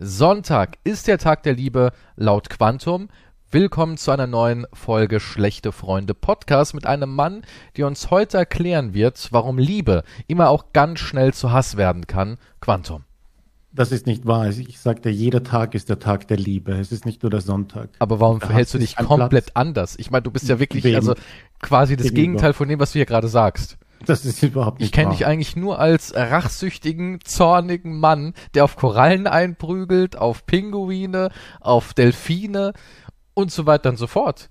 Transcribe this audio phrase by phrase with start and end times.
[0.00, 3.08] Sonntag ist der Tag der Liebe laut Quantum.
[3.50, 7.42] Willkommen zu einer neuen Folge Schlechte Freunde Podcast mit einem Mann,
[7.76, 12.36] der uns heute erklären wird, warum Liebe immer auch ganz schnell zu Hass werden kann.
[12.60, 13.02] Quantum.
[13.72, 14.48] Das ist nicht wahr.
[14.48, 16.74] Ich sagte, jeder Tag ist der Tag der Liebe.
[16.74, 17.90] Es ist nicht nur der Sonntag.
[17.98, 19.56] Aber warum verhältst du dich komplett Platz?
[19.56, 19.96] anders?
[19.98, 20.94] Ich meine, du bist ja wirklich Wem?
[20.94, 21.14] also
[21.60, 22.22] quasi das Gegenüber.
[22.22, 23.76] Gegenteil von dem, was du hier gerade sagst.
[24.06, 28.76] Das ist überhaupt nicht Ich kenne dich eigentlich nur als rachsüchtigen, zornigen Mann, der auf
[28.76, 31.30] Korallen einprügelt, auf Pinguine,
[31.60, 32.72] auf Delfine
[33.34, 34.50] und so weiter und so fort.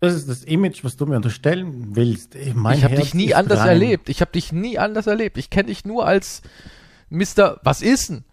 [0.00, 2.36] Das ist das Image, was du mir unterstellen willst.
[2.54, 3.68] Mein ich habe dich nie anders rein.
[3.68, 4.08] erlebt.
[4.08, 5.38] Ich habe dich nie anders erlebt.
[5.38, 6.42] Ich kenne dich nur als
[7.08, 8.24] Mister, was ist denn?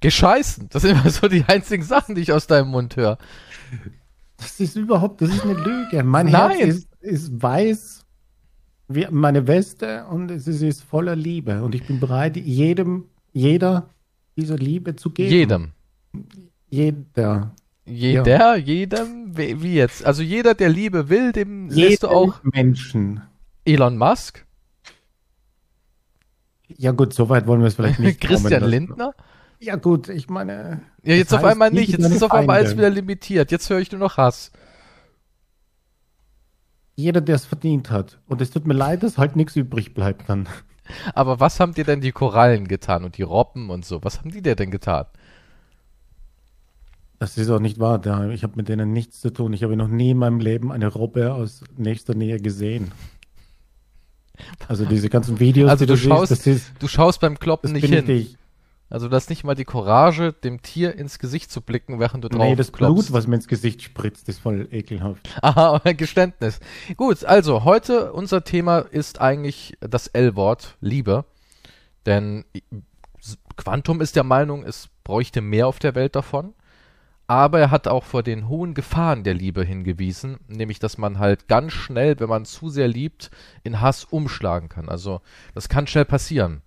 [0.00, 0.68] Gescheißen.
[0.68, 3.16] Das sind immer so die einzigen Sachen, die ich aus deinem Mund höre.
[4.36, 6.02] Das ist überhaupt, das ist eine Lüge.
[6.04, 6.58] Mein Nein.
[6.58, 8.03] Herz ist, ist weiß
[8.88, 13.88] wie meine Weste und es ist voller Liebe und ich bin bereit, jedem, jeder
[14.36, 15.30] diese Liebe zu geben.
[15.30, 15.72] Jedem.
[16.68, 17.54] Jeder.
[17.86, 18.56] Jeder, ja.
[18.56, 20.04] jedem, wie jetzt?
[20.06, 23.20] Also jeder, der Liebe will, dem jedem lässt du auch Menschen.
[23.64, 24.44] Elon Musk?
[26.66, 28.20] Ja gut, so weit wollen wir es vielleicht nicht.
[28.22, 29.14] Christian kommen, Lindner?
[29.60, 30.82] Ja gut, ich meine.
[31.02, 31.90] Ja, jetzt auf einmal nicht.
[31.90, 33.50] Jetzt ist auf einmal alles wieder limitiert.
[33.50, 34.50] Jetzt höre ich nur noch Hass
[36.96, 38.18] jeder, der es verdient hat.
[38.26, 40.48] Und es tut mir leid, dass halt nichts übrig bleibt dann.
[41.14, 44.04] Aber was haben dir denn die Korallen getan und die Robben und so?
[44.04, 45.06] Was haben die dir denn getan?
[47.18, 48.00] Das ist auch nicht wahr.
[48.30, 49.52] Ich habe mit denen nichts zu tun.
[49.54, 52.92] Ich habe noch nie in meinem Leben eine Robbe aus nächster Nähe gesehen.
[54.68, 57.86] Also diese ganzen Videos, also du, du, schaust, siehst, ist, du schaust beim Kloppen nicht
[57.86, 58.10] hin.
[58.10, 58.36] Ich,
[58.90, 62.28] also du hast nicht mal die Courage, dem Tier ins Gesicht zu blicken, während du
[62.28, 63.06] drauf Nee, das klopfst.
[63.06, 65.36] Blut, was mir ins Gesicht spritzt, ist voll ekelhaft.
[65.42, 66.60] Aha, ein Geständnis.
[66.96, 71.24] Gut, also heute unser Thema ist eigentlich das L-Wort, Liebe.
[72.06, 72.44] Denn
[73.56, 76.54] Quantum ist der Meinung, es bräuchte mehr auf der Welt davon.
[77.26, 81.48] Aber er hat auch vor den hohen Gefahren der Liebe hingewiesen, nämlich dass man halt
[81.48, 83.30] ganz schnell, wenn man zu sehr liebt,
[83.62, 84.90] in Hass umschlagen kann.
[84.90, 85.22] Also
[85.54, 86.60] das kann schnell passieren.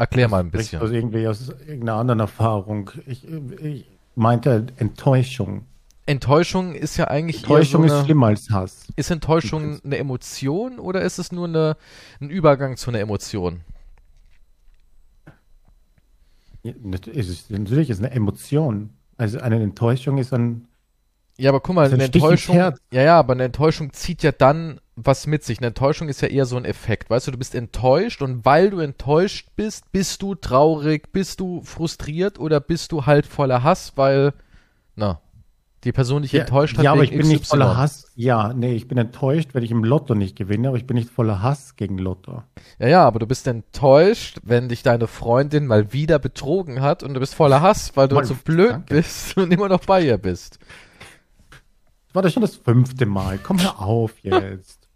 [0.00, 0.80] Erklär mal ein bisschen.
[0.80, 2.90] Also irgendwie aus irgendeiner anderen Erfahrung.
[3.06, 3.84] Ich, ich
[4.14, 5.66] meinte Enttäuschung.
[6.06, 8.86] Enttäuschung ist ja eigentlich Enttäuschung so eine, ist schlimmer als Hass.
[8.96, 11.76] Ist Enttäuschung eine Emotion oder ist es nur eine,
[12.18, 13.60] ein Übergang zu einer Emotion?
[16.62, 16.72] Ja,
[17.12, 18.94] ist, natürlich ist es eine Emotion.
[19.18, 20.66] Also eine Enttäuschung ist ein.
[21.40, 22.54] Ja, aber guck mal, eine Enttäuschung.
[22.56, 25.58] Ja, ja, aber eine Enttäuschung zieht ja dann was mit sich.
[25.58, 27.08] Eine Enttäuschung ist ja eher so ein Effekt.
[27.08, 31.62] Weißt du, du bist enttäuscht und weil du enttäuscht bist, bist du traurig, bist du
[31.62, 34.34] frustriert oder bist du halt voller Hass, weil,
[34.96, 35.22] na,
[35.84, 36.84] die Person dich ja, enttäuscht hat.
[36.84, 37.32] Ja, aber ich bin XY.
[37.32, 38.12] nicht voller Hass.
[38.14, 41.08] Ja, nee, ich bin enttäuscht, wenn ich im Lotto nicht gewinne, aber ich bin nicht
[41.08, 42.42] voller Hass gegen Lotto.
[42.78, 47.14] Ja, ja, aber du bist enttäuscht, wenn dich deine Freundin mal wieder betrogen hat und
[47.14, 48.96] du bist voller Hass, weil du mal, so blöd danke.
[48.96, 50.58] bist und immer noch bei ihr bist.
[52.10, 53.38] Das war das schon das fünfte Mal.
[53.38, 54.88] Komm hör auf jetzt.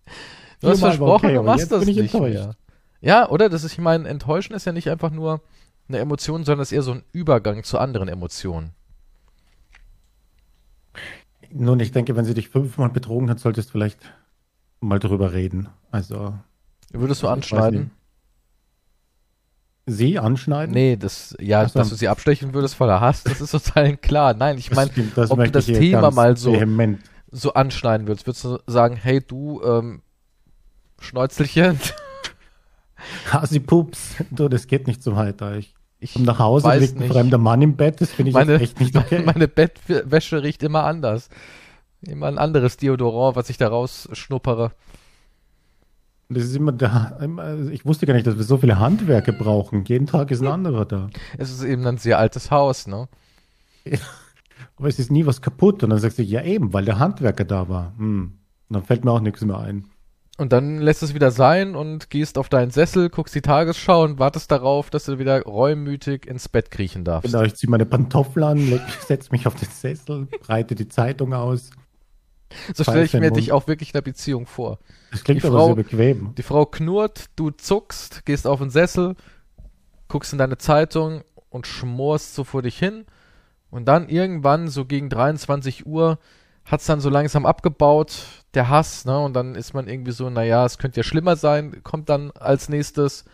[0.61, 2.57] Du hast versprochen, okay, du machst das nicht mehr.
[3.01, 3.49] Ja, oder?
[3.49, 5.41] Das ist, ich meine, Enttäuschen ist ja nicht einfach nur
[5.89, 8.73] eine Emotion, sondern es ist eher so ein Übergang zu anderen Emotionen.
[11.53, 14.01] Nun, ich denke, wenn sie dich fünfmal betrogen hat, solltest du vielleicht
[14.81, 15.69] mal drüber reden.
[15.93, 16.37] Also.
[16.91, 17.93] Würdest du anschneiden?
[19.87, 20.73] Sie anschneiden?
[20.73, 24.35] Nee, das, ja, also, dass du sie abstechen würdest voller Hass, das ist total klar.
[24.35, 24.91] Nein, ich meine,
[25.29, 26.57] ob du das Thema mal so,
[27.31, 30.03] so anschneiden würdest, würdest du sagen, hey du, ähm,
[31.01, 31.79] Schnäuzelchen.
[33.31, 35.57] Hasi-Pups, du, das geht nicht so weiter.
[35.57, 38.55] Ich, ich komme nach Hause, liegt ein fremder Mann im Bett, das finde ich meine,
[38.55, 39.23] echt nicht okay.
[39.25, 41.29] Meine Bettwäsche riecht immer anders.
[42.01, 44.73] Immer ein anderes Deodorant, was ich da rausschnuppere.
[46.29, 47.19] Das ist immer da.
[47.71, 49.85] Ich wusste gar nicht, dass wir so viele Handwerke brauchen.
[49.85, 51.11] Jeden Tag ist ein anderer da.
[51.39, 53.09] Es ist eben ein sehr altes Haus, ne?
[54.77, 55.83] Aber es ist nie was kaputt.
[55.83, 57.93] Und dann sagst du, ja eben, weil der Handwerker da war.
[57.99, 58.39] Hm.
[58.69, 59.87] Und dann fällt mir auch nichts mehr ein.
[60.37, 64.19] Und dann lässt es wieder sein und gehst auf deinen Sessel, guckst die Tagesschau und
[64.19, 67.31] wartest darauf, dass du wieder reumütig ins Bett kriechen darfst.
[67.31, 71.71] Genau, ich ziehe meine Pantoffel an, setze mich auf den Sessel, breite die Zeitung aus.
[72.75, 74.79] So stelle ich mir dich auch wirklich in der Beziehung vor.
[75.11, 76.35] Das klingt die aber Frau, sehr bequem.
[76.37, 79.17] Die Frau knurrt, du zuckst, gehst auf den Sessel,
[80.09, 83.07] guckst in deine Zeitung und schmorst so vor dich hin.
[83.71, 86.19] Und dann irgendwann, so gegen 23 Uhr,
[86.65, 89.19] hat es dann so langsam abgebaut, der Hass, ne?
[89.19, 92.69] Und dann ist man irgendwie so, naja, es könnte ja schlimmer sein, kommt dann als
[92.69, 93.25] nächstes.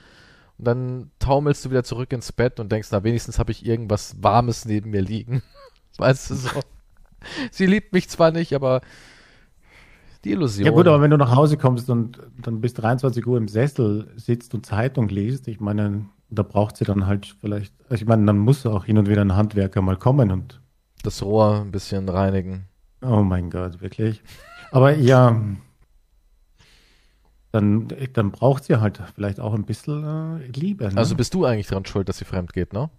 [0.59, 4.23] Und dann taumelst du wieder zurück ins Bett und denkst, na, wenigstens habe ich irgendwas
[4.23, 5.43] Warmes neben mir liegen.
[5.99, 6.51] weißt du so.
[7.51, 8.81] Sie liebt mich zwar nicht, aber
[10.25, 10.67] die Illusion.
[10.67, 14.13] Ja gut, aber wenn du nach Hause kommst und dann bis 23 Uhr im Sessel
[14.17, 18.39] sitzt und Zeitung liest, ich meine, Da braucht sie dann halt vielleicht, ich meine, dann
[18.39, 20.61] muss auch hin und wieder ein Handwerker mal kommen und
[21.03, 22.67] das Rohr ein bisschen reinigen.
[23.03, 24.23] Oh mein Gott, wirklich.
[24.71, 25.41] Aber ja,
[27.53, 30.05] dann, dann braucht sie halt vielleicht auch ein bisschen
[30.41, 30.85] äh, Liebe.
[30.85, 30.97] Ne?
[30.97, 32.91] Also bist du eigentlich dran schuld, dass sie fremd geht, ne?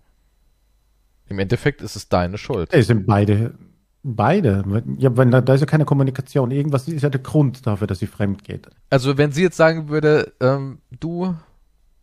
[1.28, 2.74] Im Endeffekt ist es deine Schuld.
[2.74, 3.54] Es sind beide,
[4.04, 4.64] beide.
[4.98, 6.52] Ja, wenn da, da ist ja keine Kommunikation.
[6.52, 8.68] Irgendwas ist ja der Grund dafür, dass sie fremd geht.
[8.90, 11.36] Also wenn sie jetzt sagen würde, ähm, du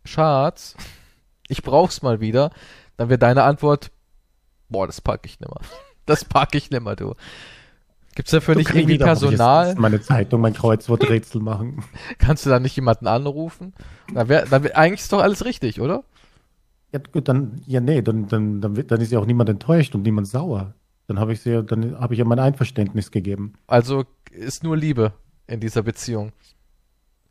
[0.05, 0.75] Schatz,
[1.47, 2.51] ich brauch's mal wieder,
[2.97, 3.91] dann wäre deine Antwort,
[4.69, 5.59] boah, das pack ich nimmer.
[6.05, 7.13] Das pack ich nimmer, du.
[8.15, 9.75] Gibt's dafür du nicht irgendwie Personal?
[9.75, 11.83] Meine Zeitung, mein Kreuzworträtsel machen.
[12.17, 13.73] Kannst du da nicht jemanden anrufen?
[14.11, 16.03] Da wär, da wär, eigentlich ist doch alles richtig, oder?
[16.91, 20.01] Ja, gut, dann, ja, nee, dann, dann, dann, dann ist ja auch niemand enttäuscht und
[20.01, 20.73] niemand sauer.
[21.09, 23.53] Dann habe ich sie, dann habe ich ja mein Einverständnis gegeben.
[23.65, 25.11] Also ist nur Liebe
[25.47, 26.33] in dieser Beziehung.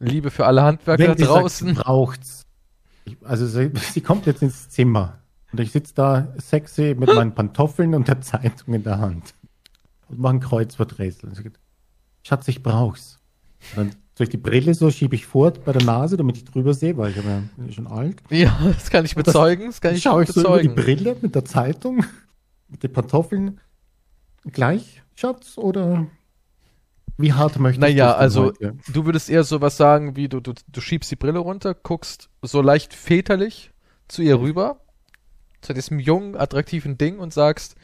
[0.01, 1.75] Liebe für alle Handwerker Wenn draußen.
[1.77, 2.45] Sagt, braucht's.
[3.05, 5.21] Ich, also sie, sie kommt jetzt ins Zimmer
[5.53, 9.35] und ich sitze da sexy mit meinen Pantoffeln und der Zeitung in der Hand
[10.09, 11.31] und mache ein Kreuzworträtsel.
[12.25, 13.21] Schatz, ich brauch's.
[13.77, 16.75] Und dann ich die Brille so schiebe ich fort bei der Nase, damit ich drüber
[16.75, 18.21] sehe, weil ich ja schon alt.
[18.31, 19.67] Ja, das kann ich bezeugen.
[19.67, 20.49] Das, das kann ich schaue ich bezeugen.
[20.49, 22.05] so über die Brille mit der Zeitung,
[22.69, 23.61] mit den Pantoffeln.
[24.45, 26.07] Gleich, Schatz, oder
[27.17, 28.11] wie hart möchtest naja, du?
[28.13, 28.77] Naja, also heute?
[28.93, 32.63] du würdest eher sowas sagen, wie du, du, du schiebst die Brille runter, guckst so
[32.63, 33.73] leicht väterlich
[34.07, 34.81] zu ihr rüber,
[35.61, 37.75] zu diesem jungen, attraktiven Ding und sagst,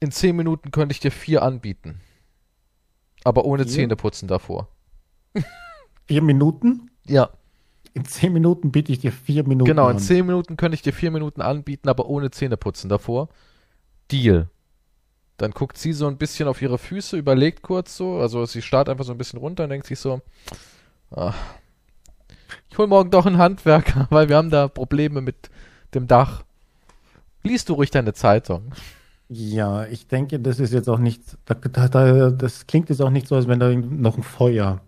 [0.00, 2.00] in zehn Minuten könnte ich dir vier anbieten.
[3.24, 3.72] Aber ohne vier?
[3.72, 4.68] Zähneputzen davor.
[6.06, 6.90] Vier Minuten?
[7.06, 7.30] Ja.
[7.92, 9.98] In zehn Minuten biete ich dir vier Minuten Genau, in an.
[9.98, 13.28] zehn Minuten könnte ich dir vier Minuten anbieten, aber ohne Zähneputzen davor.
[14.12, 14.48] Deal.
[15.36, 18.88] Dann guckt sie so ein bisschen auf ihre Füße, überlegt kurz so, also sie starrt
[18.88, 20.22] einfach so ein bisschen runter und denkt sich so,
[21.10, 21.36] ach,
[22.70, 25.50] ich hol morgen doch einen Handwerker, weil wir haben da Probleme mit
[25.94, 26.44] dem Dach.
[27.42, 28.72] Liest du ruhig deine Zeitung.
[29.28, 31.54] Ja, ich denke, das ist jetzt auch nicht, da,
[31.88, 34.80] da, das klingt jetzt auch nicht so, als wenn da noch ein Feuer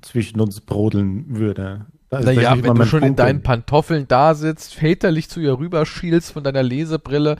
[0.00, 1.86] zwischen uns brodeln würde.
[2.10, 6.44] naja, wenn du schon Punkt in deinen Pantoffeln da sitzt, väterlich zu ihr rüberschielst von
[6.44, 7.36] deiner Lesebrille.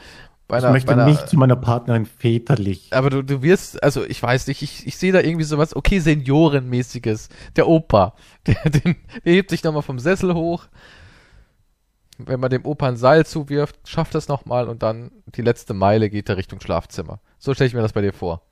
[0.48, 2.88] Einer, ich möchte einer, nicht zu meiner Partnerin väterlich.
[2.92, 5.98] Aber du, du wirst, also ich weiß nicht, ich, ich sehe da irgendwie sowas, okay,
[5.98, 7.28] Seniorenmäßiges.
[7.56, 8.14] Der Opa,
[8.46, 10.66] der, den, der hebt sich nochmal vom Sessel hoch,
[12.18, 16.10] wenn man dem Opa ein Seil zuwirft, schafft das nochmal und dann die letzte Meile
[16.10, 17.20] geht er Richtung Schlafzimmer.
[17.38, 18.42] So stelle ich mir das bei dir vor.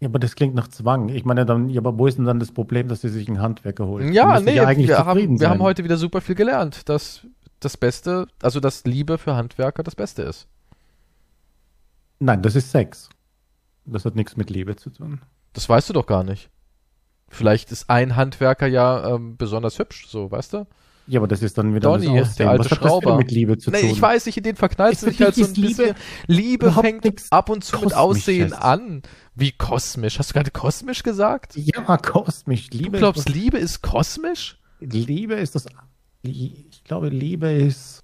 [0.00, 1.08] Ja, aber das klingt nach Zwang.
[1.10, 3.40] Ich meine, dann, ja, aber wo ist denn dann das Problem, dass sie sich einen
[3.40, 4.12] Handwerker holt?
[4.12, 7.24] Ja, nee, ja wir, haben, wir haben heute wieder super viel gelernt, dass
[7.64, 10.46] das Beste, also dass Liebe für Handwerker das Beste ist.
[12.18, 13.08] Nein, das ist Sex.
[13.84, 15.22] Das hat nichts mit Liebe zu tun.
[15.52, 16.50] Das weißt du doch gar nicht.
[17.28, 20.66] Vielleicht ist ein Handwerker ja ähm, besonders hübsch, so, weißt du?
[21.06, 23.16] Ja, aber das ist dann wieder Donny, das der alte Was Schrauber.
[23.16, 23.90] mit Liebe zu nee, tun?
[23.90, 25.96] Ich weiß nicht, in den verknallt sich halt so ein Liebe, bisschen.
[26.26, 29.02] Liebe fängt ab und zu mit Aussehen an.
[29.34, 30.18] Wie kosmisch?
[30.18, 31.56] Hast du gerade kosmisch gesagt?
[31.56, 32.68] Ja, kosmisch.
[32.70, 34.58] Liebe du glaubst, ist Liebe ist kosmisch?
[34.78, 35.66] Liebe ist das.
[36.22, 38.02] Ich glaube, Liebe ist.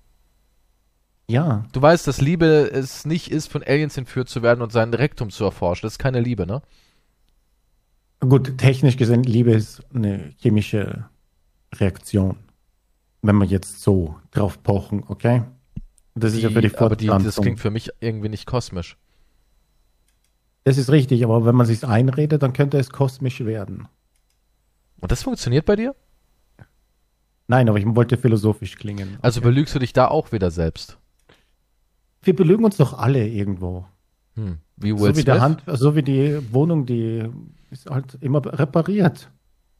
[1.31, 1.67] Ja.
[1.73, 5.31] Du weißt, dass Liebe es nicht ist, von Aliens entführt zu werden und sein Rektum
[5.31, 5.87] zu erforschen.
[5.87, 6.63] Das ist keine Liebe, ne?
[8.21, 11.09] Gut, technisch gesehen, Liebe ist eine chemische
[11.75, 12.37] Reaktion
[13.23, 15.43] wenn wir jetzt so drauf pochen, okay?
[16.15, 17.11] Das die, ist ja für die Fortpflanzung.
[17.11, 18.97] Aber die, das klingt für mich irgendwie nicht kosmisch.
[20.65, 23.89] Das ist richtig, aber wenn man sich einredet, dann könnte es kosmisch werden.
[25.01, 25.95] Und das funktioniert bei dir?
[27.49, 29.19] Nein, aber ich wollte philosophisch klingen.
[29.21, 29.49] Also okay.
[29.49, 30.99] belügst du dich da auch wieder selbst?
[32.23, 33.87] Wir belügen uns doch alle irgendwo.
[34.35, 34.59] Hm.
[34.77, 37.29] Wie Will so wie, der Hand, so wie die Wohnung, die
[37.71, 39.31] ist halt immer repariert.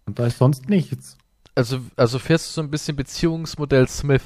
[0.07, 1.17] Und da ist sonst nichts
[1.59, 4.23] also, also fährst du so ein bisschen Beziehungsmodell Smith.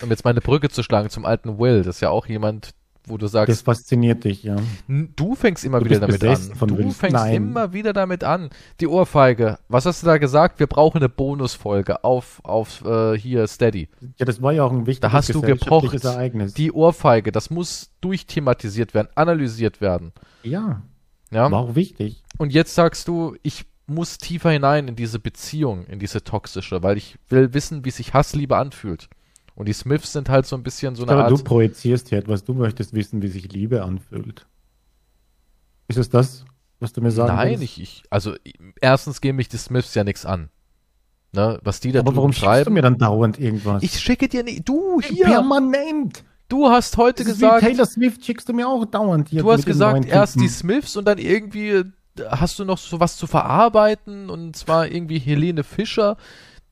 [0.00, 2.70] Um jetzt meine Brücke zu schlagen zum alten Will, das ist ja auch jemand,
[3.10, 3.48] wo du sagst.
[3.50, 4.56] Das fasziniert dich, ja.
[4.88, 6.68] Du fängst immer du wieder damit an.
[6.68, 7.34] du fängst Nein.
[7.34, 8.50] immer wieder damit an.
[8.80, 9.58] Die Ohrfeige.
[9.68, 10.58] Was hast du da gesagt?
[10.60, 13.88] Wir brauchen eine Bonusfolge auf, auf äh, hier Steady.
[14.16, 16.04] Ja, das war ja auch ein wichtiges Da hast du gepocht.
[16.04, 16.54] Ereignis.
[16.54, 20.12] Die Ohrfeige, das muss durchthematisiert werden, analysiert werden.
[20.42, 20.82] Ja.
[21.30, 21.50] Ja.
[21.50, 22.22] War auch wichtig.
[22.38, 26.96] Und jetzt sagst du, ich muss tiefer hinein in diese Beziehung, in diese toxische, weil
[26.96, 29.08] ich will wissen, wie sich Hassliebe anfühlt.
[29.60, 31.32] Und die Smiths sind halt so ein bisschen so eine Aber Art.
[31.32, 34.46] du projizierst hier etwas, du möchtest wissen, wie sich Liebe anfühlt.
[35.86, 36.46] Ist es das,
[36.78, 37.76] was du mir sagen Nein, willst?
[37.76, 38.36] ich, ich, also
[38.80, 40.48] erstens gehen mich die Smiths ja nichts an.
[41.32, 43.82] Ne, was die da Aber warum schreibst du mir dann dauernd irgendwas?
[43.82, 45.26] Ich schicke dir nicht, du hier.
[45.26, 46.24] Permanent.
[46.48, 47.60] Du hast heute gesagt.
[47.60, 49.42] Taylor Swift schickst du mir auch dauernd hier.
[49.42, 51.84] Du hast gesagt, erst die Smiths und dann irgendwie
[52.30, 56.16] hast du noch so was zu verarbeiten und zwar irgendwie Helene Fischer,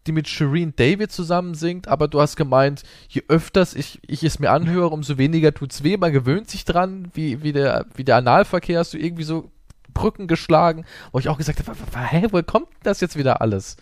[0.08, 4.38] die mit Shireen David zusammen singt, aber du hast gemeint, je öfters ich, ich es
[4.38, 5.96] mir anhöre, umso weniger tut's weh.
[5.96, 9.50] Man gewöhnt sich dran, wie, wie, der, wie der Analverkehr hast du irgendwie so
[9.92, 11.76] Brücken geschlagen, wo ich auch gesagt habe,
[12.10, 13.76] hä, wo kommt das jetzt wieder alles?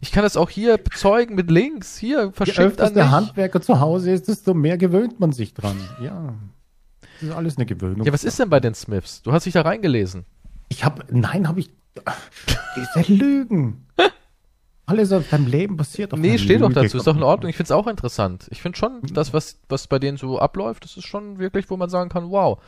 [0.00, 1.96] Ich kann das auch hier bezeugen mit Links.
[1.96, 5.76] Hier, verschickt Je öfters der Handwerker zu Hause ist, desto mehr gewöhnt man sich dran.
[6.00, 6.34] Ja.
[7.00, 8.06] Das ist alles eine Gewöhnung.
[8.06, 9.22] Ja, was ist denn bei den Smiths?
[9.22, 10.26] Du hast dich da reingelesen.
[10.68, 11.70] Ich habe, nein, habe ich,
[12.76, 13.86] diese Lügen.
[14.86, 16.12] Alles auf deinem Leben passiert.
[16.12, 17.50] Auf nee, steht doch dazu, ist doch in Ordnung.
[17.50, 18.46] Ich finde es auch interessant.
[18.50, 21.76] Ich finde schon, das, was, was bei denen so abläuft, das ist schon wirklich, wo
[21.76, 22.62] man sagen kann, wow.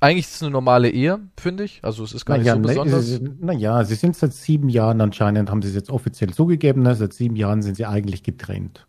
[0.00, 1.80] Eigentlich ist es eine normale Ehe, finde ich.
[1.82, 3.20] Also es ist gar naja, nicht so besonders.
[3.40, 6.94] Naja, sie sind seit sieben Jahren anscheinend, haben sie es jetzt offiziell zugegeben, ne?
[6.94, 8.86] seit sieben Jahren sind sie eigentlich getrennt.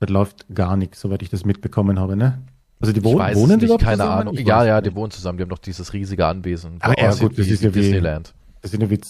[0.00, 2.42] Das läuft gar nichts, soweit ich das mitbekommen habe, ne?
[2.80, 4.00] Also die wohnen, wohnen die keine zusammen?
[4.00, 4.34] Ahnung.
[4.34, 5.38] Ja, ja, die wohnen zusammen.
[5.38, 6.76] Die haben doch dieses riesige Anwesen.
[6.80, 8.34] Ah, ja, gut, das ist ja wie Disneyland.
[8.60, 9.00] Das sind ja wie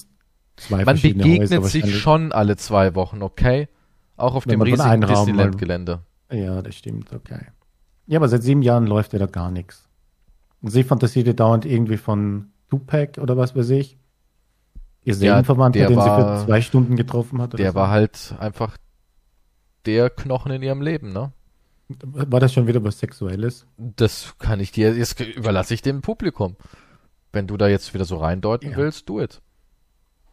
[0.56, 3.68] zwei Man begegnet Häuser, sich schon alle zwei Wochen, okay?
[4.16, 6.00] Auch auf Wenn dem riesigen Disneyland-Gelände.
[6.30, 7.40] Ja, das stimmt, okay.
[8.06, 9.88] Ja, aber seit sieben Jahren läuft ja da gar nichts.
[10.62, 13.98] Und sie fantasierte dauernd irgendwie von Tupac oder was weiß ich.
[15.04, 17.56] Ihr Seelenverwandter, ja, den war, sie für zwei Stunden getroffen hat.
[17.58, 17.74] Der so.
[17.76, 18.76] war halt einfach
[19.84, 21.32] der Knochen in ihrem Leben, ne?
[21.88, 23.66] War das schon wieder was Sexuelles?
[23.76, 26.56] Das kann ich dir, jetzt überlasse ich dem Publikum.
[27.32, 28.76] Wenn du da jetzt wieder so reindeuten ja.
[28.76, 29.40] willst, do it.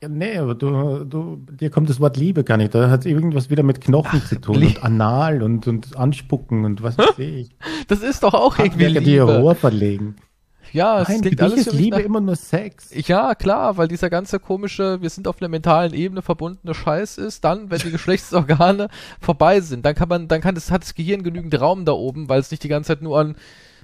[0.10, 2.74] Nee, aber du, du, dir kommt das Wort Liebe gar nicht.
[2.74, 6.84] Da hat irgendwas wieder mit Knochen Ach, zu tun und Anal und, und Anspucken und
[6.84, 7.50] was weiß ich.
[7.88, 9.02] Das ist doch auch irgendwie Liebe.
[9.02, 10.16] die Rohr verlegen.
[10.74, 12.04] Ja, es Nein, klingt alles ist Liebe nach...
[12.04, 12.90] immer nur Sex.
[13.08, 17.44] Ja, klar, weil dieser ganze komische, wir sind auf einer mentalen Ebene verbundene Scheiß ist,
[17.44, 18.88] dann, wenn die Geschlechtsorgane
[19.20, 22.28] vorbei sind, dann kann man, dann kann das, hat das Gehirn genügend Raum da oben,
[22.28, 23.36] weil es nicht die ganze Zeit nur an,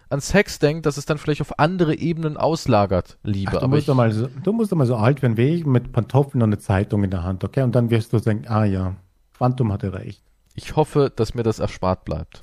[0.10, 3.52] an Sex denkt, dass es dann vielleicht auf andere Ebenen auslagert, Liebe.
[3.56, 5.66] Ach, du, musst ich, mal so, du musst doch mal so alt werden wie ich,
[5.66, 7.62] mit Pantoffeln und einer Zeitung in der Hand, okay?
[7.62, 8.96] Und dann wirst du denken, ah ja,
[9.38, 10.24] Quantum hatte recht.
[10.56, 12.42] Ich hoffe, dass mir das erspart bleibt.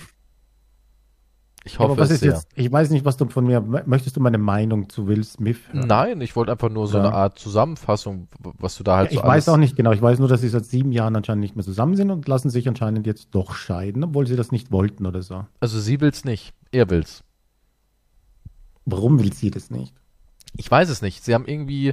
[1.66, 2.34] Ich hoffe was es sehr.
[2.34, 5.58] Jetzt, ich weiß nicht, was du von mir, möchtest du meine Meinung zu Will Smith
[5.72, 5.88] hören?
[5.88, 7.04] Nein, ich wollte einfach nur so ja.
[7.04, 10.00] eine Art Zusammenfassung, was du da halt ja, so Ich weiß auch nicht genau, ich
[10.00, 12.68] weiß nur, dass sie seit sieben Jahren anscheinend nicht mehr zusammen sind und lassen sich
[12.68, 15.44] anscheinend jetzt doch scheiden, obwohl sie das nicht wollten oder so.
[15.58, 17.24] Also sie will's nicht, er will's.
[18.86, 19.94] Warum will sie das nicht?
[20.56, 21.24] Ich weiß es nicht.
[21.24, 21.92] Sie haben irgendwie,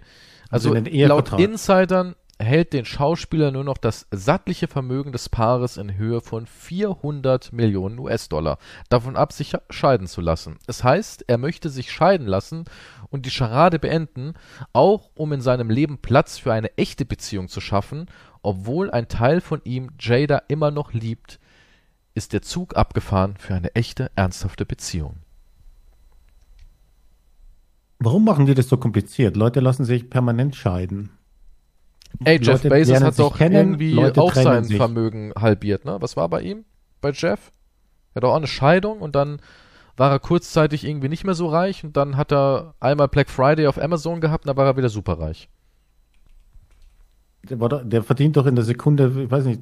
[0.49, 6.21] also laut Insidern hält den Schauspieler nur noch das sattliche Vermögen des Paares in Höhe
[6.21, 8.57] von 400 Millionen US-Dollar
[8.89, 10.57] davon ab, sich scheiden zu lassen.
[10.67, 12.65] Es heißt, er möchte sich scheiden lassen
[13.09, 14.33] und die Scharade beenden,
[14.73, 18.07] auch um in seinem Leben Platz für eine echte Beziehung zu schaffen,
[18.41, 21.39] obwohl ein Teil von ihm Jada immer noch liebt,
[22.15, 25.17] ist der Zug abgefahren für eine echte, ernsthafte Beziehung.
[28.03, 29.37] Warum machen die das so kompliziert?
[29.37, 31.11] Leute lassen sich permanent scheiden.
[32.25, 34.75] Ey, Jeff Leute Bezos hat doch kennen, irgendwie Leute auch sein sich.
[34.75, 35.95] Vermögen halbiert, ne?
[36.01, 36.65] Was war bei ihm?
[36.99, 37.53] Bei Jeff?
[38.13, 39.39] Er hat auch eine Scheidung und dann
[39.95, 43.67] war er kurzzeitig irgendwie nicht mehr so reich und dann hat er einmal Black Friday
[43.67, 45.47] auf Amazon gehabt und dann war er wieder superreich.
[47.49, 49.61] Der, der verdient doch in der Sekunde, ich weiß nicht,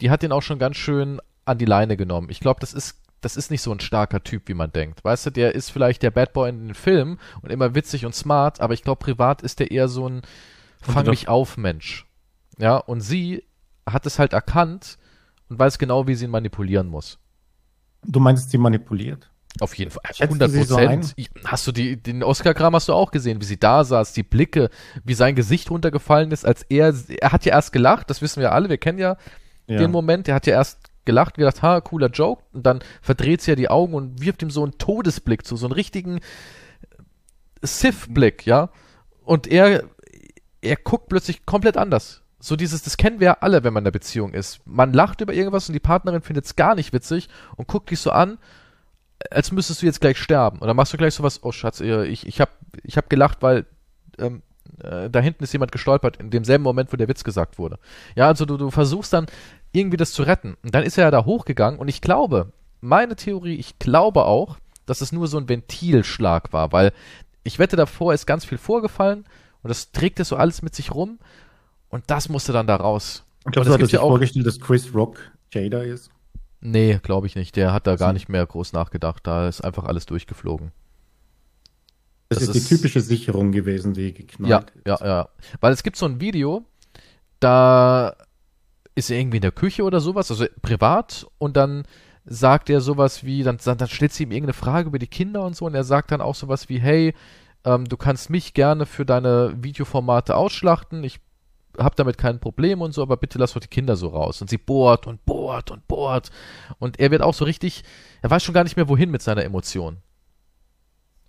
[0.00, 2.28] Die hat den auch schon ganz schön an die Leine genommen.
[2.30, 5.04] Ich glaube, das ist das ist nicht so ein starker Typ, wie man denkt.
[5.04, 8.14] Weißt du, der ist vielleicht der Bad Boy in den Filmen und immer witzig und
[8.14, 10.22] smart, aber ich glaube, privat ist der eher so ein
[10.80, 12.06] Fang mich auf Mensch.
[12.58, 13.44] Ja, und sie
[13.86, 14.98] hat es halt erkannt
[15.48, 17.18] und weiß genau, wie sie ihn manipulieren muss.
[18.02, 19.30] Du meinst, sie manipuliert?
[19.58, 20.02] Auf jeden Fall.
[20.18, 21.04] 100 Prozent.
[21.04, 24.22] So hast du die, den Oscar-Kram hast du auch gesehen, wie sie da saß, die
[24.22, 24.70] Blicke,
[25.04, 28.52] wie sein Gesicht runtergefallen ist, als er, er hat ja erst gelacht, das wissen wir
[28.52, 29.16] alle, wir kennen ja,
[29.66, 29.78] ja.
[29.78, 32.44] den Moment, er hat ja erst gelacht, gedacht, ha, cooler Joke.
[32.52, 35.66] Und dann verdreht sie ja die Augen und wirft ihm so einen Todesblick zu, so
[35.66, 36.20] einen richtigen
[37.62, 38.70] Sith-Blick, ja.
[39.24, 39.84] Und er,
[40.60, 42.22] er guckt plötzlich komplett anders.
[42.38, 44.60] So dieses, das kennen wir ja alle, wenn man in der Beziehung ist.
[44.64, 48.00] Man lacht über irgendwas und die Partnerin findet es gar nicht witzig und guckt dich
[48.00, 48.38] so an,
[49.30, 50.58] als müsstest du jetzt gleich sterben.
[50.58, 52.50] Und dann machst du gleich sowas, oh Schatz, ich, ich hab,
[52.82, 53.66] ich hab gelacht, weil
[54.18, 54.42] ähm,
[54.82, 57.78] äh, da hinten ist jemand gestolpert, in demselben Moment, wo der Witz gesagt wurde.
[58.14, 59.26] Ja, also du, du versuchst dann
[59.72, 60.56] irgendwie das zu retten.
[60.62, 64.56] Und dann ist er ja da hochgegangen und ich glaube, meine Theorie, ich glaube auch,
[64.86, 66.92] dass es nur so ein Ventilschlag war, weil
[67.44, 69.24] ich wette, davor ist ganz viel vorgefallen
[69.62, 71.18] und das trägt es so alles mit sich rum
[71.88, 73.24] und das musste dann da raus.
[73.46, 75.18] Ich glaube, du hattest ja auch vorgestellt, dass Chris Rock
[75.52, 76.10] Jada ist.
[76.60, 77.56] Nee, glaube ich nicht.
[77.56, 79.26] Der hat da gar nicht mehr groß nachgedacht.
[79.26, 80.72] Da ist einfach alles durchgeflogen.
[82.28, 85.00] Das, das ist, ist die typische Sicherung gewesen, die geknallt ja, ist.
[85.00, 85.28] Ja, ja.
[85.60, 86.64] Weil es gibt so ein Video,
[87.40, 88.14] da
[88.94, 91.84] ist er irgendwie in der Küche oder sowas, also privat, und dann
[92.24, 95.56] sagt er sowas wie, dann, dann stellt sie ihm irgendeine Frage über die Kinder und
[95.56, 97.14] so, und er sagt dann auch sowas wie, hey,
[97.64, 101.20] ähm, du kannst mich gerne für deine Videoformate ausschlachten, ich
[101.78, 104.40] habe damit kein Problem und so, aber bitte lass doch die Kinder so raus.
[104.40, 106.30] Und sie bohrt und bohrt und bohrt.
[106.78, 107.84] Und er wird auch so richtig,
[108.22, 109.98] er weiß schon gar nicht mehr wohin mit seiner Emotion.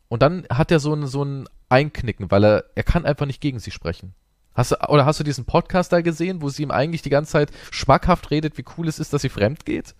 [0.07, 3.39] Und dann hat er so ein, so ein Einknicken, weil er, er kann einfach nicht
[3.39, 4.13] gegen sie sprechen.
[4.53, 7.31] Hast du, oder hast du diesen Podcast da gesehen, wo sie ihm eigentlich die ganze
[7.31, 9.95] Zeit schmackhaft redet, wie cool es ist, dass sie fremd geht?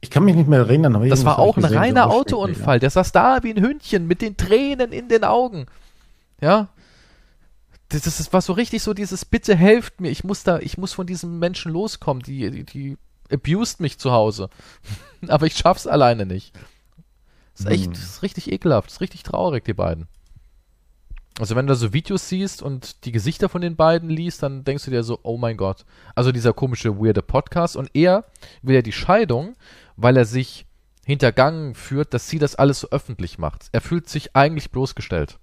[0.00, 0.96] Ich kann mich nicht mehr erinnern.
[0.96, 2.80] Aber das war auch ein gesehen, reiner so Autounfall.
[2.80, 5.66] Der saß da wie ein Hündchen mit den Tränen in den Augen.
[6.40, 6.68] Ja.
[7.88, 10.10] Das, das war so richtig so dieses Bitte helft mir.
[10.10, 12.22] Ich muss da, ich muss von diesem Menschen loskommen.
[12.22, 12.98] Die, die, die
[13.30, 14.48] abused mich zu Hause.
[15.28, 16.52] aber ich schaff's alleine nicht.
[17.52, 17.92] Das ist echt, hm.
[17.92, 18.88] das ist richtig ekelhaft.
[18.88, 20.08] Das ist richtig traurig, die beiden.
[21.40, 24.84] Also wenn du so Videos siehst und die Gesichter von den beiden liest, dann denkst
[24.84, 25.86] du dir so, oh mein Gott.
[26.14, 27.76] Also dieser komische, weirde Podcast.
[27.76, 28.24] Und er
[28.60, 29.56] will ja die Scheidung,
[29.96, 30.66] weil er sich
[31.04, 33.68] hintergangen führt, dass sie das alles so öffentlich macht.
[33.72, 35.38] Er fühlt sich eigentlich bloßgestellt.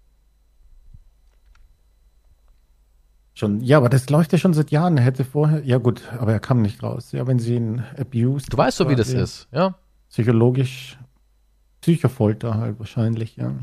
[3.33, 4.97] Schon, ja, aber das läuft ja schon seit Jahren.
[4.97, 7.13] Er hätte vorher, ja gut, aber er kam nicht raus.
[7.13, 8.51] Ja, wenn sie ihn abused.
[8.51, 9.75] Du weißt so, wie das ist, ja?
[10.09, 10.99] Psychologisch,
[11.81, 13.53] Psychofolter halt wahrscheinlich, ja.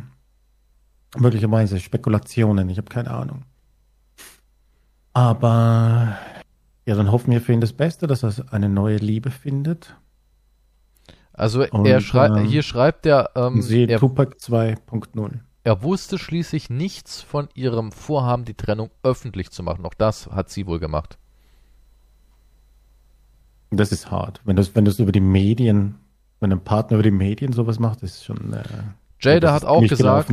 [1.18, 3.42] Möglicherweise Spekulationen, ich habe keine Ahnung.
[5.12, 6.18] Aber
[6.84, 9.96] ja, dann hoffen wir für ihn das Beste, dass er eine neue Liebe findet.
[11.32, 15.40] Also Und, er schrei äh, hier schreibt er, ähm, er Tupac 2.0.
[15.64, 19.84] Er wusste schließlich nichts von ihrem Vorhaben, die Trennung öffentlich zu machen.
[19.84, 21.18] Auch das hat sie wohl gemacht.
[23.70, 24.40] Das ist hart.
[24.44, 25.96] Wenn du wenn das über die Medien,
[26.40, 28.52] wenn ein Partner über die Medien sowas macht, ist schon.
[28.52, 28.62] Äh,
[29.20, 30.30] Jada hat auch gesagt,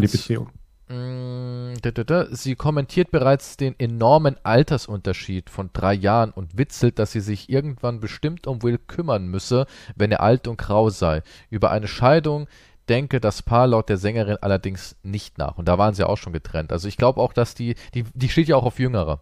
[0.89, 8.00] sie kommentiert bereits den enormen Altersunterschied von drei Jahren und witzelt, dass sie sich irgendwann
[8.00, 9.65] bestimmt um Will kümmern müsse,
[9.96, 11.24] wenn er alt und grau sei.
[11.50, 12.48] Über eine Scheidung
[12.89, 15.58] denke das Paar laut der Sängerin allerdings nicht nach.
[15.58, 16.72] Und da waren sie auch schon getrennt.
[16.72, 19.22] Also ich glaube auch, dass die, die, die steht ja auch auf Jüngere.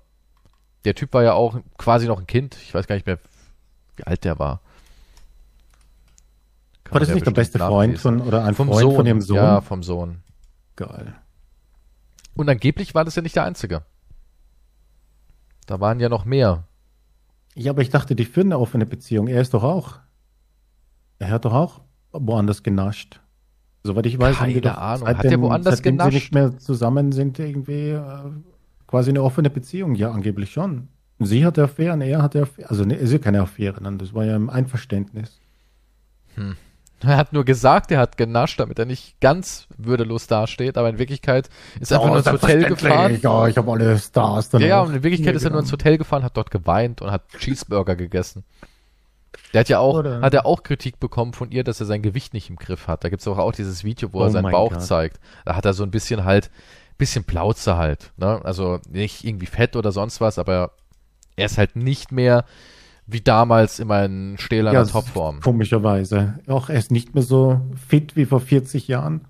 [0.84, 2.58] Der Typ war ja auch quasi noch ein Kind.
[2.63, 3.19] Ich weiß gar nicht mehr,
[3.97, 4.62] wie alt der war.
[6.84, 8.95] Kann war das nicht der beste Freund von, oder ein vom Freund Sohn.
[8.95, 9.38] von ihrem Sohn?
[9.38, 10.24] Ja, vom Sohn.
[10.76, 11.15] Geil.
[12.36, 13.84] Und angeblich war das ja nicht der einzige.
[15.65, 16.65] Da waren ja noch mehr.
[17.56, 19.28] Ja, aber ich dachte, die führen eine offene Beziehung.
[19.28, 20.00] Er ist doch auch.
[21.20, 23.20] Er hat doch auch woanders genascht.
[23.84, 25.08] Soweit ich weiß, Keine doch, Ahnung.
[25.08, 26.10] Hat der woanders genascht?
[26.10, 28.04] sie nicht mehr zusammen sind, irgendwie äh,
[28.88, 29.96] quasi eine offene Beziehung.
[29.96, 30.88] Ja, angeblich schon.
[31.20, 32.70] Sie hatte Affären, er hatte Affären.
[32.70, 35.39] Also ne, ist ja keine Affäre, das war ja im Einverständnis.
[36.36, 36.56] Hm.
[37.03, 40.99] Er hat nur gesagt, er hat genascht, damit er nicht ganz würdelos dasteht, aber in
[40.99, 43.19] Wirklichkeit ist er oh, einfach nur ins Hotel gefahren.
[43.21, 44.61] Ja, ich habe alle Stars dann.
[44.61, 47.23] Ja, und in Wirklichkeit ist er nur ins Hotel gefahren, hat dort geweint und hat
[47.37, 48.43] Cheeseburger gegessen.
[49.53, 50.21] Der hat ja auch, Oder?
[50.21, 53.03] hat er auch Kritik bekommen von ihr, dass er sein Gewicht nicht im Griff hat.
[53.03, 54.83] Da gibt es auch, auch dieses Video, wo oh er seinen Bauch God.
[54.83, 55.19] zeigt.
[55.45, 56.49] Da hat er so ein bisschen halt,
[56.97, 58.11] bisschen Plauze halt.
[58.17, 58.39] Ne?
[58.43, 60.71] Also nicht irgendwie fett oder sonst was, aber
[61.35, 62.45] er ist halt nicht mehr
[63.12, 65.41] wie damals immer in stählerner ja, Topform.
[65.41, 66.39] Komischerweise.
[66.47, 69.21] Auch er ist nicht mehr so fit wie vor 40 Jahren.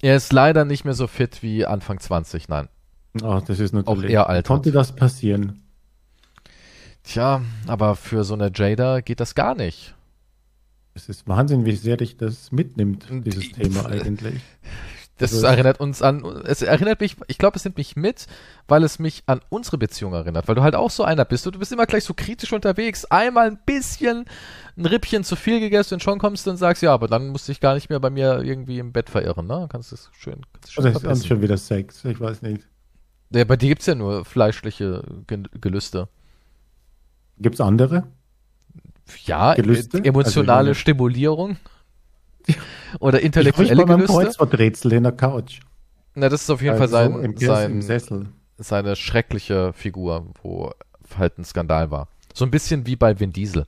[0.00, 2.68] Er ist leider nicht mehr so fit wie Anfang 20, nein.
[3.22, 4.04] Ach, das ist natürlich.
[4.06, 4.46] Auch eher alt.
[4.46, 5.62] Konnte das passieren?
[7.02, 9.94] Tja, aber für so eine Jada geht das gar nicht.
[10.94, 14.40] Es ist Wahnsinn, wie sehr dich das mitnimmt, dieses Thema eigentlich.
[15.18, 18.26] Das also, erinnert uns an, es erinnert mich, ich glaube, es nimmt mich mit,
[18.68, 21.44] weil es mich an unsere Beziehung erinnert, weil du halt auch so einer bist.
[21.44, 23.04] Du, du bist immer gleich so kritisch unterwegs.
[23.04, 24.26] Einmal ein bisschen
[24.76, 27.48] ein Rippchen zu viel gegessen und schon kommst du und sagst, ja, aber dann musst
[27.48, 29.66] du dich gar nicht mehr bei mir irgendwie im Bett verirren, ne?
[29.70, 32.66] Kannst es schön, kannst schön das ist schon wieder Sex, ich weiß nicht.
[33.30, 36.08] Ja, bei dir gibt's ja nur fleischliche Gelüste.
[37.38, 38.04] Gibt's andere?
[39.24, 40.04] Ja, Gelüste?
[40.04, 41.56] emotionale also, Stimulierung.
[43.00, 44.12] Oder intellektuelle ich Gelüste.
[44.12, 45.60] Kreuzworträtsel in der Couch.
[46.14, 48.26] Na, das ist auf jeden also Fall sein, sein, Sessel.
[48.56, 50.72] seine schreckliche Figur, wo
[51.16, 52.08] halt ein Skandal war.
[52.34, 53.66] So ein bisschen wie bei Vin Diesel.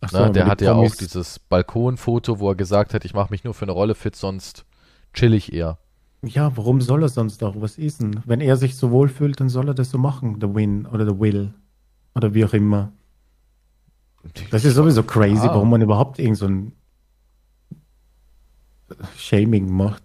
[0.00, 3.30] Ach so, Na, der hat ja auch dieses Balkonfoto, wo er gesagt hat, ich mache
[3.30, 4.64] mich nur für eine Rolle fit, sonst
[5.12, 5.78] chill ich eher.
[6.22, 7.54] Ja, warum soll er sonst auch?
[7.60, 8.20] Was ist denn?
[8.24, 11.04] Wenn er sich so wohl fühlt, dann soll er das so machen, der Win oder
[11.04, 11.54] der Will.
[12.14, 12.92] Oder wie auch immer.
[14.50, 15.54] Das ist sowieso crazy, ah.
[15.54, 16.72] warum man überhaupt irgend so ein
[19.16, 20.02] Shaming macht.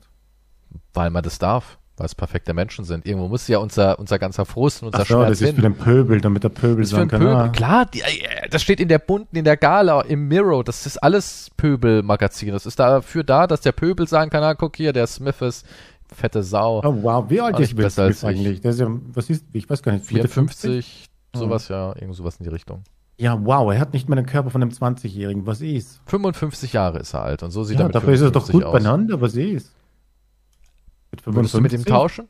[0.93, 3.06] Weil man das darf, weil es perfekte Menschen sind.
[3.08, 5.56] Irgendwo muss ja unser, unser ganzer Frust und unser Ach Schmerz das ist hin.
[5.56, 7.36] für den Pöbel, damit der Pöbel Das ist sagen kann, Pöbel.
[7.36, 10.63] ah, Klar, die, äh, das steht in der Bunten, in der Gala, im Mirror.
[10.63, 12.52] Das ist alles Pöbelmagazin.
[12.52, 15.65] Das ist dafür da, dass der Pöbel sagen kann, ah, guck hier, der Smith ist
[16.13, 16.82] fette Sau.
[16.84, 18.39] oh wow, wie alt ist Will besser als Smith ich.
[18.39, 18.62] eigentlich?
[18.62, 22.36] Der ist ja, was ist, ich weiß gar nicht, Mitte 54, sowas, ja, irgend sowas
[22.38, 22.84] in die Richtung.
[23.17, 26.02] Ja, wow, er hat nicht mehr den Körper von einem 20-Jährigen, was ist?
[26.08, 28.45] 55 Jahre ist er alt und so sieht er Ja, mit dafür ist er doch
[28.47, 28.73] 55 gut aus.
[28.73, 29.71] beieinander, was ist?
[31.12, 31.86] Mit Würdest du mit ihm 55?
[31.86, 32.28] tauschen?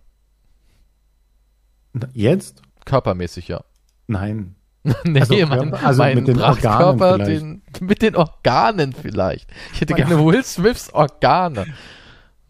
[1.94, 2.62] Na, Jetzt?
[2.86, 3.64] Körpermäßig, ja.
[4.08, 4.56] Nein.
[5.06, 9.50] nee, Also mein, Körper- also mein mit den Organen den, mit den Organen vielleicht.
[9.74, 11.66] Ich hätte gerne Will Smiths Organe.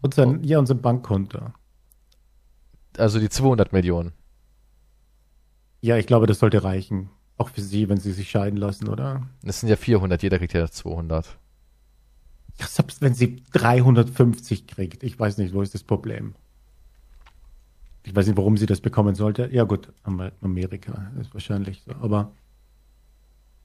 [0.02, 1.38] Und sein, ja, unser Bankkonto.
[2.98, 4.12] Also die 200 Millionen.
[5.80, 7.10] Ja, ich glaube, das sollte reichen.
[7.36, 9.22] Auch für Sie, wenn Sie sich scheiden lassen, oder?
[9.42, 11.38] Das sind ja 400, jeder kriegt ja 200.
[12.60, 16.34] Ja, selbst wenn sie 350 kriegt, ich weiß nicht, wo ist das Problem?
[18.04, 19.48] Ich weiß nicht, warum sie das bekommen sollte.
[19.52, 22.30] Ja gut, Amer- Amerika ist wahrscheinlich so, aber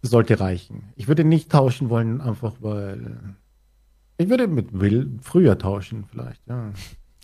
[0.02, 0.84] es sollte reichen.
[0.96, 3.36] Ich würde nicht tauschen wollen, einfach weil
[4.18, 6.72] ich würde mit Will früher tauschen vielleicht, ja.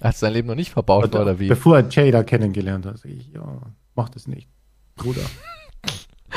[0.02, 1.48] Als sein Leben noch nicht verbaut war, oder wie?
[1.48, 3.62] Bevor er Jada kennengelernt hat, sag ich, ja,
[3.96, 4.50] mach das nicht.
[4.96, 5.22] Bruder.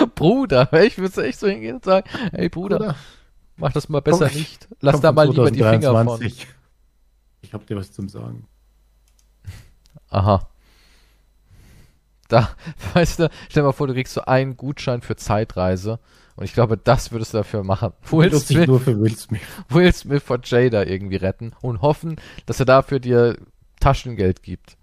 [0.15, 2.97] Bruder, ich würde echt so hingehen und sagen, hey Bruder,
[3.57, 4.69] mach das mal besser Komm, nicht.
[4.81, 6.07] Lass Komm da von mal lieber die Finger von.
[6.07, 6.47] 2023.
[7.43, 8.47] Ich hab dir was zum Sagen.
[10.11, 10.49] Aha.
[12.29, 12.51] Da,
[12.95, 15.99] weißt du, stell dir mal vor, du kriegst so einen Gutschein für Zeitreise
[16.37, 17.93] und ich glaube, das würdest du dafür machen.
[18.11, 19.41] Will Smith, nur für Will Smith.
[19.69, 23.37] Will Smith vor Jada irgendwie retten und hoffen, dass er dafür dir
[23.81, 24.78] Taschengeld gibt.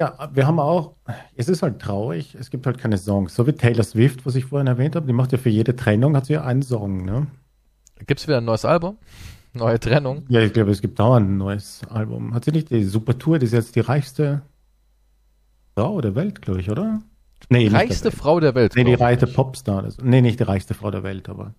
[0.00, 0.94] Ja, wir haben auch,
[1.36, 3.34] es ist halt traurig, es gibt halt keine Songs.
[3.34, 6.16] So wie Taylor Swift, was ich vorhin erwähnt habe, die macht ja für jede Trennung,
[6.16, 7.26] hat sie ja einen Song, ne?
[8.06, 8.96] Gibt's wieder ein neues Album?
[9.52, 10.22] Neue Trennung?
[10.28, 12.32] Ja, ich glaube, es gibt dauernd ein neues Album.
[12.32, 14.40] Hat sie nicht die Super Tour, die ist jetzt die reichste
[15.74, 17.00] Frau der Welt, glaube ich, oder?
[17.50, 18.18] Nee, nicht Reichste der.
[18.18, 18.72] Frau der Welt.
[18.76, 19.82] Nee, die reichste Popstar.
[19.82, 21.52] Das, nee, nicht die reichste Frau der Welt, aber.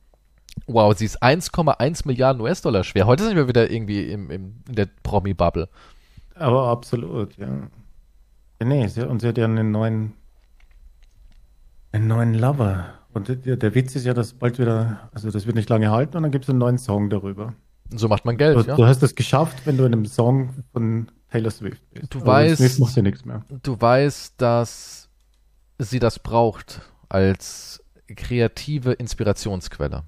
[0.66, 3.06] Wow, sie ist 1,1 Milliarden US-Dollar schwer.
[3.06, 5.70] Heute sind wir wieder irgendwie im, im, in der Promi-Bubble.
[6.36, 7.68] Aber absolut, ja.
[8.65, 10.13] Nee, sie, und sie hat ja einen neuen,
[11.91, 12.93] einen neuen Lover.
[13.13, 16.15] Und der, der Witz ist ja, dass bald wieder, also das wird nicht lange halten
[16.17, 17.54] und dann gibt es einen neuen Song darüber.
[17.93, 18.76] So macht man Geld, Du, ja.
[18.78, 22.13] du hast es geschafft, wenn du in einem Song von Taylor Swift bist.
[22.13, 23.43] Du Aber weißt- Smith macht ja nichts mehr.
[23.63, 25.10] Du weißt, dass
[25.78, 27.84] sie das braucht als
[28.15, 30.04] kreative Inspirationsquelle.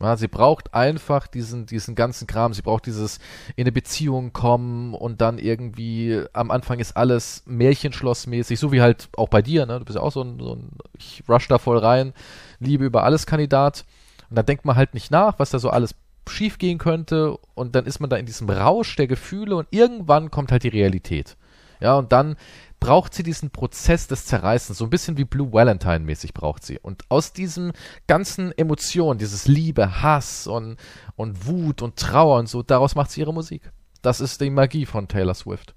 [0.00, 2.52] Ja, sie braucht einfach diesen, diesen ganzen Kram.
[2.52, 3.18] Sie braucht dieses
[3.56, 9.08] in eine Beziehung kommen und dann irgendwie am Anfang ist alles Märchenschlossmäßig, so wie halt
[9.16, 9.78] auch bei dir, ne?
[9.78, 12.12] Du bist ja auch so ein, so ein ich rush da voll rein,
[12.60, 13.84] Liebe über alles Kandidat.
[14.28, 15.94] Und da denkt man halt nicht nach, was da so alles
[16.28, 17.38] schief gehen könnte.
[17.54, 20.68] Und dann ist man da in diesem Rausch der Gefühle und irgendwann kommt halt die
[20.68, 21.36] Realität.
[21.80, 22.36] Ja, und dann
[22.80, 26.78] braucht sie diesen Prozess des Zerreißens, so ein bisschen wie Blue Valentine mäßig braucht sie.
[26.78, 27.72] Und aus diesen
[28.06, 30.76] ganzen Emotionen, dieses Liebe, Hass und,
[31.16, 33.70] und Wut und Trauer und so, daraus macht sie ihre Musik.
[34.02, 35.74] Das ist die Magie von Taylor Swift.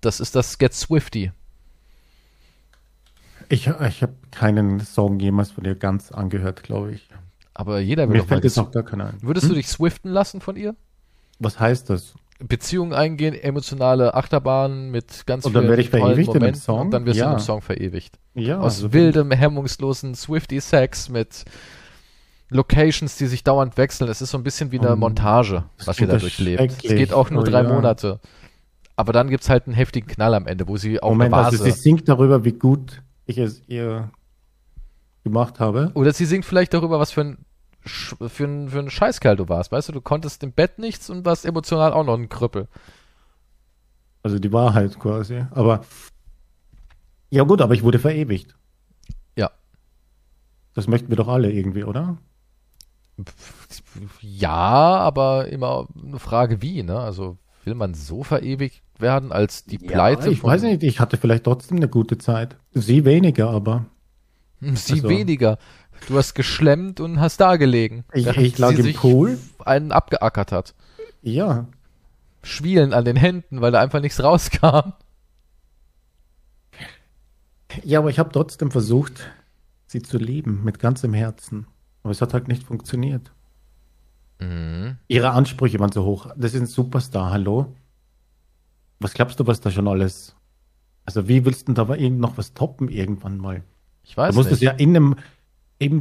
[0.00, 1.32] Das ist das Get Swifty.
[3.48, 7.08] Ich, ich habe keinen Song jemals von ihr ganz angehört, glaube ich.
[7.54, 9.22] Aber jeder will Mir doch fällt jetzt auch gar keiner ein.
[9.22, 10.76] Würdest du dich swiften lassen von ihr?
[11.38, 12.14] Was heißt das?
[12.38, 16.60] Beziehungen eingehen, emotionale Achterbahnen mit ganz Und dann vielen werde ich verewigt in einem Momenten
[16.60, 16.80] Song?
[16.80, 17.30] und dann wirst du in Ja.
[17.30, 18.18] einem Song verewigt.
[18.34, 21.44] Ja, Aus also- wildem, hemmungslosen Swifty-Sex mit
[22.50, 24.08] Locations, die sich dauernd wechseln.
[24.10, 26.84] Es ist so ein bisschen wie eine Um, Montage, was ihr klingt da durchlebt.
[26.84, 27.68] Es geht auch nur Oh drei ja.
[27.72, 28.20] Monate.
[28.94, 31.58] Aber dann gibt's halt einen heftigen Knall am Ende, wo sie auch Moment, eine also
[31.58, 31.72] Vase...
[31.72, 34.10] sie singt darüber, wie gut ich es ihr
[35.24, 35.90] gemacht habe.
[35.94, 37.38] oder sie singt vielleicht darüber, was für ein,
[37.86, 39.72] für ein, für ein Scheißkerl du warst.
[39.72, 42.68] Weißt du, du konntest im Bett nichts und warst emotional auch noch ein Krüppel.
[44.22, 45.44] Also die Wahrheit quasi.
[45.52, 45.84] Aber
[47.30, 48.56] ja gut, aber ich wurde verewigt.
[49.36, 49.50] Ja.
[50.74, 52.18] Das möchten wir doch alle irgendwie, oder?
[54.20, 56.98] Ja, aber immer eine Frage wie, ne?
[56.98, 61.44] Also will man so verewigt werden als die Pleite ich weiß nicht, ich hatte vielleicht
[61.44, 62.56] trotzdem eine gute Zeit.
[62.72, 63.86] Sie weniger, aber
[64.60, 65.58] Sie Also- weniger.
[66.08, 68.04] Du hast geschlemmt und hast da gelegen.
[68.12, 69.38] Ich- ich lag im Pool.
[69.64, 70.74] einen abgeackert hat.
[71.22, 71.66] ja,
[72.42, 74.92] Schwielen an den Händen, weil da einfach nichts rauskam.
[77.82, 79.30] ja, aber ich habe trotzdem versucht,
[79.86, 81.66] sie zu lieben mit ganzem Herzen.
[82.02, 83.32] Aber es hat halt nicht funktioniert.
[84.40, 84.98] Mhm.
[85.08, 86.28] Ihre Ansprüche waren so hoch.
[86.36, 87.74] Das ist ein Superstar, hallo?
[89.00, 90.36] Was glaubst du, was da schon alles?
[91.04, 93.62] Also wie willst du denn da noch was toppen irgendwann mal?
[94.04, 94.62] Ich Du weiß musst es nicht.
[94.62, 95.16] ja in einem,
[95.78, 96.00] eben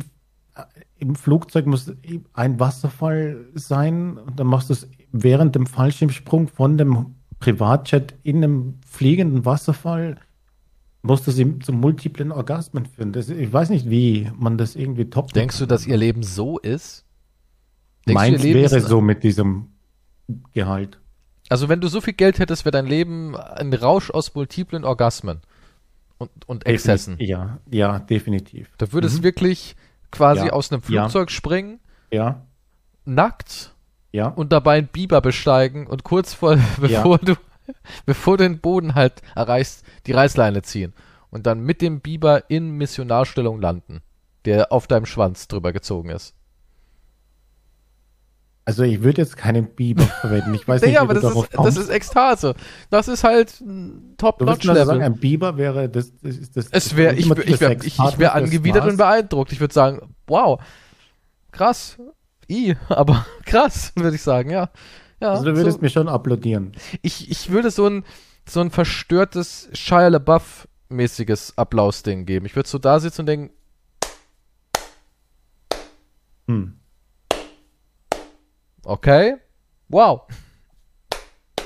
[0.98, 1.92] im Flugzeug muss
[2.34, 8.38] ein Wasserfall sein und dann machst du es während dem Fallschirmsprung von dem Privatjet in
[8.38, 10.18] einem fliegenden Wasserfall
[11.02, 13.12] muss das zu multiplen Orgasmen führen.
[13.14, 15.34] Das, ich weiß nicht, wie man das irgendwie top.
[15.34, 17.06] Denkst du, dass ihr Leben so ist?
[18.08, 19.68] Denkst Meins du, wäre so mit diesem
[20.54, 21.00] Gehalt.
[21.50, 25.42] Also wenn du so viel Geld hättest, wäre dein Leben ein Rausch aus multiplen Orgasmen
[26.34, 27.18] und, und Exzessen.
[27.20, 28.70] Ja, ja, definitiv.
[28.78, 29.24] Da würdest mhm.
[29.24, 29.76] wirklich
[30.12, 30.54] quasi ja.
[30.54, 31.34] aus einem Flugzeug ja.
[31.36, 31.80] springen.
[32.12, 32.46] Ja.
[33.06, 33.74] Nackt.
[34.12, 34.28] Ja.
[34.28, 37.36] Und dabei einen Biber besteigen und kurz vor, bevor du,
[38.06, 40.94] bevor du den Boden halt erreichst, die Reißleine ziehen.
[41.30, 44.02] Und dann mit dem Biber in Missionarstellung landen,
[44.46, 46.34] der auf deinem Schwanz drüber gezogen ist.
[48.68, 50.56] Also ich würde jetzt keinen Biber verwenden.
[50.56, 52.56] Ich weiß nicht, wie aber das ist, das ist Ekstase.
[52.90, 53.64] Das ist halt
[54.18, 54.80] Top-Notch-Level.
[54.80, 56.68] Also sagen, ein Biber wäre das, das ist das.
[56.72, 59.52] Es wäre, ich, ich wäre ich, ich wär angewidert und beeindruckt.
[59.52, 60.60] Ich würde sagen, wow,
[61.52, 61.98] krass,
[62.50, 64.70] i, aber krass, würde ich sagen, ja.
[65.20, 66.72] ja also du würdest so, mir schon applaudieren.
[67.04, 68.04] Ich, ich würde so ein,
[68.50, 72.48] so ein verstörtes Shia LaBeouf-mäßiges Applaus-Ding geben.
[72.48, 73.52] Ich würde so da sitzen und denken,
[76.48, 76.80] hm.
[78.86, 79.36] Okay.
[79.90, 80.22] Wow.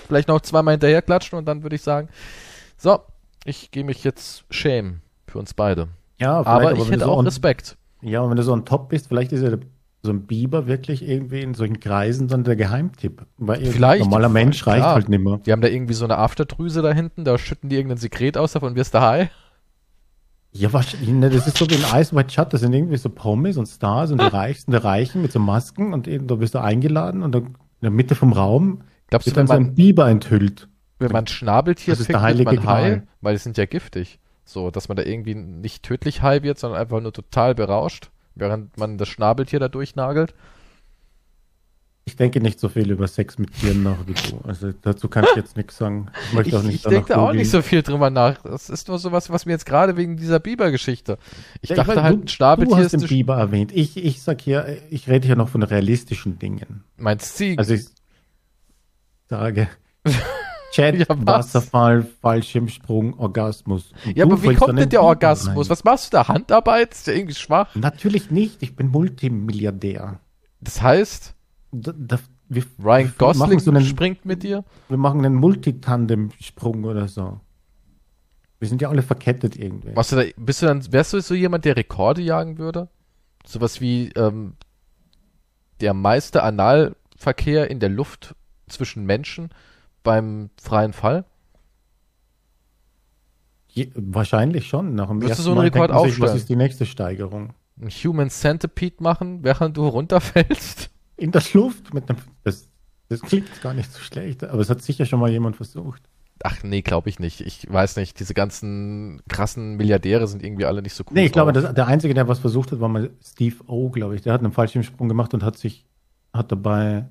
[0.07, 2.09] Vielleicht noch zweimal hinterher klatschen und dann würde ich sagen,
[2.77, 2.99] so,
[3.45, 5.89] ich gehe mich jetzt schämen für uns beide.
[6.19, 7.77] Ja, aber ich hätte so auch Respekt.
[8.01, 9.51] Ja, und wenn du so ein Top bist, vielleicht ist ja
[10.01, 13.25] so ein Biber wirklich irgendwie in solchen Kreisen dann der Geheimtipp.
[13.37, 14.03] Weil vielleicht.
[14.03, 14.95] normaler Mensch reicht klar.
[14.95, 15.39] halt nicht mehr.
[15.45, 18.53] Die haben da irgendwie so eine Afterdrüse da hinten, da schütten die irgendein Sekret aus,
[18.53, 19.29] davon wirst du high.
[20.59, 23.09] Ja, wahrscheinlich, ne, das ist so wie ein Ice White Shut, das sind irgendwie so
[23.09, 26.53] Promis und Stars und die Reichsten der Reichen mit so Masken und eben, da bist
[26.53, 29.73] du eingeladen und dann in der Mitte vom Raum Glaubst wird du, dann so ein
[29.73, 30.67] Biber enthüllt.
[30.97, 34.19] Wenn man Schnabeltier das ist der heilige man high, weil die sind ja giftig.
[34.43, 38.75] So, dass man da irgendwie nicht tödlich high wird, sondern einfach nur total berauscht, während
[38.77, 40.33] man das Schnabeltier da durchnagelt.
[42.09, 44.41] Ich denke nicht so viel über Sex mit Tieren nach wie du.
[44.47, 46.09] Also dazu kann ich jetzt nichts sagen.
[46.29, 48.41] Ich möchte auch nicht Ich, ich denke auch nicht so viel drüber nach.
[48.41, 51.19] Das ist nur sowas, was mir jetzt gerade wegen dieser Biber-Geschichte.
[51.61, 53.71] Ich ja, dachte ich halt, ein Schnabeltier du hast ist den Biber erwähnt.
[53.75, 56.83] Ich, ich sag hier, ich rede hier noch von realistischen Dingen.
[56.97, 57.59] Meinst Ziegen?
[57.59, 57.85] Also ich
[59.27, 59.67] sage
[60.71, 63.91] Chat, ja, Wasserfall, Fallschirmsprung, Orgasmus.
[64.03, 65.65] Und ja, aber wie kommt denn der Orgasmus?
[65.65, 65.69] Rein.
[65.69, 66.27] Was machst du da?
[66.27, 66.95] Handarbeit?
[66.95, 67.75] Ist ja irgendwie schwach.
[67.75, 68.63] Natürlich nicht.
[68.63, 70.19] Ich bin Multimilliardär.
[70.59, 71.35] Das heißt?
[71.71, 74.63] Da, da, wir, Ryan Gosling so einen, springt mit dir?
[74.87, 77.39] Wir machen einen Multitandem-Sprung oder so.
[78.59, 79.95] Wir sind ja alle verkettet irgendwie.
[79.95, 82.89] Was du da, bist du dann, wärst du so jemand, der Rekorde jagen würde?
[83.45, 84.53] Sowas wie ähm,
[85.79, 88.35] der meiste Analverkehr in der Luft
[88.67, 89.49] zwischen Menschen
[90.03, 91.25] beim freien Fall?
[93.67, 94.95] Je, wahrscheinlich schon.
[94.95, 96.29] Nach dem Würdest du so einen Rekord aufstellen?
[96.29, 97.53] Was ist die nächste Steigerung?
[97.79, 100.89] Ein Human Centipede machen, während du runterfällst?
[101.19, 102.19] In der Luft mit einem.
[102.43, 102.67] Das,
[103.09, 106.01] das klingt gar nicht so schlecht, aber es hat sicher schon mal jemand versucht.
[106.41, 107.41] Ach nee, glaube ich nicht.
[107.41, 108.19] Ich weiß nicht.
[108.19, 111.13] Diese ganzen krassen Milliardäre sind irgendwie alle nicht so cool.
[111.15, 114.15] Nee, ich glaube, das, der Einzige, der was versucht hat, war mal Steve O, glaube
[114.15, 114.21] ich.
[114.21, 115.85] Der hat einen Fallschirmsprung gemacht und hat sich,
[116.33, 117.07] hat dabei,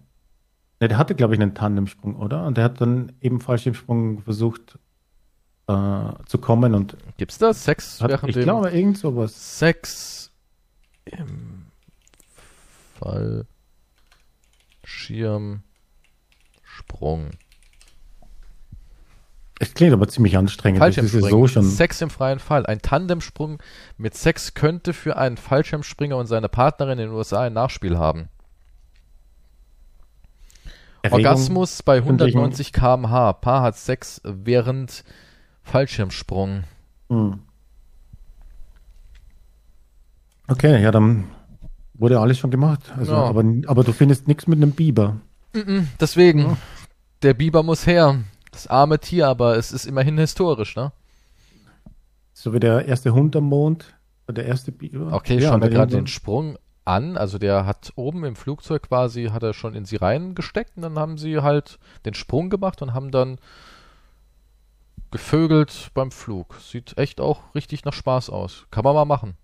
[0.80, 2.46] ne, der hatte, glaube ich, einen Tandemsprung, oder?
[2.46, 4.78] Und der hat dann eben Fallschirmsprung versucht
[5.66, 6.96] äh, zu kommen und.
[7.18, 7.64] Gibt's das?
[7.64, 9.58] Sex hat, während Ich glaube, irgend sowas.
[9.58, 10.32] Sex
[11.04, 11.66] im
[12.98, 13.46] Fall.
[14.88, 15.60] Schirmsprung.
[19.60, 20.78] Es klingt aber ziemlich anstrengend.
[20.78, 21.28] Fallschirmspringen.
[21.28, 22.64] So schon Sex im freien Fall.
[22.64, 23.62] Ein Tandemsprung
[23.98, 28.28] mit Sex könnte für einen Fallschirmspringer und seine Partnerin in den USA ein Nachspiel haben.
[31.02, 33.34] Erregung Orgasmus bei 190 km/h.
[33.34, 35.04] Paar hat Sex während
[35.64, 36.64] Fallschirmsprung.
[37.10, 37.40] Hm.
[40.46, 41.24] Okay, ja, dann
[41.98, 42.80] Wurde alles schon gemacht.
[42.96, 43.24] Also, ja.
[43.24, 45.16] aber, aber du findest nichts mit einem Biber.
[46.00, 46.56] Deswegen, ja.
[47.22, 48.20] der Biber muss her.
[48.52, 50.92] Das arme Tier, aber es ist immerhin historisch, ne?
[52.32, 53.96] So wie der erste Hund am Mond,
[54.28, 55.12] der erste Biber.
[55.12, 57.16] Okay, ja, schauen wir gerade den Sprung an.
[57.16, 60.98] Also der hat oben im Flugzeug quasi, hat er schon in sie reingesteckt und dann
[60.98, 63.38] haben sie halt den Sprung gemacht und haben dann
[65.10, 66.54] gevögelt beim Flug.
[66.60, 68.66] Sieht echt auch richtig nach Spaß aus.
[68.70, 69.34] Kann man mal machen.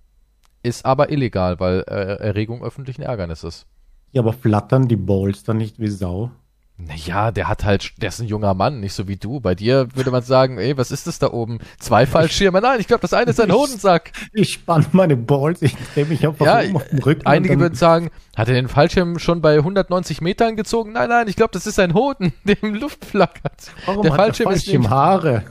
[0.64, 3.66] Ist aber illegal, weil äh, Erregung öffentlichen Ärgernisses.
[4.12, 6.31] Ja, aber flattern die Balls dann nicht wie Sau?
[6.79, 9.40] Naja, der hat halt, der ist ein junger Mann, nicht so wie du.
[9.40, 11.59] Bei dir würde man sagen, ey, was ist das da oben?
[11.79, 12.62] Zwei Fallschirme?
[12.62, 14.11] Nein, ich glaube, das eine ist ein Hodensack.
[14.33, 17.27] Ich spann meine Balls, ich drehe mich einfach ja, um auf den Rücken.
[17.27, 20.92] Einige würden sagen, hat er den Fallschirm schon bei 190 Metern gezogen?
[20.92, 23.70] Nein, nein, ich glaube, das ist ein Hoden, der im Luft flackert.
[23.85, 25.44] Warum der hat Fallschirm, der Fallschirm ist Haare?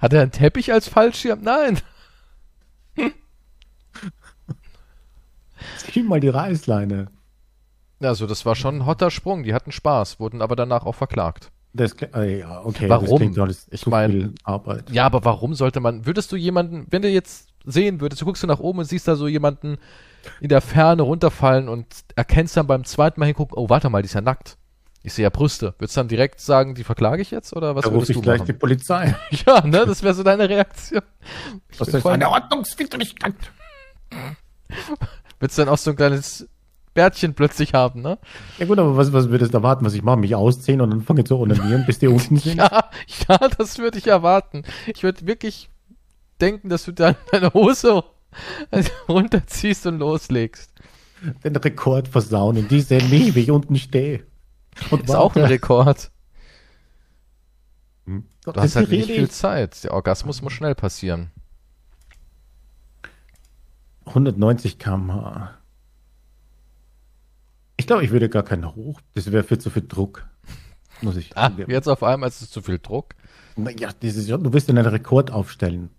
[0.00, 1.40] Hat er einen Teppich als Fallschirm?
[1.42, 1.78] Nein.
[5.78, 7.08] Zieh mal die Reißleine.
[8.02, 9.42] Also, das war schon ein hotter Sprung.
[9.42, 11.50] Die hatten Spaß, wurden aber danach auch verklagt.
[11.72, 12.88] Das, äh, ja, okay.
[12.88, 13.34] Warum?
[13.70, 14.90] ich meine, Arbeit.
[14.90, 18.42] Ja, aber warum sollte man, würdest du jemanden, wenn du jetzt sehen würdest, du guckst
[18.42, 19.76] du nach oben und siehst da so jemanden
[20.40, 24.06] in der Ferne runterfallen und erkennst dann beim zweiten Mal hingucken, oh, warte mal, die
[24.06, 24.56] ist ja nackt.
[25.02, 25.74] Ich sehe ja Brüste.
[25.78, 28.22] Würdest du dann direkt sagen, die verklage ich jetzt oder was da würdest ich du
[28.22, 28.46] gleich machen?
[28.46, 29.14] die Polizei.
[29.46, 31.02] Ja, ne, das wäre so deine Reaktion.
[31.70, 33.34] Ich das ist eine Ordnungswidrigkeit.
[35.38, 36.46] Würdest du dann auch so ein kleines
[36.92, 38.18] Bärtchen plötzlich haben, ne?
[38.58, 39.84] Ja gut, aber was, was würdest du erwarten?
[39.86, 40.18] Was ich mache?
[40.18, 42.56] Mich ausziehen und dann fange zu onanieren, bis die unten sind?
[42.56, 42.90] ja,
[43.28, 44.64] ja, das würde ich erwarten.
[44.86, 45.70] Ich würde wirklich
[46.40, 48.04] denken, dass du dann deine Hose
[49.08, 50.72] runterziehst und loslegst.
[51.44, 54.24] Den Rekord versauen und die sehen mich, wie ich unten stehe.
[54.90, 56.10] Und ist auch ein Rekord.
[58.06, 58.24] Hm.
[58.44, 59.84] Du hast halt nicht viel Zeit.
[59.84, 61.30] Der Orgasmus muss schnell passieren.
[64.06, 65.54] 190 km/h.
[67.76, 69.00] Ich glaube, ich würde gar keinen hoch.
[69.14, 70.26] Das wäre viel zu viel Druck.
[71.00, 71.36] Muss ich.
[71.36, 73.14] Ah, jetzt auf einmal ist es zu viel Druck.
[73.56, 75.90] Naja, du wirst einen Rekord aufstellen.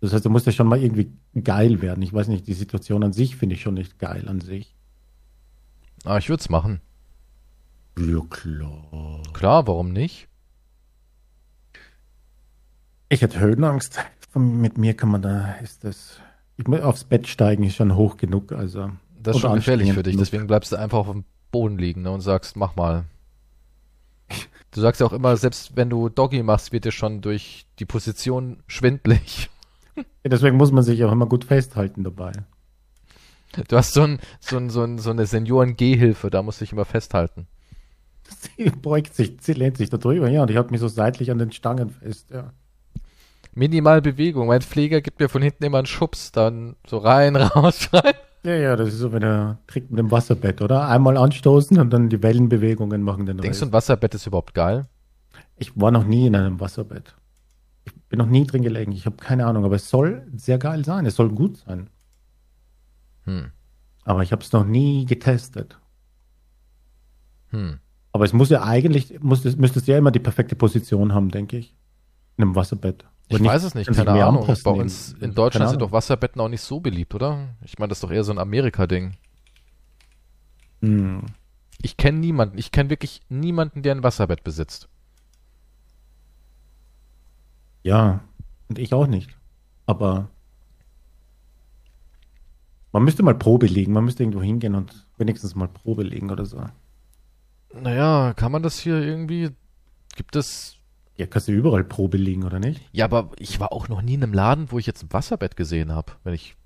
[0.00, 1.10] Das heißt, du musst ja schon mal irgendwie
[1.42, 2.02] geil werden.
[2.02, 4.76] Ich weiß nicht, die Situation an sich finde ich schon nicht geil an sich.
[6.04, 6.80] Ah, ich würde es machen.
[7.98, 9.22] Ja, klar.
[9.32, 10.28] Klar, warum nicht?
[13.08, 13.98] Ich hätte Höhenangst.
[14.34, 16.20] Mit mir kann man da, ist das.
[16.56, 18.52] Ich muss aufs Bett steigen, ist schon hoch genug.
[18.52, 18.90] Also,
[19.22, 20.24] das ist schon gefährlich für dich, genug.
[20.24, 23.04] deswegen bleibst du einfach auf dem Boden liegen ne, und sagst, mach mal.
[24.72, 27.86] Du sagst ja auch immer, selbst wenn du Doggy machst, wird dir schon durch die
[27.86, 29.48] Position schwindlig.
[29.96, 32.32] Ja, deswegen muss man sich auch immer gut festhalten dabei.
[33.68, 36.72] Du hast so, ein, so, ein, so, ein, so eine Senioren-Gehhilfe, da musst du dich
[36.72, 37.46] immer festhalten.
[38.56, 41.30] Sie beugt sich, sie lehnt sich da drüber, ja, und ich halte mich so seitlich
[41.30, 42.52] an den Stangen fest, ja.
[43.54, 44.48] Minimal Bewegung.
[44.48, 48.14] Mein Pfleger gibt mir von hinten immer einen Schubs, dann so rein, raus, rein.
[48.44, 50.88] Ja, ja, das ist so, wenn er trinkt mit dem Wasserbett, oder?
[50.88, 53.62] Einmal anstoßen und dann die Wellenbewegungen machen den Denkst Rest.
[53.62, 54.86] du, ein Wasserbett ist überhaupt geil?
[55.56, 57.16] Ich war noch nie in einem Wasserbett.
[57.84, 58.92] Ich bin noch nie drin gelegen.
[58.92, 61.06] Ich habe keine Ahnung, aber es soll sehr geil sein.
[61.06, 61.88] Es soll gut sein.
[63.24, 63.50] Hm.
[64.04, 65.78] Aber ich habe es noch nie getestet.
[67.50, 67.80] Hm.
[68.16, 71.58] Aber es muss ja eigentlich, muss, müsste es ja immer die perfekte Position haben, denke
[71.58, 71.74] ich.
[72.38, 73.04] In einem Wasserbett.
[73.28, 74.46] ich weiß es nicht, keine Ahnung.
[74.64, 77.54] Bei uns in, in Deutschland sind doch Wasserbetten auch nicht so beliebt, oder?
[77.60, 79.18] Ich meine, das ist doch eher so ein Amerika-Ding.
[80.80, 81.26] Hm.
[81.82, 84.88] Ich kenne niemanden, ich kenne wirklich niemanden, der ein Wasserbett besitzt.
[87.82, 88.20] Ja,
[88.70, 89.36] und ich auch nicht.
[89.84, 90.30] Aber
[92.92, 96.46] man müsste mal Probe legen, man müsste irgendwo hingehen und wenigstens mal Probe legen oder
[96.46, 96.64] so.
[97.80, 99.50] Naja, kann man das hier irgendwie.
[100.16, 100.76] Gibt es.
[101.16, 102.80] Ja, kannst du überall Probe legen, oder nicht?
[102.92, 105.56] Ja, aber ich war auch noch nie in einem Laden, wo ich jetzt ein Wasserbett
[105.56, 106.12] gesehen habe.
[106.24, 106.56] Wenn ich.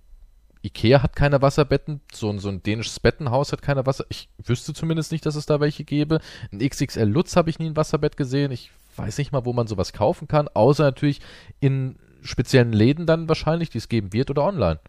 [0.62, 4.04] Ikea hat keine Wasserbetten, so ein, so ein dänisches Bettenhaus hat keine Wasser.
[4.10, 6.20] Ich wüsste zumindest nicht, dass es da welche gäbe.
[6.52, 8.52] Ein XXL Lutz habe ich nie ein Wasserbett gesehen.
[8.52, 11.22] Ich weiß nicht mal, wo man sowas kaufen kann, außer natürlich
[11.60, 14.80] in speziellen Läden dann wahrscheinlich, die es geben wird oder online.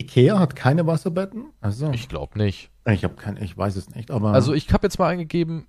[0.00, 1.46] Ikea hat keine Wasserbetten?
[1.60, 2.70] Also ich glaube nicht.
[2.86, 4.10] Ich habe kein, ich weiß es nicht.
[4.10, 5.66] Aber also ich habe jetzt mal eingegeben,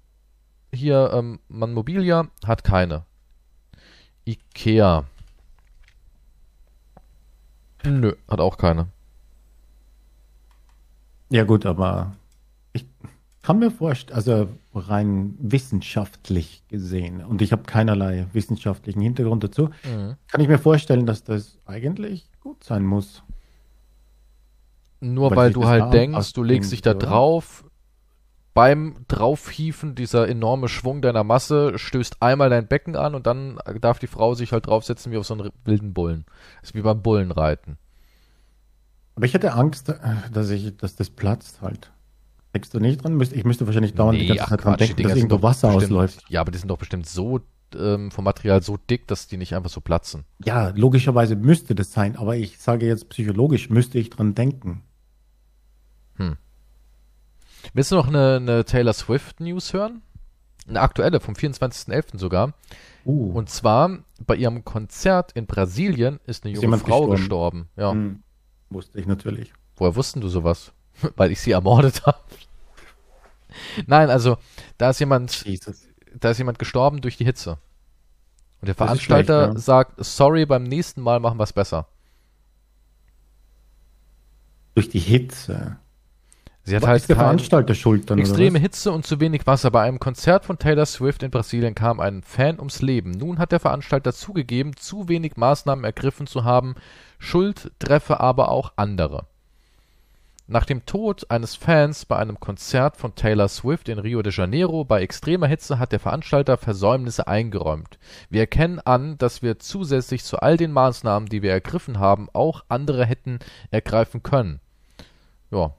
[0.74, 3.06] hier ähm, Man Mobilia hat keine.
[4.26, 5.06] Ikea.
[7.84, 8.88] Nö, hat auch keine.
[11.30, 12.16] Ja gut, aber
[12.74, 12.86] ich
[13.42, 20.16] kann mir vorstellen, also rein wissenschaftlich gesehen, und ich habe keinerlei wissenschaftlichen Hintergrund dazu, mhm.
[20.28, 23.24] kann ich mir vorstellen, dass das eigentlich gut sein muss.
[25.00, 27.08] Nur weil, weil du halt denkst, du legst dich da oder?
[27.08, 27.66] drauf,
[28.56, 34.00] beim Draufhiefen, dieser enorme Schwung deiner Masse stößt einmal dein Becken an und dann darf
[34.00, 36.26] die Frau sich halt draufsetzen wie auf so einen wilden Bullen.
[36.62, 37.78] Das ist wie beim Bullenreiten.
[39.16, 39.98] Aber ich hätte Angst, äh,
[40.32, 41.92] dass ich, dass das platzt halt.
[42.54, 43.20] Denkst du nicht dran?
[43.20, 46.24] Ich müsste wahrscheinlich dauernd nee, die ganze Zeit dran denken, dass irgendwo Wasser bestimmt, ausläuft.
[46.30, 47.42] Ja, aber die sind doch bestimmt so
[47.78, 50.26] ähm, vom Material so dick, dass die nicht einfach so platzen.
[50.44, 54.82] Ja, logischerweise müsste das sein, aber ich sage jetzt psychologisch müsste ich dran denken.
[56.16, 56.38] Hm.
[57.74, 60.02] Willst du noch eine, eine Taylor Swift News hören?
[60.68, 62.18] Eine aktuelle, vom 24.11.
[62.18, 62.54] sogar.
[63.06, 63.32] Uh.
[63.34, 67.18] Und zwar bei ihrem Konzert in Brasilien ist eine junge ist Frau gestorben.
[67.18, 67.70] gestorben.
[67.78, 67.92] Ja.
[67.92, 68.24] Hm.
[68.70, 69.54] Wusste ich natürlich.
[69.76, 70.72] Woher wussten du sowas?
[71.16, 72.18] Weil ich sie ermordet habe.
[73.86, 74.38] Nein, also
[74.78, 75.88] da ist jemand, Jesus.
[76.20, 77.58] da ist jemand gestorben durch die Hitze.
[78.66, 79.62] Und der Veranstalter schlecht, ja.
[79.62, 81.86] sagt, sorry, beim nächsten Mal machen wir es besser.
[84.74, 85.78] Durch die Hitze.
[86.64, 89.70] Sie hat Was halt ist der Veranstalter schuld dann, extreme Hitze und zu wenig Wasser.
[89.70, 93.12] Bei einem Konzert von Taylor Swift in Brasilien kam ein Fan ums Leben.
[93.12, 96.74] Nun hat der Veranstalter zugegeben, zu wenig Maßnahmen ergriffen zu haben.
[97.20, 99.28] Schuld treffe aber auch andere.
[100.48, 104.86] Nach dem Tod eines Fans bei einem Konzert von Taylor Swift in Rio de Janeiro
[104.86, 107.98] bei extremer Hitze hat der Veranstalter Versäumnisse eingeräumt.
[108.30, 112.64] Wir erkennen an, dass wir zusätzlich zu all den Maßnahmen, die wir ergriffen haben, auch
[112.70, 113.40] andere hätten
[113.72, 114.60] ergreifen können.
[115.50, 115.74] Ja.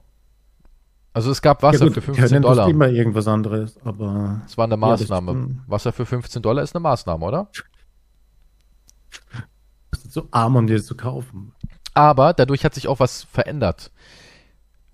[1.13, 2.65] Also es gab Wasser ja gut, für 15 Dollar.
[2.65, 4.41] Das immer irgendwas anderes, aber.
[4.45, 5.31] Es war eine Maßnahme.
[5.31, 7.47] Ja, Wasser für 15 Dollar ist eine Maßnahme, oder?
[10.09, 11.53] So arm, um dir zu kaufen.
[11.93, 13.91] Aber dadurch hat sich auch was verändert.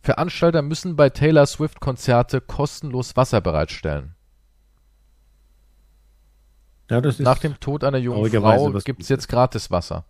[0.03, 4.15] Veranstalter müssen bei Taylor Swift Konzerte kostenlos Wasser bereitstellen.
[6.89, 10.03] Ja, Nach dem Tod einer jungen Frau gibt es jetzt gratis Wasser.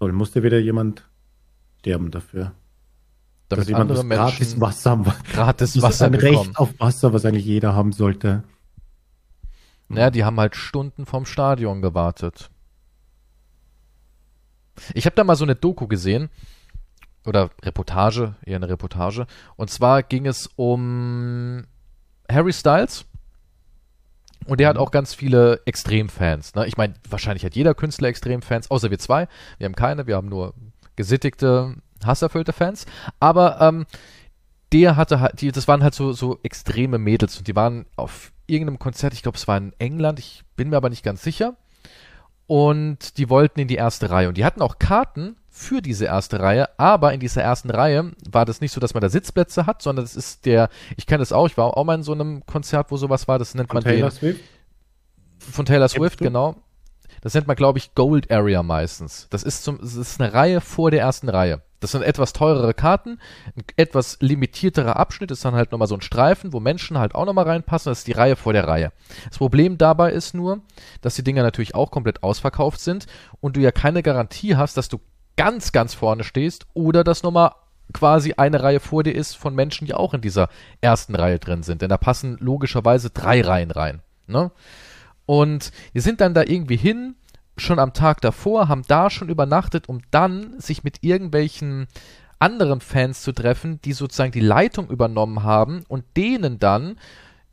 [0.00, 1.08] Soll musste wieder jemand
[1.78, 2.52] sterben dafür.
[3.48, 6.48] Damit dass andere Menschen gratis Wasser, gratis Wasser ein bekommen.
[6.48, 8.42] Recht auf Wasser, was eigentlich jeder haben sollte.
[9.88, 12.50] Naja, die haben halt Stunden vom Stadion gewartet.
[14.94, 16.28] Ich habe da mal so eine Doku gesehen,
[17.26, 19.26] oder Reportage, eher eine Reportage.
[19.56, 21.64] Und zwar ging es um
[22.30, 23.06] Harry Styles.
[24.46, 24.82] Und der hat mhm.
[24.82, 26.54] auch ganz viele Extremfans.
[26.54, 26.66] Ne?
[26.66, 29.26] Ich meine, wahrscheinlich hat jeder Künstler Extremfans, außer wir zwei.
[29.58, 30.54] Wir haben keine, wir haben nur
[30.96, 32.86] gesittigte, hasserfüllte Fans.
[33.20, 33.86] Aber ähm,
[34.72, 38.32] der hatte halt, die, das waren halt so, so extreme Mädels und die waren auf
[38.46, 41.56] irgendeinem Konzert, ich glaube, es war in England, ich bin mir aber nicht ganz sicher.
[42.46, 44.28] Und die wollten in die erste Reihe.
[44.28, 48.44] Und die hatten auch Karten für diese erste Reihe, aber in dieser ersten Reihe war
[48.44, 51.32] das nicht so, dass man da Sitzplätze hat, sondern das ist der, ich kenne das
[51.32, 53.76] auch, ich war auch mal in so einem Konzert, wo sowas war, das nennt von
[53.76, 54.40] man Taylor den, Swift?
[55.38, 56.56] Von Taylor Swift, genau.
[57.20, 59.28] Das nennt man, glaube ich, Gold Area meistens.
[59.30, 61.62] Das ist, zum, das ist eine Reihe vor der ersten Reihe.
[61.78, 63.20] Das sind etwas teurere Karten,
[63.54, 67.26] ein etwas limitierterer Abschnitt ist dann halt nochmal so ein Streifen, wo Menschen halt auch
[67.26, 67.90] nochmal reinpassen.
[67.90, 68.92] Das ist die Reihe vor der Reihe.
[69.28, 70.62] Das Problem dabei ist nur,
[71.00, 73.06] dass die Dinger natürlich auch komplett ausverkauft sind
[73.40, 74.98] und du ja keine Garantie hast, dass du
[75.36, 77.52] ganz, ganz vorne stehst oder dass nochmal
[77.92, 80.48] quasi eine Reihe vor dir ist von Menschen, die auch in dieser
[80.80, 81.82] ersten Reihe drin sind.
[81.82, 84.00] Denn da passen logischerweise drei Reihen rein.
[84.26, 84.50] Ne?
[85.26, 87.14] Und wir sind dann da irgendwie hin,
[87.56, 91.86] schon am Tag davor, haben da schon übernachtet, um dann sich mit irgendwelchen
[92.38, 96.96] anderen Fans zu treffen, die sozusagen die Leitung übernommen haben und denen dann,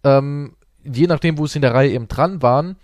[0.04, 2.78] ähm, je nachdem, wo sie in der Reihe eben dran waren,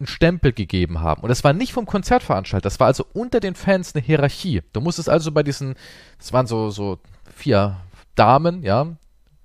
[0.00, 1.22] einen Stempel gegeben haben.
[1.22, 4.62] Und das war nicht vom Konzertveranstalter, das war also unter den Fans eine Hierarchie.
[4.72, 5.74] Du musstest also bei diesen,
[6.18, 6.98] das waren so, so
[7.34, 7.76] vier
[8.14, 8.86] Damen, ja,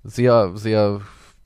[0.02, 1.00] sehr, sehr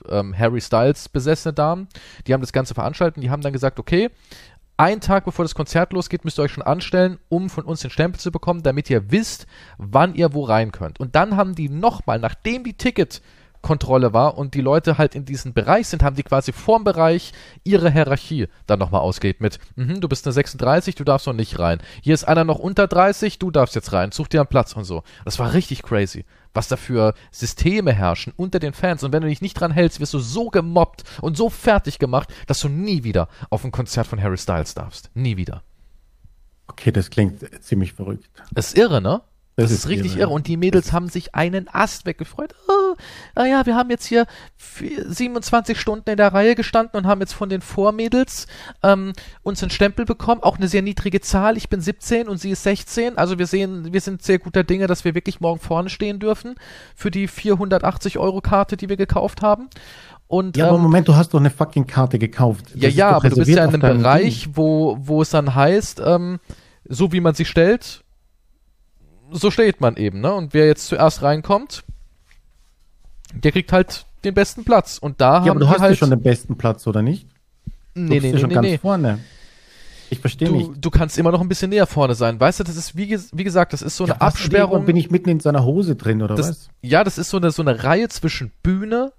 [0.08, 1.88] ähm, Harry Styles besessene Damen,
[2.26, 4.10] die haben das Ganze veranstaltet die haben dann gesagt, okay,
[4.76, 7.90] einen Tag bevor das Konzert losgeht, müsst ihr euch schon anstellen, um von uns den
[7.90, 9.46] Stempel zu bekommen, damit ihr wisst,
[9.76, 10.98] wann ihr wo rein könnt.
[11.00, 13.20] Und dann haben die nochmal, nachdem die Ticket
[13.62, 17.32] Kontrolle war und die Leute halt in diesem Bereich sind, haben die quasi vorm Bereich
[17.62, 21.58] ihre Hierarchie dann nochmal ausgeht mit, mhm, du bist eine 36, du darfst noch nicht
[21.58, 21.80] rein.
[22.02, 24.84] Hier ist einer noch unter 30, du darfst jetzt rein, such dir einen Platz und
[24.84, 25.02] so.
[25.24, 29.04] Das war richtig crazy, was da für Systeme herrschen unter den Fans.
[29.04, 32.32] Und wenn du dich nicht dran hältst, wirst du so gemobbt und so fertig gemacht,
[32.46, 35.10] dass du nie wieder auf ein Konzert von Harry Styles darfst.
[35.14, 35.62] Nie wieder.
[36.66, 38.30] Okay, das klingt ziemlich verrückt.
[38.52, 39.22] Das ist irre, ne?
[39.56, 40.20] Das, das ist, richtig irre.
[40.20, 40.30] irre.
[40.30, 42.54] Und die Mädels haben sich einen Ast weggefreut.
[42.68, 42.79] Oh,
[43.34, 44.26] ah ja, wir haben jetzt hier
[44.56, 48.46] 27 Stunden in der Reihe gestanden und haben jetzt von den Vormädels
[48.82, 49.12] ähm,
[49.42, 50.42] uns einen Stempel bekommen.
[50.42, 51.56] Auch eine sehr niedrige Zahl.
[51.56, 53.18] Ich bin 17 und sie ist 16.
[53.18, 56.54] Also wir sehen, wir sind sehr guter Dinge, dass wir wirklich morgen vorne stehen dürfen
[56.94, 59.68] für die 480 Euro Karte, die wir gekauft haben.
[60.30, 62.66] Und, ja, aber ähm, Moment, du hast doch eine fucking Karte gekauft.
[62.72, 66.00] Das ja, ja, aber du bist ja in einem Bereich, wo, wo es dann heißt,
[66.04, 66.38] ähm,
[66.88, 68.04] so wie man sich stellt,
[69.32, 70.32] so steht man eben, ne?
[70.32, 71.82] Und wer jetzt zuerst reinkommt,
[73.34, 74.98] der kriegt halt den besten Platz.
[74.98, 77.26] Und da ja, haben aber du hast halt ja schon den besten Platz, oder nicht?
[77.94, 78.78] Nee, nee, nee, schon nee, ganz nee.
[78.78, 79.18] vorne.
[80.10, 80.70] Ich verstehe nicht.
[80.80, 82.40] Du kannst immer noch ein bisschen näher vorne sein.
[82.40, 84.84] Weißt du, das ist, wie, wie gesagt, das ist so eine ja, Absperrung.
[84.84, 86.68] Bin ich mitten in seiner Hose drin, oder das, was?
[86.82, 89.12] Ja, das ist so eine, so eine Reihe zwischen Bühne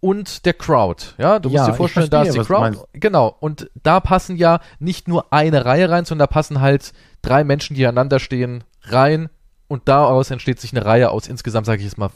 [0.00, 1.04] und der Crowd.
[1.18, 2.78] Ja, du musst ja, dir vorstellen, verstehe, da ist die Crowd.
[2.94, 3.36] Genau.
[3.40, 7.76] Und da passen ja nicht nur eine Reihe rein, sondern da passen halt drei Menschen,
[7.76, 9.28] die einander stehen, rein
[9.66, 12.10] und daraus entsteht sich eine Reihe aus insgesamt, sage ich jetzt mal,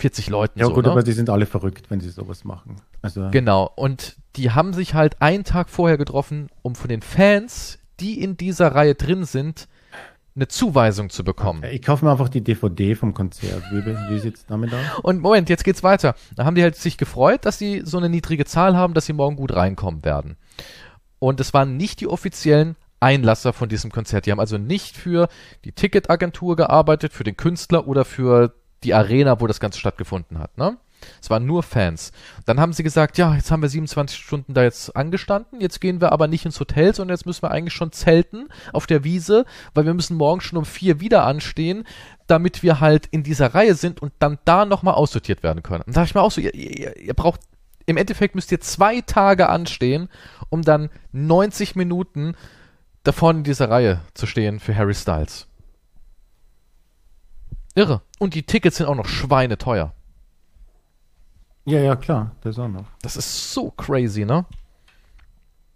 [0.00, 0.58] 40 Leuten.
[0.58, 0.90] Ja so, gut, ne?
[0.90, 2.76] aber die sind alle verrückt, wenn sie sowas machen.
[3.02, 3.70] Also genau.
[3.76, 8.36] Und die haben sich halt einen Tag vorher getroffen, um von den Fans, die in
[8.36, 9.68] dieser Reihe drin sind,
[10.36, 11.64] eine Zuweisung zu bekommen.
[11.70, 13.62] Ich kaufe mir einfach die DVD vom Konzert.
[13.72, 14.80] Wie, wie sieht's damit aus?
[15.02, 16.14] Und Moment, jetzt geht's weiter.
[16.36, 19.12] Da haben die halt sich gefreut, dass sie so eine niedrige Zahl haben, dass sie
[19.12, 20.36] morgen gut reinkommen werden.
[21.18, 24.26] Und es waren nicht die offiziellen Einlasser von diesem Konzert.
[24.26, 25.28] Die haben also nicht für
[25.64, 28.54] die Ticketagentur gearbeitet, für den Künstler oder für
[28.84, 30.76] die Arena, wo das Ganze stattgefunden hat, ne?
[31.20, 32.12] Es waren nur Fans.
[32.46, 36.00] Dann haben sie gesagt, ja, jetzt haben wir 27 Stunden da jetzt angestanden, jetzt gehen
[36.00, 39.44] wir aber nicht ins Hotel, sondern jetzt müssen wir eigentlich schon zelten auf der Wiese,
[39.74, 41.84] weil wir müssen morgen schon um vier wieder anstehen,
[42.26, 45.82] damit wir halt in dieser Reihe sind und dann da nochmal aussortiert werden können.
[45.86, 47.40] Und da dachte ich mir auch so, ihr, ihr, ihr braucht,
[47.86, 50.08] im Endeffekt müsst ihr zwei Tage anstehen,
[50.48, 52.34] um dann 90 Minuten
[53.02, 55.49] da vorne in dieser Reihe zu stehen für Harry Styles.
[57.74, 58.02] Irre.
[58.18, 59.92] Und die Tickets sind auch noch schweineteuer.
[61.64, 62.86] Ja, ja, klar, das auch noch.
[63.02, 64.44] Das ist so crazy, ne?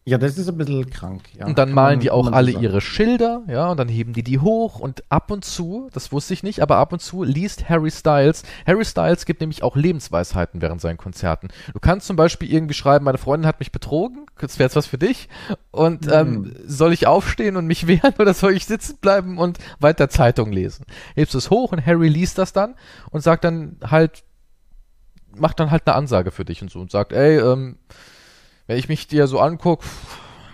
[0.06, 1.46] Ja, das ist ein bisschen krank, ja.
[1.46, 4.78] Und dann malen die auch alle ihre Schilder, ja, und dann heben die die hoch
[4.78, 8.42] und ab und zu, das wusste ich nicht, aber ab und zu liest Harry Styles.
[8.66, 11.48] Harry Styles gibt nämlich auch Lebensweisheiten während seinen Konzerten.
[11.72, 14.86] Du kannst zum Beispiel irgendwie schreiben, meine Freundin hat mich betrogen, das wäre jetzt was
[14.86, 15.30] für dich,
[15.70, 16.12] und mhm.
[16.12, 20.52] ähm, soll ich aufstehen und mich wehren oder soll ich sitzen bleiben und weiter Zeitung
[20.52, 20.84] lesen?
[21.14, 22.74] Hebst es hoch und Harry liest das dann
[23.10, 24.22] und sagt dann halt,
[25.34, 27.78] macht dann halt eine Ansage für dich und so und sagt, ey, ähm,
[28.66, 29.86] wenn ich mich dir so angucke,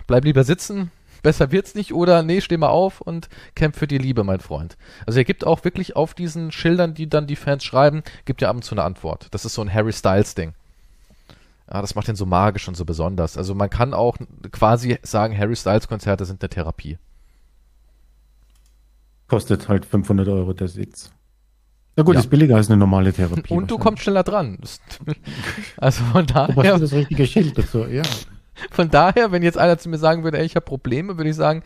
[0.07, 0.91] bleib lieber sitzen,
[1.23, 4.77] besser wird's nicht oder nee, steh mal auf und kämpf für die Liebe, mein Freund.
[5.05, 8.49] Also er gibt auch wirklich auf diesen Schildern, die dann die Fans schreiben, gibt er
[8.49, 9.27] ab und zu eine Antwort.
[9.31, 10.53] Das ist so ein Harry Styles Ding.
[11.71, 13.37] Ja, das macht ihn so magisch und so besonders.
[13.37, 14.17] Also man kann auch
[14.51, 16.97] quasi sagen, Harry Styles Konzerte sind eine Therapie.
[19.27, 21.11] Kostet halt 500 Euro der Sitz.
[21.95, 22.21] Na gut, ja.
[22.21, 23.53] ist billiger als eine normale Therapie.
[23.53, 24.57] Und du kommst schneller dran.
[25.77, 26.75] Also von daher.
[26.75, 28.03] Du das richtige Schild dazu, ja.
[28.69, 31.35] Von daher, wenn jetzt einer zu mir sagen würde, ey, ich habe Probleme, würde ich
[31.35, 31.63] sagen,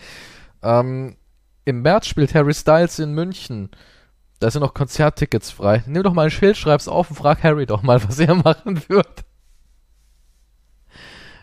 [0.64, 1.18] ähm,
[1.66, 3.70] im März spielt Harry Styles in München.
[4.40, 5.84] Da sind noch Konzerttickets frei.
[5.88, 8.82] Nimm doch mal ein Schild, schreib's auf und frag Harry doch mal, was er machen
[8.88, 9.26] wird.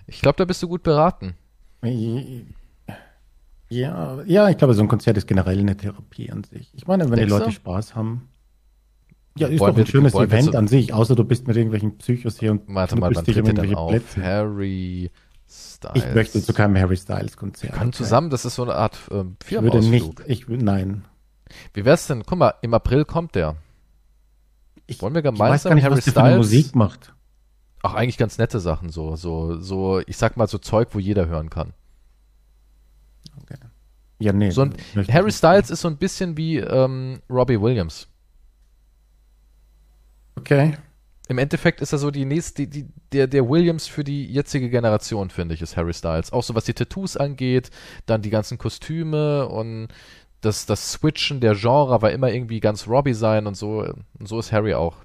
[0.07, 1.35] Ich glaube, da bist du gut beraten.
[3.69, 6.71] Ja, ja, ich glaube, so ein Konzert ist generell eine Therapie an sich.
[6.75, 7.53] Ich meine, wenn Denkst die Leute du?
[7.53, 8.29] Spaß haben.
[9.39, 12.51] Ja, ist doch ein schönes Event an sich, außer du bist mit irgendwelchen Psychos hier
[12.53, 13.91] und Warte mal, wann tritt denn auf?
[13.91, 14.23] Plätze.
[14.23, 15.11] Harry
[15.49, 16.05] Styles.
[16.05, 17.73] Ich möchte zu keinem Harry Styles Konzert.
[17.73, 19.85] Wir können zusammen, das ist so eine Art ähm, Firmenausflug.
[19.87, 21.05] Ich würde nicht, ich würde, nein.
[21.75, 22.25] Wie wär's denn?
[22.25, 23.57] Guck mal, im April kommt der.
[24.87, 27.15] Ich, Wollen wir gemeinsam nicht, Harry was Styles Musik macht?
[27.83, 31.27] Ach, eigentlich ganz nette Sachen, so, so, so, ich sag mal so Zeug, wo jeder
[31.27, 31.73] hören kann.
[33.43, 33.57] Okay.
[34.21, 34.51] Ja, nee.
[34.51, 34.75] So ein,
[35.11, 38.09] Harry Styles ist so ein bisschen wie ähm, Robbie Williams.
[40.37, 40.77] Okay.
[41.29, 44.69] Im Endeffekt ist er so die nächste, die, die, der, der Williams für die jetzige
[44.69, 46.33] Generation, finde ich, ist Harry Styles.
[46.33, 47.71] Auch so was die Tattoos angeht,
[48.07, 49.89] dann die ganzen Kostüme und
[50.41, 53.79] das, das Switchen der Genre war immer irgendwie ganz Robbie sein und so.
[54.19, 54.97] Und so ist Harry auch.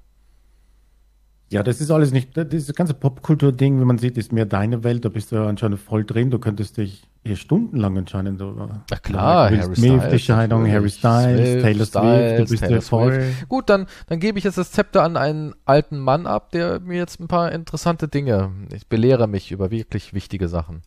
[1.50, 5.06] Ja, das ist alles nicht, das ganze Popkultur-Ding, wie man sieht, ist mehr deine Welt,
[5.06, 8.34] da bist du anscheinend voll drin, du könntest dich hier stundenlang entscheiden.
[8.34, 8.84] über.
[8.90, 10.12] Na klar, Harry Smith, Styles.
[10.12, 13.14] Die Scheidung, Harry Styles, Swift, Taylor Swift, du bist Taylor voll.
[13.14, 13.48] Swift.
[13.48, 16.98] Gut, dann, dann gebe ich jetzt das Zepter an einen alten Mann ab, der mir
[16.98, 20.82] jetzt ein paar interessante Dinge, ich belehre mich über wirklich wichtige Sachen.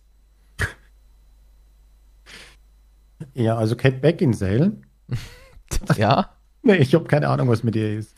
[3.34, 4.74] Ja, also Kate Beckinsale.
[5.98, 6.30] ja?
[6.64, 8.16] nee, ich habe keine Ahnung, was mit ihr ist.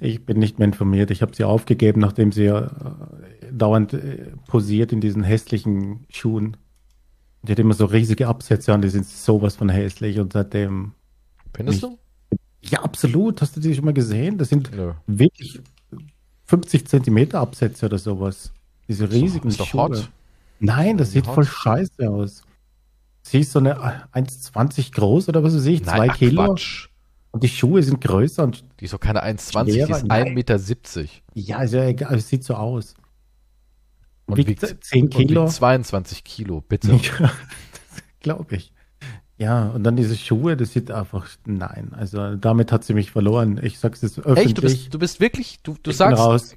[0.00, 1.10] Ich bin nicht mehr informiert.
[1.10, 2.68] Ich habe sie aufgegeben, nachdem sie äh,
[3.52, 6.56] dauernd äh, posiert in diesen hässlichen Schuhen.
[7.42, 10.92] Die hat immer so riesige Absätze an, die sind sowas von hässlich und seitdem.
[11.54, 11.98] Findest du?
[12.62, 13.40] Ja, absolut.
[13.40, 14.38] Hast du die schon mal gesehen?
[14.38, 14.96] Das sind ja.
[15.06, 15.60] wirklich
[16.44, 18.52] 50 Zentimeter Absätze oder sowas.
[18.88, 19.82] Diese riesigen ist doch, ist Schuhe.
[19.82, 20.10] Hot.
[20.58, 21.34] Nein, das sieht hot.
[21.34, 22.42] voll scheiße aus.
[23.22, 23.78] Sie ist so eine
[24.12, 26.44] 1,20 groß oder was weiß ich, 2 Kilo.
[26.46, 26.88] Quatsch.
[27.36, 28.64] Und die Schuhe sind größer und.
[28.80, 30.58] Die ist doch keine 1,20, die ist 1,70 Meter.
[31.34, 32.94] Ja, ist ja egal, es sieht so aus.
[34.24, 35.42] Und wiegt, wiegt 10 Kilo.
[35.42, 36.98] Und wiegt 22 Kilo, bitte.
[37.20, 37.30] Ja,
[38.20, 38.72] glaube ich.
[39.36, 43.60] Ja, und dann diese Schuhe, das sieht einfach, nein, also damit hat sie mich verloren.
[43.62, 44.46] Ich sag's jetzt öffentlich.
[44.46, 46.56] Echt, du bist, du bist wirklich, du, du sagst, raus.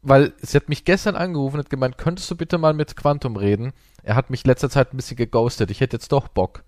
[0.00, 3.36] weil sie hat mich gestern angerufen und hat gemeint, könntest du bitte mal mit Quantum
[3.36, 3.72] reden?
[4.02, 6.64] Er hat mich letzter Zeit ein bisschen geghostet, ich hätte jetzt doch Bock.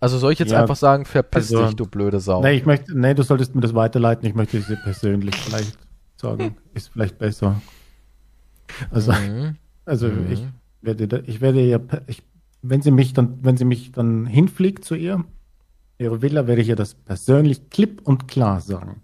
[0.00, 2.40] Also soll ich jetzt ja, einfach sagen, verpiss also, dich, du blöde Sau.
[2.40, 4.26] Nee, ich möchte, nee, du solltest mir das weiterleiten.
[4.28, 5.76] Ich möchte sie persönlich vielleicht
[6.16, 6.56] sagen.
[6.74, 7.60] Ist vielleicht besser.
[8.90, 9.56] Also, mhm.
[9.84, 10.30] also mhm.
[10.30, 10.46] ich
[10.82, 12.22] werde, ich werde ja, ich,
[12.62, 15.24] wenn sie mich dann, wenn sie mich dann hinfliegt zu ihr,
[15.98, 19.02] ihre Villa, werde ich ihr das persönlich klipp und klar sagen.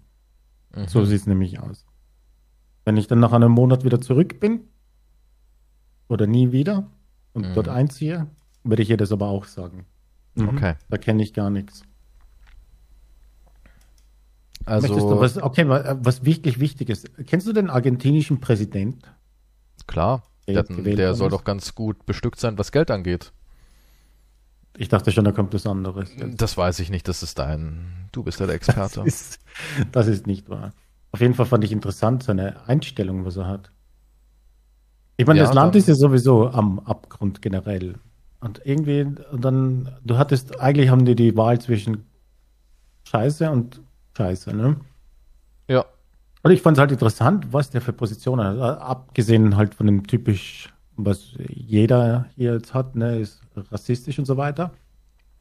[0.73, 0.87] Mhm.
[0.87, 1.85] So sieht es nämlich aus.
[2.85, 4.61] Wenn ich dann nach einem Monat wieder zurück bin
[6.07, 6.89] oder nie wieder
[7.33, 7.73] und dort mhm.
[7.73, 8.27] einziehe,
[8.63, 9.85] werde ich ihr das aber auch sagen.
[10.35, 10.49] Mhm.
[10.49, 10.75] Okay.
[10.89, 11.83] Da kenne ich gar nichts.
[14.65, 17.09] Also, was, okay, was wirklich wichtig ist.
[17.27, 19.03] Kennst du den argentinischen Präsident?
[19.85, 23.31] Klar, der, der, der soll doch ganz gut bestückt sein, was Geld angeht.
[24.77, 26.09] Ich dachte schon, da kommt was anderes.
[26.35, 28.07] Das weiß ich nicht, das ist dein.
[28.11, 29.01] Du bist ja der Experte.
[29.03, 29.39] Das ist,
[29.91, 30.73] das ist nicht wahr.
[31.11, 33.71] Auf jeden Fall fand ich interessant seine Einstellung, was er hat.
[35.17, 37.95] Ich meine, ja, das Land ist ja sowieso am Abgrund generell.
[38.39, 42.05] Und irgendwie, und dann, du hattest, eigentlich haben die die Wahl zwischen
[43.05, 43.81] Scheiße und
[44.17, 44.77] Scheiße, ne?
[45.67, 45.85] Ja.
[46.43, 48.79] Und ich fand es halt interessant, was der für Positionen hat.
[48.79, 54.37] Abgesehen halt von dem typisch, was jeder hier jetzt hat, ne, ist rassistisch und so
[54.37, 54.71] weiter.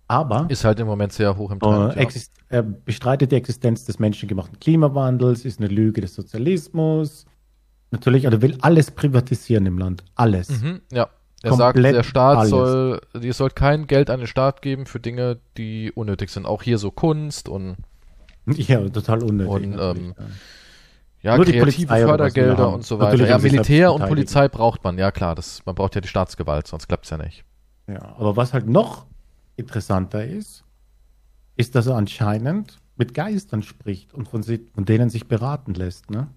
[0.09, 0.47] Aber.
[0.49, 1.97] Ist halt im Moment sehr hoch im Trend.
[1.97, 2.11] Äh, ja.
[2.49, 7.27] Er bestreitet die Existenz des menschengemachten Klimawandels, ist eine Lüge des Sozialismus.
[7.91, 10.05] Natürlich, er will alles privatisieren im Land.
[10.15, 10.49] Alles.
[10.63, 11.09] Mhm, ja.
[11.45, 12.51] Er sagt, der Staat alles.
[12.51, 16.47] soll, ihr sollt kein Geld an den Staat geben für Dinge, die unnötig sind.
[16.47, 17.77] Auch hier so Kunst und.
[18.47, 19.53] Ja, total unnötig.
[19.53, 20.15] Und, ähm,
[21.23, 23.27] ja, Nur kreative Fördergelder und so weiter.
[23.27, 25.35] Ja, Militär und Polizei braucht man, ja klar.
[25.35, 27.45] Das, man braucht ja die Staatsgewalt, sonst klappt es ja nicht.
[27.87, 29.07] Ja, aber was halt noch
[29.57, 30.65] interessanter ist,
[31.57, 36.29] ist, dass er anscheinend mit Geistern spricht und von, von denen sich beraten lässt, ne?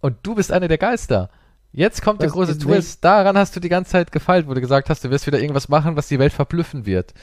[0.00, 1.30] Und du bist einer der Geister.
[1.72, 3.02] Jetzt kommt der große Twist.
[3.02, 5.68] Daran hast du die ganze Zeit gefeilt, wo du gesagt hast, du wirst wieder irgendwas
[5.68, 7.14] machen, was die Welt verblüffen wird.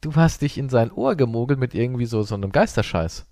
[0.00, 3.26] Du hast dich in sein Ohr gemogelt mit irgendwie so, so einem Geisterscheiß.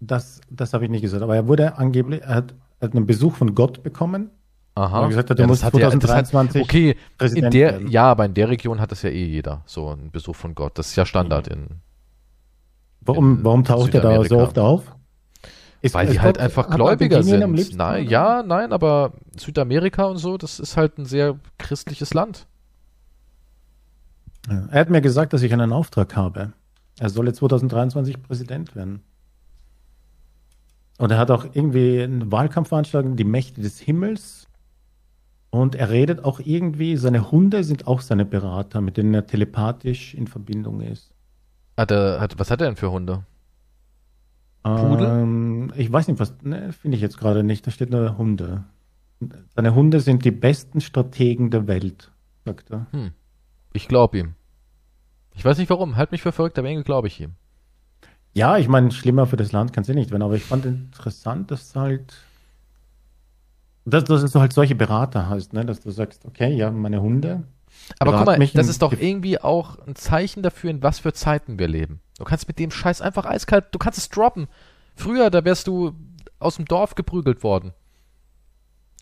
[0.00, 3.06] Das, das habe ich nicht gesagt, aber er wurde angeblich, er hat, er hat einen
[3.06, 4.30] Besuch von Gott bekommen.
[4.76, 5.02] Aha.
[5.02, 6.96] Er gesagt hat, er ja, muss 2023 ja, hat, okay,
[7.36, 7.88] in der, werden.
[7.88, 10.78] ja, aber in der Region hat das ja eh jeder, so ein Besuch von Gott.
[10.78, 11.80] Das ist ja Standard in.
[13.00, 14.94] Warum, in warum taucht er da so oft auf?
[15.84, 17.76] Ist, Weil die halt einfach Gläubiger sind.
[17.76, 22.46] Nein, ja, nein, aber Südamerika und so, das ist halt ein sehr christliches Land.
[24.48, 26.54] Er hat mir gesagt, dass ich einen Auftrag habe.
[26.98, 29.02] Er solle 2023 Präsident werden.
[30.96, 34.48] Und er hat auch irgendwie einen Wahlkampf veranstaltet, die Mächte des Himmels.
[35.50, 40.14] Und er redet auch irgendwie, seine Hunde sind auch seine Berater, mit denen er telepathisch
[40.14, 41.12] in Verbindung ist.
[41.76, 43.26] Hat er, hat, was hat er denn für Hunde?
[44.64, 45.06] Pudel?
[45.06, 45.43] Ähm,
[45.76, 48.64] ich weiß nicht, was, ne, finde ich jetzt gerade nicht, da steht nur Hunde.
[49.54, 52.12] Seine Hunde sind die besten Strategen der Welt,
[52.44, 52.86] sagt er.
[52.92, 53.12] Hm.
[53.72, 54.34] Ich glaube ihm.
[55.34, 57.32] Ich weiß nicht warum, halt mich für verrückt, aber irgendwie glaube ich ihm.
[58.32, 60.66] Ja, ich meine, schlimmer für das Land kann es ja nicht werden, aber ich fand
[60.66, 62.14] interessant, dass halt,
[63.84, 65.64] dass, dass du halt solche Berater hast, ne?
[65.64, 67.44] dass du sagst, okay, ja, meine Hunde.
[67.98, 71.58] Aber guck mal, das ist doch irgendwie auch ein Zeichen dafür, in was für Zeiten
[71.58, 72.00] wir leben.
[72.18, 74.48] Du kannst mit dem Scheiß einfach eiskalt, du kannst es droppen.
[74.94, 75.92] Früher, da wärst du
[76.38, 77.72] aus dem Dorf geprügelt worden.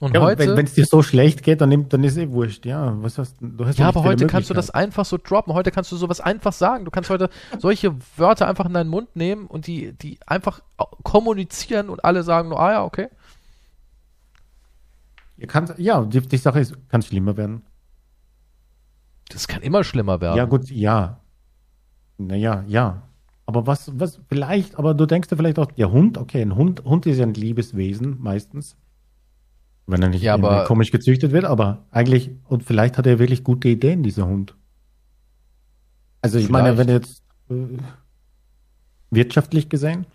[0.01, 0.57] Und ja, heute.
[0.57, 3.01] Wenn es dir so schlecht geht, dann, nimm, dann ist eh wurscht, ja.
[3.03, 5.55] Was hast, du hast ja, aber heute kannst du das einfach so droppen.
[5.55, 6.85] Heute kannst du sowas einfach sagen.
[6.85, 7.31] Du kannst heute
[7.61, 10.61] solche Wörter einfach in deinen Mund nehmen und die, die einfach
[11.05, 13.11] kommunizieren und alle sagen nur, ah ja, okay.
[15.47, 17.63] Kann, ja, die, die Sache ist, kann schlimmer werden.
[19.29, 20.37] Das kann immer schlimmer werden.
[20.37, 21.21] Ja, gut, ja.
[22.19, 23.03] Naja, ja.
[23.47, 26.85] Aber was, was, vielleicht, aber du denkst dir vielleicht auch, der Hund, okay, ein Hund,
[26.85, 28.77] Hund ist ja ein Liebeswesen meistens.
[29.87, 33.43] Wenn er nicht ja, aber, komisch gezüchtet wird, aber eigentlich, und vielleicht hat er wirklich
[33.43, 34.55] gute Ideen, dieser Hund.
[36.21, 36.65] Also ich vielleicht.
[36.65, 37.55] meine, wenn jetzt äh,
[39.11, 40.07] wirtschaftlich gesehen,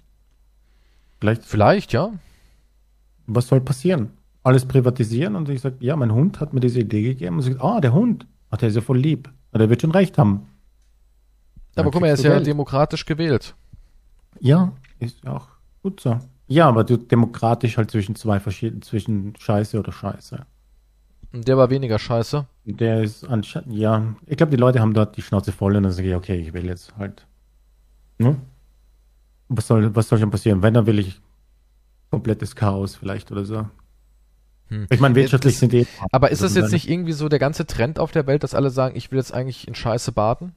[1.20, 1.44] vielleicht.
[1.44, 2.12] Vielleicht, ja.
[3.26, 4.12] Was soll passieren?
[4.42, 7.62] Alles privatisieren und ich sage, ja, mein Hund hat mir diese Idee gegeben und sagt,
[7.62, 9.30] ah, der Hund, ach, der ist ja voll lieb.
[9.54, 10.48] Der wird schon recht haben.
[11.78, 12.48] Aber guck mal, er ist ja Geld.
[12.48, 13.56] demokratisch gewählt.
[14.40, 15.48] Ja, ist ja auch
[15.84, 16.20] gut so.
[16.48, 20.46] Ja, aber du demokratisch halt zwischen zwei verschiedenen, zwischen Scheiße oder Scheiße.
[21.34, 22.46] Und der war weniger Scheiße.
[22.66, 24.16] Der ist anscheinend, ja.
[24.26, 26.54] Ich glaube, die Leute haben dort die Schnauze voll und dann sage ich, okay, ich
[26.54, 27.26] will jetzt halt.
[28.18, 28.38] Ne?
[29.50, 30.62] Was soll, was soll schon passieren?
[30.62, 31.20] Wenn, dann will ich
[32.10, 33.68] komplettes Chaos vielleicht oder so.
[34.70, 34.88] Hm.
[34.90, 35.88] Ich meine, wirtschaftlich das, sind die.
[36.12, 38.70] Aber ist es jetzt nicht irgendwie so der ganze Trend auf der Welt, dass alle
[38.70, 40.54] sagen, ich will jetzt eigentlich in Scheiße baden?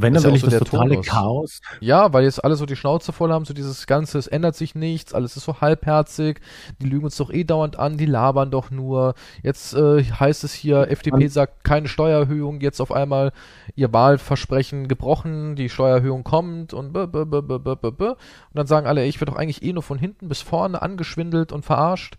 [0.00, 1.06] Wenn, dann will ich so das totale Tonus.
[1.06, 1.60] Chaos.
[1.80, 4.74] Ja, weil jetzt alle so die Schnauze voll haben, so dieses Ganze, es ändert sich
[4.74, 6.40] nichts, alles ist so halbherzig,
[6.80, 9.14] die lügen uns doch eh dauernd an, die labern doch nur.
[9.42, 13.32] Jetzt äh, heißt es hier, FDP sagt keine Steuererhöhung, jetzt auf einmal
[13.74, 18.08] ihr Wahlversprechen gebrochen, die Steuererhöhung kommt und b -b -b -b -b -b -b.
[18.10, 18.18] Und
[18.52, 21.64] dann sagen alle, ich werde doch eigentlich eh nur von hinten bis vorne angeschwindelt und
[21.64, 22.16] verarscht.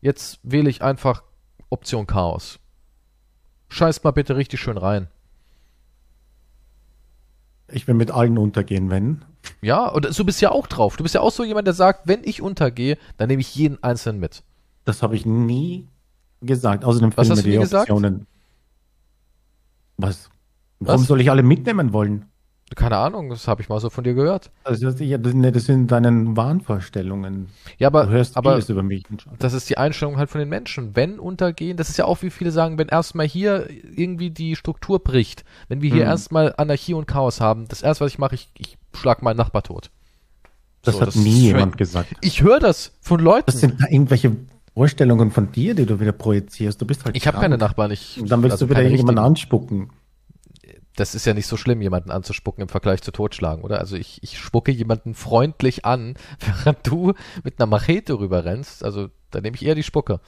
[0.00, 1.22] Jetzt wähle ich einfach
[1.70, 2.58] Option Chaos.
[3.68, 5.08] Scheißt mal bitte richtig schön rein.
[7.72, 9.24] Ich will mit allen untergehen, wenn.
[9.60, 10.96] Ja, und du bist ja auch drauf.
[10.96, 13.82] Du bist ja auch so jemand, der sagt, wenn ich untergehe, dann nehme ich jeden
[13.82, 14.42] Einzelnen mit.
[14.84, 15.88] Das habe ich nie
[16.40, 16.84] gesagt.
[16.84, 17.90] Außerdem Was hast du nie gesagt?
[19.98, 20.30] Was?
[20.80, 21.06] Warum Was?
[21.06, 22.26] soll ich alle mitnehmen wollen?
[22.76, 24.50] Keine Ahnung, das habe ich mal so von dir gehört.
[24.64, 27.48] Also das, ja, das, das sind deine Wahnvorstellungen.
[27.78, 29.04] Ja, aber, Du hörst aber vieles über mich.
[29.38, 30.94] das ist die Einstellung halt von den Menschen.
[30.96, 34.98] Wenn untergehen, das ist ja auch, wie viele sagen, wenn erstmal hier irgendwie die Struktur
[35.00, 36.10] bricht, wenn wir hier Mhm.
[36.10, 39.62] erstmal Anarchie und Chaos haben, das erste, was ich mache, ich, ich schlag meinen Nachbar
[39.62, 39.90] tot.
[40.82, 42.14] Das So, hat das nie jemand gesagt.
[42.20, 43.46] Ich höre das von Leuten.
[43.46, 44.36] Das sind da irgendwelche
[44.74, 46.80] Vorstellungen von dir, die du wieder projizierst.
[46.80, 47.90] Du bist halt ich habe keine Nachbarn.
[47.90, 49.30] Ich, Und dann willst also du wieder irgendjemanden richtigen.
[49.52, 49.90] anspucken.
[50.96, 53.78] Das ist ja nicht so schlimm, jemanden anzuspucken im Vergleich zu totschlagen, oder?
[53.78, 57.14] Also ich, ich spucke jemanden freundlich an, während du
[57.44, 58.84] mit einer Machete rüberrennst.
[58.84, 60.20] Also da nehme ich eher die Spucke.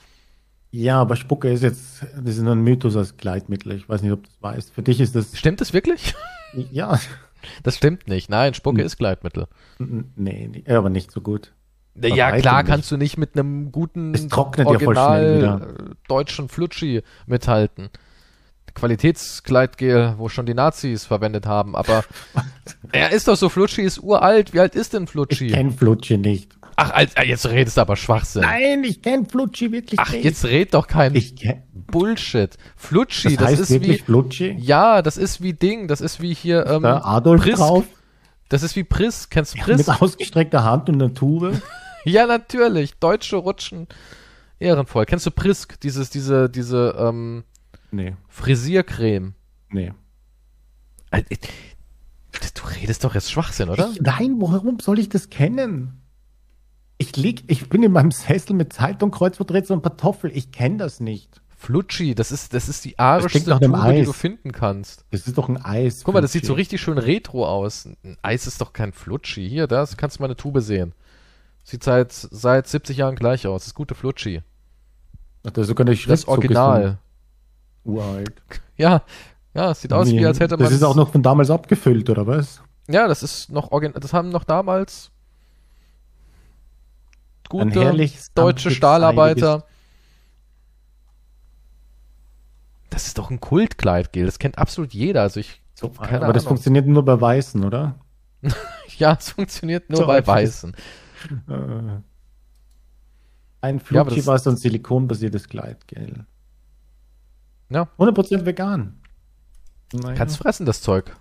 [0.71, 3.73] Ja, aber Spucke ist jetzt, das ist ein Mythos als Gleitmittel.
[3.73, 4.73] Ich weiß nicht, ob du das weißt.
[4.73, 6.15] Für dich ist das, Stimmt es wirklich?
[6.71, 6.99] ja,
[7.63, 8.29] Das stimmt nicht.
[8.29, 8.85] Nein, Spucke Hm.
[8.87, 9.47] ist Gleitmittel.
[9.79, 11.53] n- nee, aber nicht so gut.
[12.01, 12.71] Ja, weitem klar nicht.
[12.71, 15.59] kannst du nicht mit einem guten trocknet ja äh,
[16.09, 17.89] deutschen Flutschi mithalten.
[18.75, 22.03] Qualitätsgleitgel, wo schon die Nazis verwendet haben, aber
[22.91, 24.53] er ist doch so, Flutschi ist uralt.
[24.53, 25.47] Wie alt ist denn Ich Flutschi?
[25.47, 26.51] kenne Flutschi nicht.
[26.77, 28.41] Ach, Alter, jetzt redest du aber Schwachsinn.
[28.41, 30.25] Nein, ich kenne Flutschi wirklich Ach, nicht.
[30.25, 32.57] jetzt red doch kein Ich kenn, Bullshit.
[32.75, 34.55] Flutschi, das das, heißt ist wirklich wie Flutschi?
[34.59, 37.57] ja, das ist wie Ding, das ist wie hier ähm, Da Adolf Prisk.
[37.57, 37.85] drauf?
[38.49, 39.29] Das ist wie Priss.
[39.29, 39.89] Kennst du Mit Priss?
[39.89, 41.61] ausgestreckter Hand und einer Tube?
[42.07, 42.99] Ja, natürlich.
[42.99, 43.87] Deutsche rutschen
[44.59, 45.05] ehrenvoll.
[45.07, 45.79] Kennst du Prisk?
[45.79, 47.43] Dieses, diese, diese ähm,
[47.95, 49.33] Nee, Frisiercreme.
[49.69, 49.93] nee.
[52.53, 53.89] Du redest doch jetzt Schwachsinn, oder?
[53.93, 56.01] Ich, nein, warum soll ich das kennen?
[56.97, 60.31] Ich lieg, ich bin in meinem Sessel mit Zeitung, Kreuzworträtsel und Kartoffel.
[60.35, 61.41] Ich kenne das nicht.
[61.57, 64.05] Flutschi, das ist, das ist die arischste einem Tube, die Eis.
[64.05, 65.05] du finden kannst.
[65.11, 66.03] Das ist doch ein Eis.
[66.03, 67.85] Guck mal, das sieht so richtig schön retro aus.
[68.03, 69.47] Ein Eis ist doch kein Flutschi.
[69.49, 70.93] Hier, da kannst du mal eine Tube sehen.
[71.63, 73.61] Sieht seit, seit 70 Jahren gleich aus.
[73.63, 74.41] Das ist gute Flutschi.
[75.45, 76.99] Ach, Das ist sogar der Das Original.
[77.85, 78.41] Ist uralt.
[78.77, 79.03] Ja,
[79.53, 80.65] ja, es sieht aus, wie als hätte man.
[80.65, 82.61] Das ist auch noch von damals abgefüllt, oder was?
[82.87, 83.99] Ja, das ist noch original.
[83.99, 85.11] Das haben noch damals
[87.49, 87.95] gute
[88.35, 89.65] deutsche Stahlarbeiter.
[92.89, 94.25] Das ist doch ein Kultkleidgel.
[94.25, 95.21] Das kennt absolut jeder.
[95.21, 96.49] Also ich, So, aber das Ahnung.
[96.49, 97.95] funktioniert nur bei Weißen, oder?
[98.97, 100.25] ja, es funktioniert nur So, bei.
[100.25, 100.75] Weißen.
[101.49, 101.53] Äh,
[103.61, 106.25] ein Ja, Flutschi das- war so ein silikonbasiertes Gleitgel.
[107.69, 107.87] Ja.
[107.97, 108.99] 100% vegan.
[109.93, 110.15] Naja.
[110.15, 111.15] Kannst fressen, das Zeug.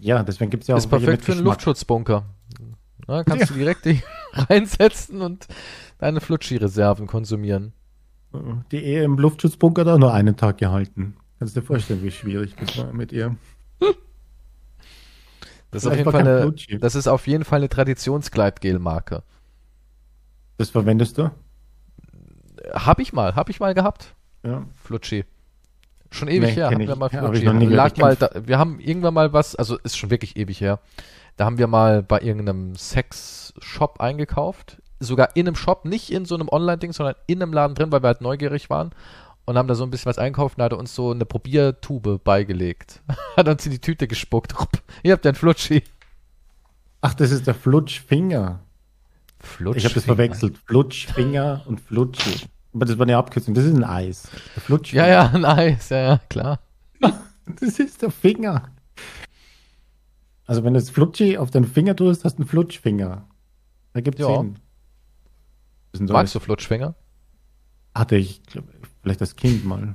[0.00, 1.44] ja, deswegen gibt es ja auch ist perfekt mit für einen.
[1.44, 2.24] Luftschutzbunker.
[3.06, 4.02] Na, kannst du direkt die
[4.32, 5.46] reinsetzen und
[5.98, 7.72] deine Flutschi-Reserven konsumieren.
[8.72, 11.16] Die Ehe im Luftschutzbunker hat auch nur einen Tag gehalten.
[11.38, 13.36] Kannst du dir vorstellen, wie schwierig das war mit ihr?
[15.70, 16.78] Das ist, auf jeden Fall eine, Flutschi.
[16.78, 19.22] das ist auf jeden Fall eine Traditionsgleitgel-Marke.
[20.56, 21.30] Das verwendest du?
[22.72, 24.14] Hab ich mal, hab ich mal gehabt.
[24.44, 24.66] Ja.
[24.74, 25.24] Flutschi.
[26.14, 26.78] Schon ewig Nee, her, ich.
[26.78, 27.38] wir mal Ja, hab Flutschi.
[27.40, 27.66] ich noch nie.
[27.66, 30.78] Lag mal da, wir haben irgendwann mal was, also ist schon wirklich ewig her.
[31.36, 34.80] Da haben wir mal bei irgendeinem Sex-Shop eingekauft.
[35.00, 38.02] Sogar in einem Shop, nicht in so einem Online-Ding, sondern in einem Laden drin, weil
[38.02, 38.92] wir halt neugierig waren.
[39.44, 41.26] Und haben da so ein bisschen was einkauft und da hat er uns so eine
[41.26, 43.02] Probiertube beigelegt.
[43.36, 44.54] hat uns in die Tüte gespuckt.
[45.02, 45.82] Ihr habt den Flutschi.
[47.00, 48.60] Ach, das ist der Flutschfinger.
[49.40, 49.76] Flutsch.
[49.78, 50.56] Ich habe das verwechselt.
[50.66, 52.46] Flutschfinger und Flutschi.
[52.74, 53.54] Aber das war eine Abkürzung.
[53.54, 54.28] Das ist ein Eis.
[54.90, 56.60] Ja, ja, nice, ja, ja, klar.
[57.60, 58.70] Das ist der Finger.
[60.46, 63.28] Also wenn du das Flutschi auf den Finger tust, hast du einen Flutschfinger.
[63.92, 64.42] Da gibt's Ja.
[65.92, 66.06] Sinn.
[66.08, 66.94] Magst du Flutschfinger?
[67.94, 68.64] Hatte ich, glaub,
[69.02, 69.94] vielleicht als Kind mal.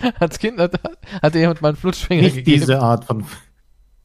[0.20, 0.80] Als Kind hat,
[1.22, 2.60] hat jemand mal einen Flutschfinger Nicht gegeben.
[2.60, 3.24] diese Art von.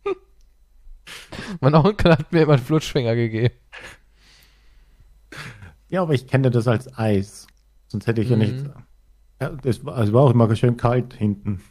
[1.62, 3.54] Mein Onkel hat mir immer einen Flutschfinger gegeben.
[5.90, 7.46] Ja, aber ich kenne das als Eis.
[7.94, 8.42] Sonst hätte ich ja Mhm.
[8.42, 8.66] nicht.
[9.40, 11.62] Ja, das war, es war auch immer schön kalt hinten.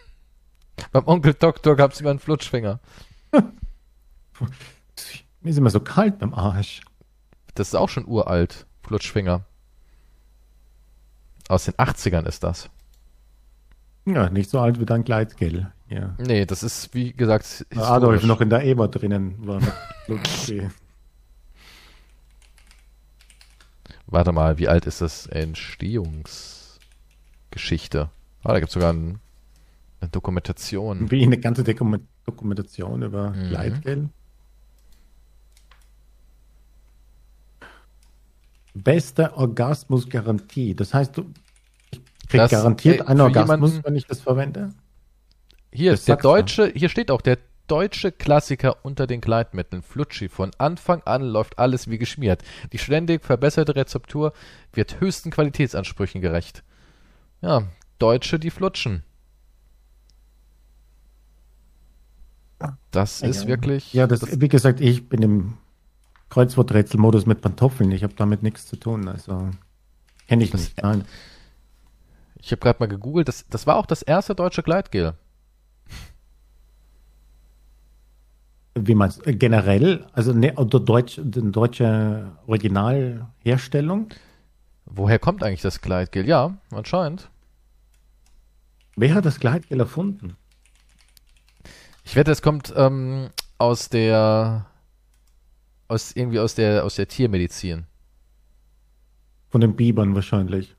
[0.92, 2.78] Beim Onkel Doktor gab es immer einen Flutschfinger.
[5.40, 6.82] Mir ist immer so kalt beim Arsch.
[7.54, 9.46] Das ist auch schon uralt, Flutschfinger.
[11.48, 12.68] Aus den 80ern ist das.
[14.04, 15.72] Ja, nicht so alt wie dein Gleitgel.
[15.88, 16.14] Ja.
[16.18, 17.82] Nee, das ist, wie gesagt, historisch.
[17.88, 19.60] Adolf noch in der Eber drinnen war.
[20.06, 20.68] mit Flutschi.
[24.06, 28.10] Warte mal, wie alt ist das Entstehungsgeschichte?
[28.44, 29.18] Ah, da gibt es sogar ein,
[30.00, 31.10] eine Dokumentation.
[31.10, 33.48] Wie eine ganze Dokum Dokumentation über Mhm.
[33.50, 34.08] Gleitgel.
[38.74, 40.74] Beste Orgasmusgarantie.
[40.74, 41.30] Das heißt, du
[41.90, 44.70] ich krieg Das, garantiert ey, einen für Orgasmus, jemanden- wenn ich das verwende.
[45.72, 50.28] Hier, Das der deutsche, hier steht auch, der deutsche Klassiker unter den Gleitmitteln, Flutschi.
[50.28, 52.42] Von Anfang an läuft alles wie geschmiert.
[52.72, 54.32] Die ständig verbesserte Rezeptur
[54.72, 56.62] wird höchsten Qualitätsansprüchen gerecht.
[57.40, 57.64] Ja,
[57.98, 59.02] Deutsche, die flutschen.
[62.90, 63.48] Das ja, ist ja.
[63.48, 63.92] wirklich.
[63.92, 65.58] Ja, das, wie gesagt, ich bin im
[66.30, 67.90] Kreuzworträtselmodus mit Pantoffeln.
[67.92, 69.08] Ich habe damit nichts zu tun.
[69.08, 69.50] Also
[70.28, 70.82] kenne ich Das- nicht.
[70.82, 71.04] Nein.
[72.38, 73.28] Ich habe gerade mal gegoogelt.
[73.28, 75.14] Das, das war auch das erste deutsche Gleitgel.
[78.78, 79.30] Wie meinst du?
[79.30, 80.04] Äh, Generell?
[80.12, 84.08] Also ne, Deutsch, deutsche Originalherstellung?
[84.84, 86.26] Woher kommt eigentlich das Gleitgel?
[86.28, 87.30] Ja, anscheinend.
[88.96, 90.36] Wer hat das Gleitgel erfunden?
[92.04, 94.66] Ich wette, es kommt ähm, aus der
[95.88, 97.84] aus irgendwie aus der aus der Tiermedizin.
[99.48, 100.74] Von den Bibern wahrscheinlich.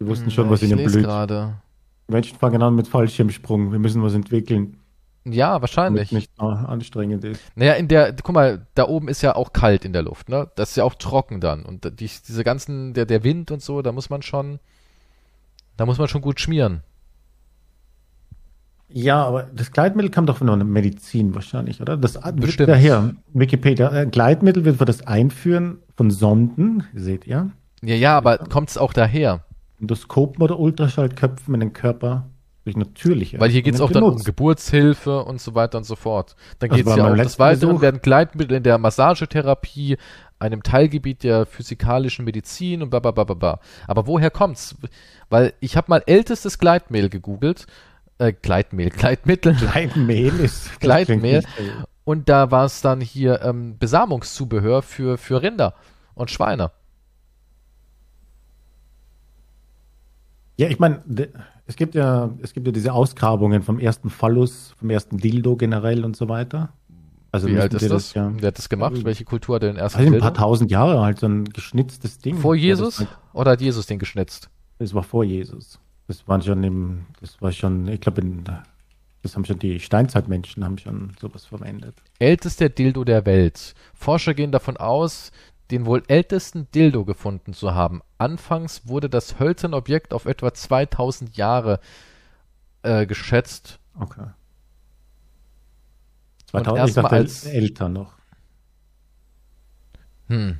[0.00, 1.04] Die wussten schon, Hm, was ich ihnen blüht.
[1.04, 1.54] gerade.
[2.08, 3.72] Menschen fangen an mit Fallschirmsprung.
[3.72, 4.76] Wir müssen was entwickeln,
[5.32, 6.08] Ja, wahrscheinlich.
[6.08, 7.40] es nicht anstrengend ist.
[7.54, 10.50] Naja, in der, guck mal, da oben ist ja auch kalt in der Luft, ne?
[10.56, 11.64] Das ist ja auch trocken dann.
[11.64, 14.58] Und die, diese ganzen, der, der Wind und so, da muss man schon,
[15.76, 16.82] da muss man schon gut schmieren.
[18.90, 21.96] Ja, aber das Gleitmittel kam doch von der Medizin wahrscheinlich, oder?
[21.96, 22.70] Das Bestimmt.
[22.70, 27.50] daher, Wikipedia, äh, Gleitmittel wird für das Einführen von Sonden, seht ihr,
[27.82, 29.44] Ja, ja, aber kommt's auch daher?
[29.78, 32.30] Endoskopen oder Ultraschallköpfen in den Körper
[32.68, 33.40] durch natürliche.
[33.40, 34.26] Weil hier geht's auch dann um genutzt.
[34.26, 36.36] Geburtshilfe und so weiter und so fort.
[36.58, 39.96] Dann Also geht's bei ja auch des Weiteren werden Gleitmittel in der Massagetherapie,
[40.38, 43.60] einem Teilgebiet der physikalischen Medizin und bla bla bla bla bla.
[43.86, 44.76] Aber woher kommt's?
[45.30, 47.66] Weil ich habe mal ältestes Gleitmehl gegoogelt.
[48.18, 49.54] Äh, Gleitmehl, Gleitmittel.
[49.54, 50.78] Gleitmehl ist.
[50.80, 51.42] Gleitmehl.
[52.04, 55.74] Und da war es dann hier ähm, Besamungszubehör für, für Rinder
[56.14, 56.70] und Schweine.
[60.56, 61.02] Ja, ich meine,
[61.68, 66.04] es gibt ja, es gibt ja diese Ausgrabungen vom ersten Phallus, vom ersten Dildo generell
[66.04, 66.70] und so weiter.
[67.30, 68.14] Also Wie alt ist die das?
[68.14, 69.04] ja, Wer hat das gemacht?
[69.04, 72.38] Welche Kultur hat den ersten also ein paar tausend Jahre alt, so ein geschnitztes Ding.
[72.38, 72.96] Vor Ja, Jesus?
[72.96, 74.48] Das, Oder hat Jesus den geschnitzt?
[74.78, 75.78] das war vor Jesus.
[76.06, 78.22] Das waren schon im, das war schon, ich glaube,
[79.22, 81.96] das haben schon die Steinzeitmenschen haben schon sowas verwendet.
[82.18, 83.74] Ältester Dildo der Welt.
[83.92, 85.32] Forscher gehen davon aus,
[85.70, 88.00] den wohl ältesten Dildo gefunden zu haben.
[88.18, 91.80] Anfangs wurde das hölzerne Objekt auf etwa 2000 Jahre
[92.82, 93.78] äh, geschätzt.
[93.98, 94.26] Okay.
[96.52, 98.14] Und 2000, ich erstmal dachte, als- älter noch.
[100.28, 100.58] Hm.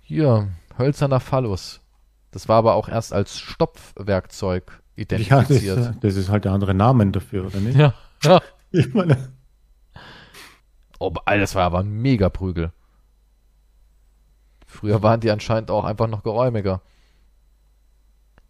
[0.00, 1.80] Hier, hölzerner Phallus.
[2.30, 5.20] Das war aber auch erst als Stopfwerkzeug Ja, das,
[5.50, 5.94] identifiziert.
[6.00, 7.76] das ist halt der andere Name dafür, oder nicht?
[7.76, 7.94] Ja.
[8.22, 8.40] ja.
[8.72, 9.16] Ich meine,
[11.00, 12.72] Oh, Alter, das war aber ein Mega-Prügel.
[14.66, 16.82] Früher waren die anscheinend auch einfach noch geräumiger.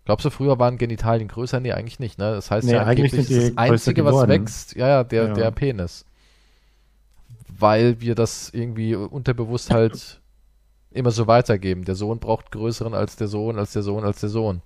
[0.05, 1.61] Glaubst du, früher waren Genitalien größer?
[1.61, 2.33] Nee, eigentlich nicht, ne?
[2.33, 5.33] Das heißt Nee, ja eigentlich ist das Einzige, was wächst, ja, ja, der, Ja.
[5.35, 6.05] der Penis.
[7.49, 10.21] Weil wir das irgendwie unterbewusst halt
[10.91, 11.85] immer so weitergeben.
[11.85, 14.61] Der Sohn braucht größeren als der Sohn, als der Sohn, als der Sohn.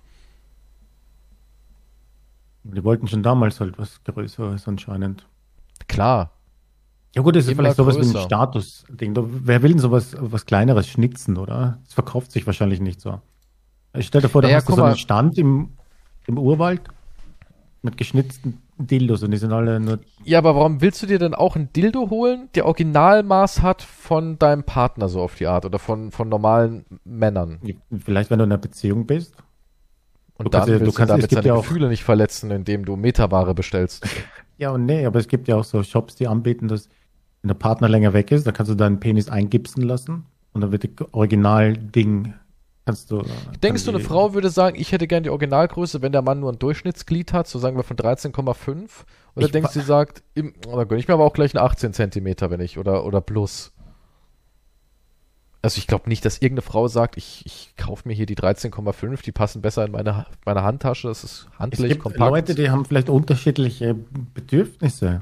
[2.63, 5.27] die wollten schon damals halt was Größeres anscheinend.
[5.87, 6.31] Klar.
[7.15, 8.19] Ja gut, das ist vielleicht sowas wie größer.
[8.19, 9.13] ein Statusding.
[9.45, 11.79] Wer will denn sowas was Kleineres schnitzen, oder?
[11.85, 13.19] Das verkauft sich wahrscheinlich nicht so.
[13.97, 14.97] Ich stell dir vor, da Naja, hast du so einen.
[14.97, 15.69] Stand im,
[16.27, 16.81] im Urwald
[17.81, 19.99] mit geschnitzten Dildos und die sind alle nur.
[20.25, 24.37] Ja, aber warum willst du dir denn auch ein Dildo holen, der Originalmaß hat von
[24.37, 27.59] deinem Partner so auf die Art oder von, von normalen Männern?
[28.03, 29.35] Vielleicht, wenn du in einer Beziehung bist.
[30.37, 32.83] Und Du dann kannst ja- willst du kannst- damit seine ja Gefühle nicht verletzen, indem
[32.83, 34.05] du Metaware bestellst.
[34.57, 36.87] Ja und nee, aber es gibt ja auch so Shops, die anbieten, dass
[37.45, 40.71] wenn der Partner länger weg ist, da kannst du deinen Penis eingipsen lassen und dann
[40.71, 42.33] wird das Originalding
[42.85, 43.23] kannst du.
[43.61, 46.51] Denkst du, eine Frau würde sagen, ich hätte gern die Originalgröße, wenn der Mann nur
[46.51, 48.89] ein Durchschnittsglied hat, so sagen wir von 13,5?
[49.35, 51.53] Oder Ich denkst du, sie sagt, im, oh, da gönn ich mir aber auch gleich
[51.53, 53.73] eine 18 Zentimeter, wenn ich, oder, oder plus.
[55.61, 59.23] Also ich glaube nicht, dass irgendeine Frau sagt, ich, ich kaufe mir hier die 13,5,
[59.23, 62.31] die passen besser in meine, meine Handtasche, das ist Es handlich, gibt kompakt.
[62.31, 63.95] Leute, die haben vielleicht unterschiedliche
[64.33, 65.21] Bedürfnisse.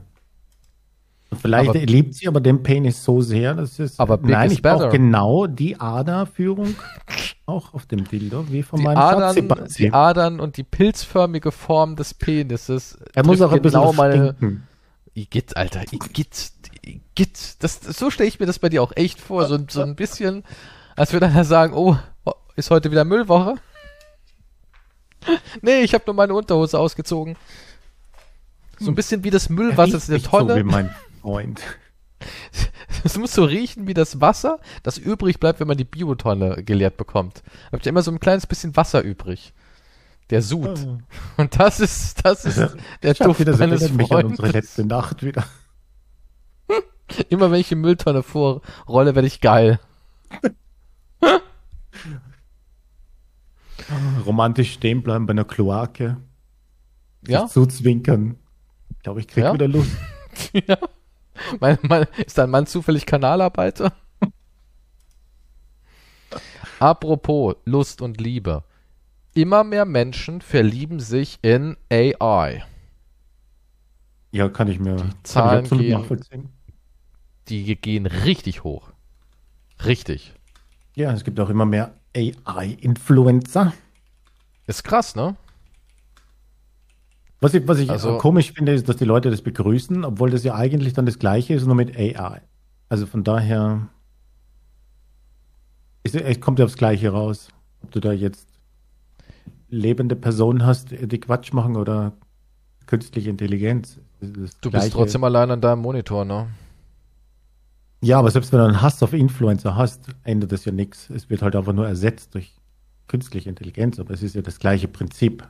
[1.35, 3.99] Vielleicht Aber- liebt sie aber den Penis so sehr, dass es.
[3.99, 6.75] Aber big nein, ich brauche genau die Aderführung
[7.45, 11.95] auch auf dem Dildo, wie von die meinem Adern, die Adern und die pilzförmige Form
[11.95, 12.97] des Penises.
[13.13, 14.35] Er muss auch ein bisschen genau meine.
[14.37, 14.67] stinken.
[15.15, 17.55] Igitt, Alter, Igitt, Igitt.
[17.63, 19.45] Das, so stelle ich mir das bei dir auch echt vor.
[19.45, 20.43] So, so ein bisschen,
[20.95, 21.95] als würde einer sagen, oh,
[22.55, 23.55] ist heute wieder Müllwoche?
[25.61, 27.35] nee, ich habe nur meine Unterhose ausgezogen.
[28.79, 30.63] So ein bisschen wie das Müllwasser Riecht in der nicht so wie Tonne.
[30.63, 30.89] mein
[31.23, 31.61] Freund.
[33.05, 36.95] Es muss so riechen wie das Wasser, das übrig bleibt, wenn man die Biotonne geleert
[36.95, 37.43] bekommt.
[37.45, 39.51] Da habt ihr immer so ein kleines bisschen Wasser übrig.
[40.29, 40.87] Der sud.
[41.35, 44.47] Und das ist, das ist der Ich Duft wieder, das meines erinnert mich an unsere
[44.47, 44.53] Freundes.
[44.53, 45.43] letzte Nacht wieder.
[47.29, 49.81] Immer wenn ich die Mülltonne vorrolle, werde ich geil.
[54.25, 56.15] Romantisch stehen bleiben bei einer Kloake.
[57.27, 57.47] Ja?
[57.47, 58.37] Zuzwinkern.
[58.91, 59.53] Ich glaube, ich krieg ja?
[59.53, 59.91] wieder Lust.
[60.53, 60.77] ja.
[61.59, 63.93] Mein, mein, ist dein Mann zufällig Kanalarbeiter?
[66.79, 68.63] Apropos Lust und Liebe.
[69.33, 72.63] Immer mehr Menschen verlieben sich in AI.
[74.31, 76.49] Ja, kann ich mir die Zahlen gehen,
[77.47, 78.91] die gehen richtig hoch.
[79.85, 80.33] Richtig.
[80.95, 83.73] Ja, es gibt auch immer mehr AI-Influencer.
[84.67, 85.35] Ist krass, ne?
[87.43, 90.45] Was ich, was ich also, komisch finde, ist, dass die Leute das begrüßen, obwohl das
[90.45, 92.41] ja eigentlich dann das Gleiche ist, nur mit AI.
[92.87, 93.89] Also von daher,
[96.03, 97.49] es kommt ja aufs Gleiche raus.
[97.81, 98.47] Ob du da jetzt
[99.67, 102.13] lebende Personen hast, die Quatsch machen oder
[102.85, 103.99] künstliche Intelligenz.
[104.21, 104.29] Du
[104.69, 104.85] Gleiche.
[104.85, 106.47] bist trotzdem allein an deinem Monitor, ne?
[107.99, 111.09] Ja, aber selbst wenn du einen Hass auf Influencer hast, ändert das ja nichts.
[111.09, 112.53] Es wird halt einfach nur ersetzt durch
[113.07, 115.45] künstliche Intelligenz, aber es ist ja das gleiche Prinzip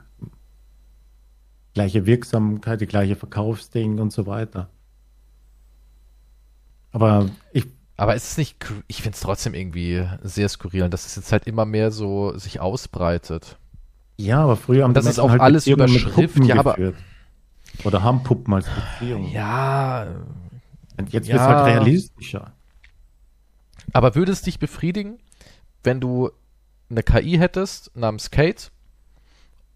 [1.74, 4.70] gleiche Wirksamkeit, die gleiche Verkaufsding und so weiter.
[6.92, 7.66] Aber ich.
[7.96, 8.56] Aber ist es nicht,
[8.88, 12.58] ich finde es trotzdem irgendwie sehr skurril, dass es jetzt halt immer mehr so sich
[12.58, 13.56] ausbreitet.
[14.16, 16.76] Ja, aber früher haben das ist auch halt alles über Schrift, ja, aber.
[17.84, 19.30] Oder haben Puppen als Beziehung.
[19.30, 20.08] Ja.
[20.96, 22.52] Und jetzt ja, wird es halt realistischer.
[23.92, 25.18] Aber würde es dich befriedigen,
[25.84, 26.30] wenn du
[26.90, 28.70] eine KI hättest namens Kate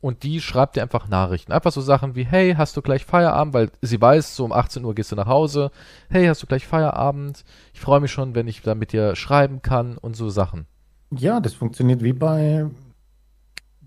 [0.00, 1.52] und die schreibt dir einfach Nachrichten.
[1.52, 3.54] Einfach so Sachen wie, hey, hast du gleich Feierabend?
[3.54, 5.70] Weil sie weiß, so um 18 Uhr gehst du nach Hause.
[6.08, 7.44] Hey, hast du gleich Feierabend?
[7.74, 10.66] Ich freue mich schon, wenn ich da mit dir schreiben kann und so Sachen.
[11.10, 12.66] Ja, das funktioniert wie bei,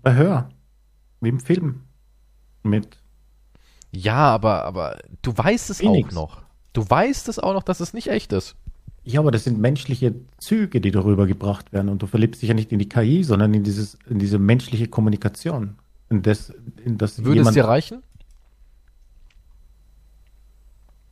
[0.02, 0.48] bei Hör.
[1.20, 1.84] Wie im Film.
[2.62, 2.98] Mit.
[3.90, 6.10] Ja, aber, aber du weißt es Phoenix.
[6.10, 6.42] auch noch.
[6.72, 8.56] Du weißt es auch noch, dass es nicht echt ist.
[9.04, 11.88] Ja, aber das sind menschliche Züge, die darüber gebracht werden.
[11.88, 14.88] Und du verliebst dich ja nicht in die KI, sondern in, dieses, in diese menschliche
[14.88, 15.76] Kommunikation.
[16.20, 16.52] Das,
[16.84, 18.02] das Würde es dir reichen?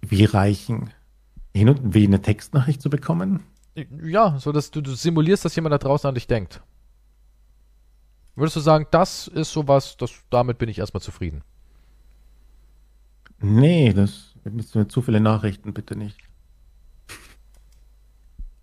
[0.02, 0.90] Wie reichen?
[1.54, 3.44] Hin und wie eine Textnachricht zu bekommen?
[4.02, 6.60] Ja, so dass du, du simulierst, dass jemand da draußen an dich denkt.
[8.34, 11.42] Würdest du sagen, das ist sowas, das, damit bin ich erstmal zufrieden?
[13.40, 16.18] Nee, das mit zu viele Nachrichten, bitte nicht.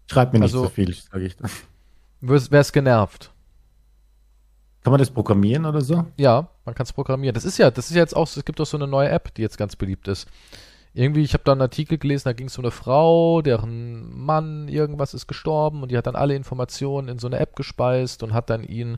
[0.09, 1.51] Schreib mir nicht also, so viel, sage ich dann.
[2.21, 3.31] Wär's genervt.
[4.87, 6.05] Kann man das programmieren oder so?
[6.15, 7.33] Ja, man kann es programmieren.
[7.33, 9.33] Das ist ja, das ist ja jetzt auch, es gibt auch so eine neue App,
[9.33, 10.29] die jetzt ganz beliebt ist.
[10.93, 14.69] Irgendwie, ich habe da einen Artikel gelesen, da ging es um eine Frau, deren Mann
[14.69, 18.31] irgendwas ist gestorben und die hat dann alle Informationen in so eine App gespeist und
[18.31, 18.97] hat dann ihn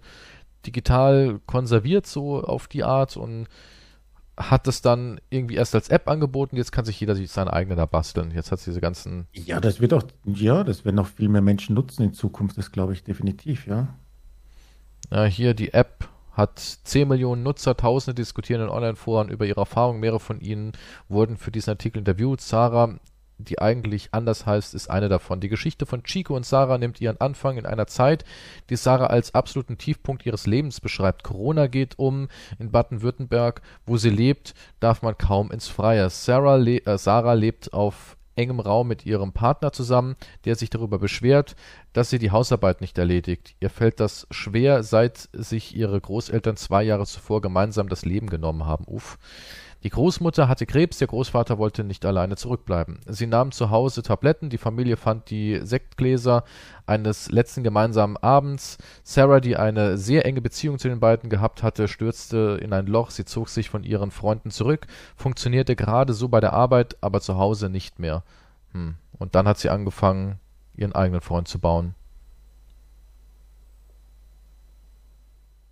[0.63, 3.47] digital konserviert, so auf die Art und
[4.37, 7.75] hat es dann irgendwie erst als App angeboten, jetzt kann sich jeder sich seine eigene
[7.75, 8.29] da basteln.
[8.29, 9.25] Jetzt hat es diese ganzen.
[9.33, 12.71] Ja, das wird auch, ja, das werden noch viel mehr Menschen nutzen in Zukunft, das
[12.71, 13.87] glaube ich definitiv, ja.
[15.11, 19.99] Ja, hier die App hat 10 Millionen Nutzer, Tausende diskutieren in Online-Foren über ihre Erfahrungen.
[19.99, 20.73] Mehrere von ihnen
[21.07, 22.41] wurden für diesen Artikel interviewt.
[22.41, 22.99] Sarah,
[23.39, 25.39] die eigentlich anders heißt, ist eine davon.
[25.39, 28.23] Die Geschichte von Chico und Sarah nimmt ihren Anfang in einer Zeit,
[28.69, 31.23] die Sarah als absoluten Tiefpunkt ihres Lebens beschreibt.
[31.23, 32.27] Corona geht um.
[32.59, 36.09] In Baden-Württemberg, wo sie lebt, darf man kaum ins Freie.
[36.09, 40.15] Sarah, le äh, Sarah lebt auf engem Raum mit ihrem Partner zusammen,
[40.45, 41.55] der sich darüber beschwert,
[41.93, 43.55] dass sie die Hausarbeit nicht erledigt.
[43.59, 48.65] Ihr fällt das schwer, seit sich ihre Großeltern zwei Jahre zuvor gemeinsam das Leben genommen
[48.65, 48.85] haben.
[48.85, 49.17] Uff.
[49.83, 52.99] Die Großmutter hatte Krebs, der Großvater wollte nicht alleine zurückbleiben.
[53.07, 56.43] Sie nahmen zu Hause Tabletten, die Familie fand die Sektgläser
[56.85, 58.77] eines letzten gemeinsamen Abends.
[59.03, 63.09] Sarah, die eine sehr enge Beziehung zu den beiden gehabt hatte, stürzte in ein Loch,
[63.11, 67.37] sie zog sich von ihren Freunden zurück, funktionierte gerade so bei der Arbeit, aber zu
[67.37, 68.23] Hause nicht mehr.
[68.73, 68.95] Hm.
[69.17, 70.39] Und dann hat sie angefangen,
[70.75, 71.95] ihren eigenen Freund zu bauen.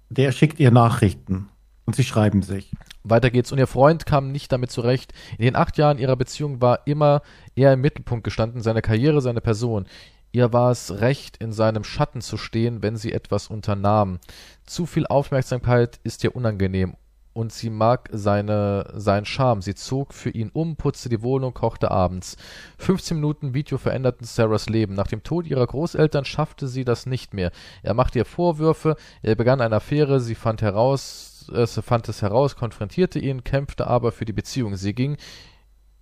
[0.09, 1.49] Der schickt ihr Nachrichten
[1.87, 2.71] und sie schreiben sich.
[3.03, 3.51] Weiter geht's.
[3.51, 5.13] Und ihr Freund kam nicht damit zurecht.
[5.37, 7.21] In den acht Jahren ihrer Beziehung war immer
[7.55, 9.87] er im Mittelpunkt gestanden, seine Karriere, seine Person.
[10.33, 14.19] Ihr war es recht, in seinem Schatten zu stehen, wenn sie etwas unternahm.
[14.65, 16.95] Zu viel Aufmerksamkeit ist ihr unangenehm
[17.37, 19.61] und sie mag seine, seinen Charme.
[19.61, 22.35] Sie zog für ihn um, putzte die Wohnung, kochte abends.
[22.79, 24.95] 15 Minuten Video veränderten Sarahs Leben.
[24.95, 27.51] Nach dem Tod ihrer Großeltern schaffte sie das nicht mehr.
[27.81, 32.55] Er machte ihr Vorwürfe, er begann eine Affäre, sie fand heraus, äh, fand es heraus,
[32.55, 34.75] konfrontierte ihn, kämpfte aber für die Beziehung.
[34.75, 35.17] Sie ging,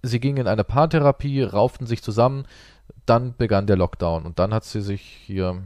[0.01, 2.45] sie ging in eine Paartherapie, rauften sich zusammen,
[3.05, 5.63] dann begann der Lockdown und dann hat sie sich hier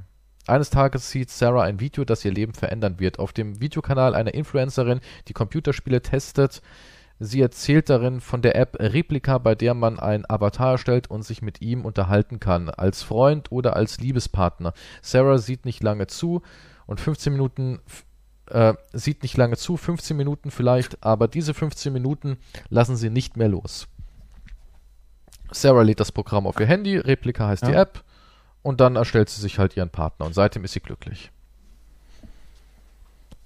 [0.49, 3.19] eines Tages sieht Sarah ein Video, das ihr Leben verändern wird.
[3.19, 6.63] Auf dem Videokanal einer Influencerin, die Computerspiele testet.
[7.19, 11.41] Sie erzählt darin von der App Replika, bei der man ein Avatar erstellt und sich
[11.41, 14.73] mit ihm unterhalten kann, als Freund oder als Liebespartner.
[15.01, 16.41] Sarah sieht nicht lange zu
[16.87, 17.79] und 15 Minuten
[18.49, 22.37] äh, sieht nicht lange zu, 15 Minuten vielleicht, aber diese 15 Minuten
[22.69, 23.87] lassen sie nicht mehr los.
[25.51, 27.69] Sarah lädt das Programm auf ihr Handy, Replika heißt ja.
[27.69, 28.03] die App,
[28.61, 31.31] und dann erstellt sie sich halt ihren Partner und seitdem ist sie glücklich.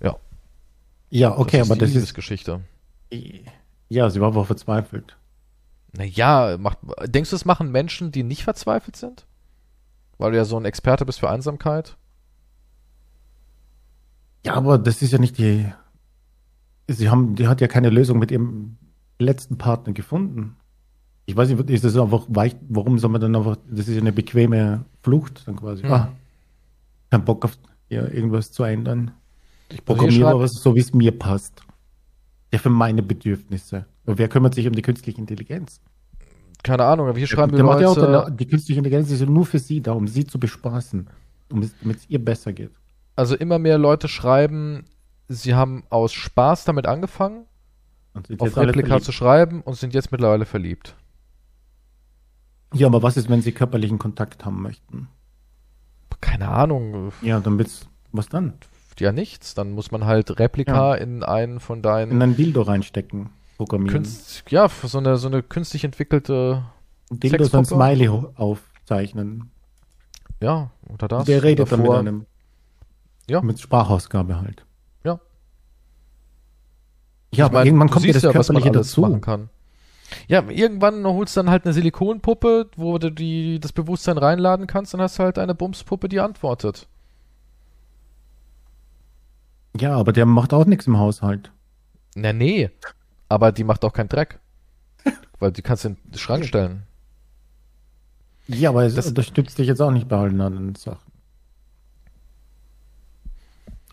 [0.02, 0.18] Ja.
[1.10, 2.62] Ja, okay, das aber das ist Geschichte.
[3.90, 5.16] Ja, sie war aber verzweifelt.
[5.92, 9.28] Naja, macht, denkst du, es machen Menschen, die nicht verzweifelt sind?
[10.18, 11.96] Weil du ja so ein Experte bist für Einsamkeit?
[14.46, 15.66] Ja, aber das ist ja nicht die.
[16.88, 18.78] Sie haben, die hat ja keine Lösung mit ihrem
[19.20, 20.58] letzten Partner gefunden.
[21.26, 24.02] Ich weiß nicht, ist das einfach weich, warum soll man dann einfach, das ist ja
[24.02, 25.84] eine bequeme Flucht dann quasi.
[25.84, 25.92] Hm.
[25.92, 26.12] Ah,
[27.10, 27.58] kein Bock auf
[27.90, 29.12] ja, irgendwas zu ändern.
[29.70, 31.62] Ich also programmiere was so, wie es mir passt.
[32.52, 33.86] Ja, für meine Bedürfnisse.
[34.06, 35.80] Und wer kümmert sich um die künstliche Intelligenz?
[36.64, 38.12] Keine Ahnung, aber hier schreiben wir Leute...
[38.12, 41.08] Ja die künstliche Intelligenz ist ja nur für sie da, um sie zu bespaßen,
[41.50, 42.72] damit es ihr besser geht
[43.16, 44.86] also immer mehr Leute schreiben,
[45.28, 47.46] sie haben aus Spaß damit angefangen,
[48.38, 50.96] auf Replika zu schreiben und sind jetzt mittlerweile verliebt.
[52.74, 55.08] Ja, aber was ist, wenn sie körperlichen Kontakt haben möchten?
[56.22, 57.12] Keine Ahnung.
[57.22, 58.54] Ja, dann wird's, was dann?
[59.00, 59.54] Ja, nichts.
[59.54, 61.02] Dann muss man halt Replika ja.
[61.02, 62.12] in einen von deinen.
[62.12, 64.04] In ein Dildo reinstecken, programmieren.
[64.04, 66.64] Künst, ja, so eine, so eine künstlich entwickelte.
[67.10, 69.52] Dildo so ein Smiley aufzeichnen.
[70.42, 71.26] Ja, oder das.
[71.26, 71.96] Der redet davor.
[71.96, 72.26] dann mit einem.
[73.30, 73.42] Ja.
[73.42, 74.66] Mit Sprachausgabe halt.
[75.04, 75.20] Ja.
[77.34, 79.02] Ja, aber meine, irgendwann kommt ja das ja, Körperliche dazu.
[79.02, 79.50] Machen kann.
[80.28, 84.94] Ja, irgendwann holst du dann halt eine Silikonpuppe, wo du die, das Bewusstsein reinladen kannst,
[84.94, 86.88] dann hast du halt eine Bumspuppe, die antwortet.
[89.80, 91.52] Ja, aber der macht auch nichts im Haushalt.
[92.16, 92.70] Na, nee.
[93.28, 94.40] Aber die macht auch keinen Dreck.
[95.40, 96.84] Weil die kannst du in den Schrank stellen.
[98.48, 101.13] Ja, aber es das, unterstützt dich jetzt auch nicht bei allen anderen Sachen.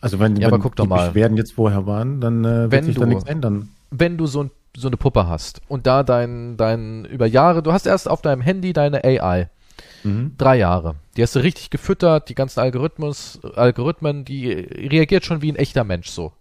[0.00, 1.06] Also wenn, ja, wenn die mal.
[1.08, 3.68] Beschwerden jetzt vorher waren, dann äh, wird wenn sich du, da nichts ändern.
[3.90, 7.72] Wenn du so, ein, so eine Puppe hast und da dein, dein über Jahre, du
[7.72, 9.48] hast erst auf deinem Handy deine AI.
[10.02, 10.34] Mhm.
[10.38, 10.96] Drei Jahre.
[11.16, 15.84] Die hast du richtig gefüttert, die ganzen Algorithmus, Algorithmen, die reagiert schon wie ein echter
[15.84, 16.32] Mensch so,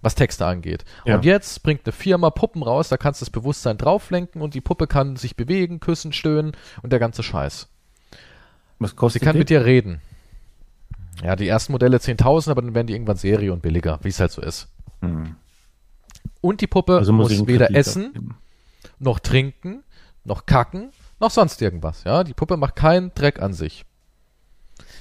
[0.00, 0.84] was Texte angeht.
[1.04, 1.16] Ja.
[1.16, 4.60] Und jetzt bringt eine Firma Puppen raus, da kannst du das Bewusstsein drauflenken und die
[4.62, 6.52] Puppe kann sich bewegen, küssen, stöhnen
[6.82, 7.68] und der ganze Scheiß.
[8.78, 9.40] Was kostet Sie kann die?
[9.40, 10.00] mit dir reden.
[11.22, 14.20] Ja, die ersten Modelle 10.000, aber dann werden die irgendwann Serie und billiger, wie es
[14.20, 14.68] halt so ist.
[15.00, 15.36] Hm.
[16.40, 18.36] Und die Puppe also muss, muss weder essen, abgeben.
[18.98, 19.82] noch trinken,
[20.24, 20.90] noch kacken,
[21.20, 22.04] noch sonst irgendwas.
[22.04, 23.84] Ja, die Puppe macht keinen Dreck an sich.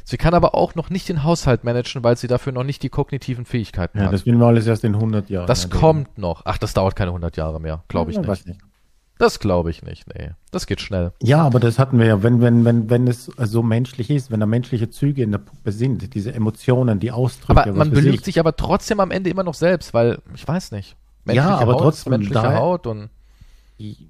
[0.03, 2.89] Sie kann aber auch noch nicht den Haushalt managen, weil sie dafür noch nicht die
[2.89, 4.13] kognitiven Fähigkeiten ja, hat.
[4.13, 5.47] Das will wir alles erst in 100 Jahren.
[5.47, 6.41] Das kommt noch.
[6.45, 8.47] Ach, das dauert keine 100 Jahre mehr, glaube ich ja, nicht.
[8.47, 8.59] nicht.
[9.21, 10.31] Das glaube ich nicht, nee.
[10.49, 11.11] Das geht schnell.
[11.21, 14.39] Ja, aber das hatten wir ja, wenn, wenn, wenn, wenn es so menschlich ist, wenn
[14.39, 17.61] da menschliche Züge in der Puppe sind, diese Emotionen, die Ausdrücke.
[17.61, 20.95] Aber man belügt sich aber trotzdem am Ende immer noch selbst, weil, ich weiß nicht.
[21.27, 22.13] Ja, aber Haut, trotzdem.
[22.13, 23.11] Menschliche da, Haut und.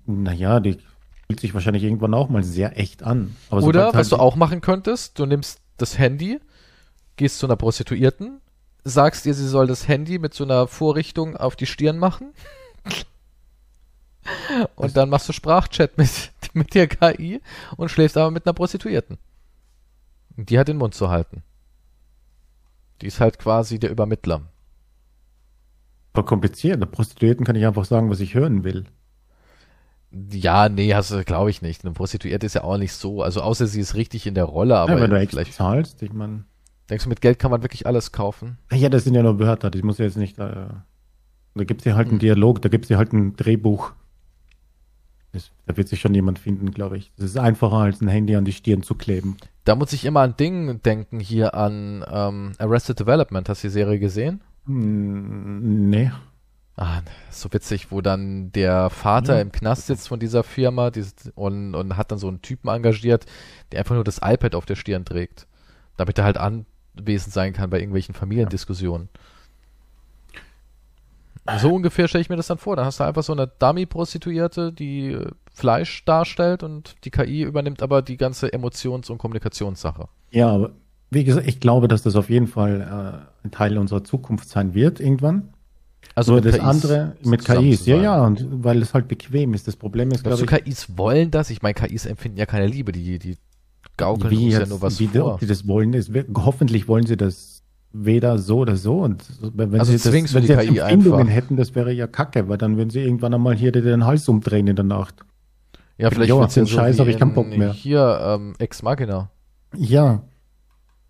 [0.05, 0.77] Naja, die
[1.27, 3.35] fühlt sich wahrscheinlich irgendwann auch mal sehr echt an.
[3.49, 6.39] Aber Oder, was halt du auch machen könntest, du nimmst das Handy,
[7.17, 8.39] gehst zu einer Prostituierten,
[8.85, 12.29] sagst ihr, sie soll das Handy mit so einer Vorrichtung auf die Stirn machen
[14.75, 17.41] und dann machst du Sprachchat mit, mit der KI
[17.77, 19.17] und schläfst aber mit einer Prostituierten.
[20.37, 21.43] Die hat den Mund zu halten.
[23.01, 24.41] Die ist halt quasi der Übermittler.
[26.13, 26.79] Voll kompliziert.
[26.81, 28.85] Der Prostituierten kann ich einfach sagen, was ich hören will.
[30.11, 31.85] Ja, nee, hast du, glaube ich nicht.
[31.85, 33.23] Eine Prostituierte ist ja auch nicht so.
[33.23, 34.93] Also außer sie ist richtig in der Rolle, aber.
[34.93, 36.43] Ja, wenn du extra zahlst, ich meine.
[36.89, 38.57] Denkst du, mit Geld kann man wirklich alles kaufen?
[38.73, 39.73] Ja, das sind ja nur Wörter.
[39.73, 40.37] Ich muss ja jetzt nicht.
[40.37, 40.67] Äh,
[41.55, 42.19] da gibt es ja halt einen hm.
[42.19, 43.93] Dialog, da gibt es ja halt ein Drehbuch.
[45.33, 47.11] Das, da wird sich schon jemand finden, glaube ich.
[47.17, 49.37] Das ist einfacher, als ein Handy an die Stirn zu kleben.
[49.63, 53.47] Da muss ich immer an Ding denken, hier an ähm, Arrested Development.
[53.47, 54.41] Hast du die Serie gesehen?
[54.65, 56.11] Mm, nee.
[56.75, 59.41] Ah, so witzig, wo dann der Vater ja.
[59.41, 63.25] im Knast sitzt von dieser Firma die, und, und hat dann so einen Typen engagiert,
[63.71, 65.47] der einfach nur das iPad auf der Stirn trägt.
[65.95, 69.09] Damit er halt anwesend sein kann bei irgendwelchen Familiendiskussionen.
[69.13, 69.19] Ja.
[71.59, 72.75] So ungefähr stelle ich mir das dann vor.
[72.75, 77.81] Da hast du einfach so eine Dummy-Prostituierte, die äh, Fleisch darstellt und die KI übernimmt
[77.81, 80.07] aber die ganze Emotions- und Kommunikationssache.
[80.31, 80.71] Ja, aber
[81.09, 84.73] wie gesagt, ich glaube, dass das auf jeden Fall äh, ein Teil unserer Zukunft sein
[84.73, 85.53] wird irgendwann.
[86.15, 89.67] Also Nur das KIs andere mit KIs, ja, ja, und weil es halt bequem ist.
[89.67, 90.47] Das Problem ist, glaube ich.
[90.47, 91.49] KIs wollen das?
[91.49, 93.37] Ich meine, KIs empfinden ja keine Liebe, die, die
[93.97, 95.33] gaukeln wie uns jetzt, ja nur was wie vor.
[95.33, 97.60] Ob die das wollen, ist, hoffentlich wollen sie das
[97.93, 98.99] weder so oder so.
[98.99, 102.57] Und wenn also sie, das, wenn sie KI Empfindungen hätten, das wäre ja kacke, weil
[102.57, 105.15] dann würden sie irgendwann einmal hier den Hals umdrehen in der Nacht.
[105.97, 107.73] Ja, vielleicht jo, den so Scheiß habe ich keinen Bock mehr.
[107.73, 109.29] Hier, ähm, Ex Machina.
[109.75, 110.23] Ja,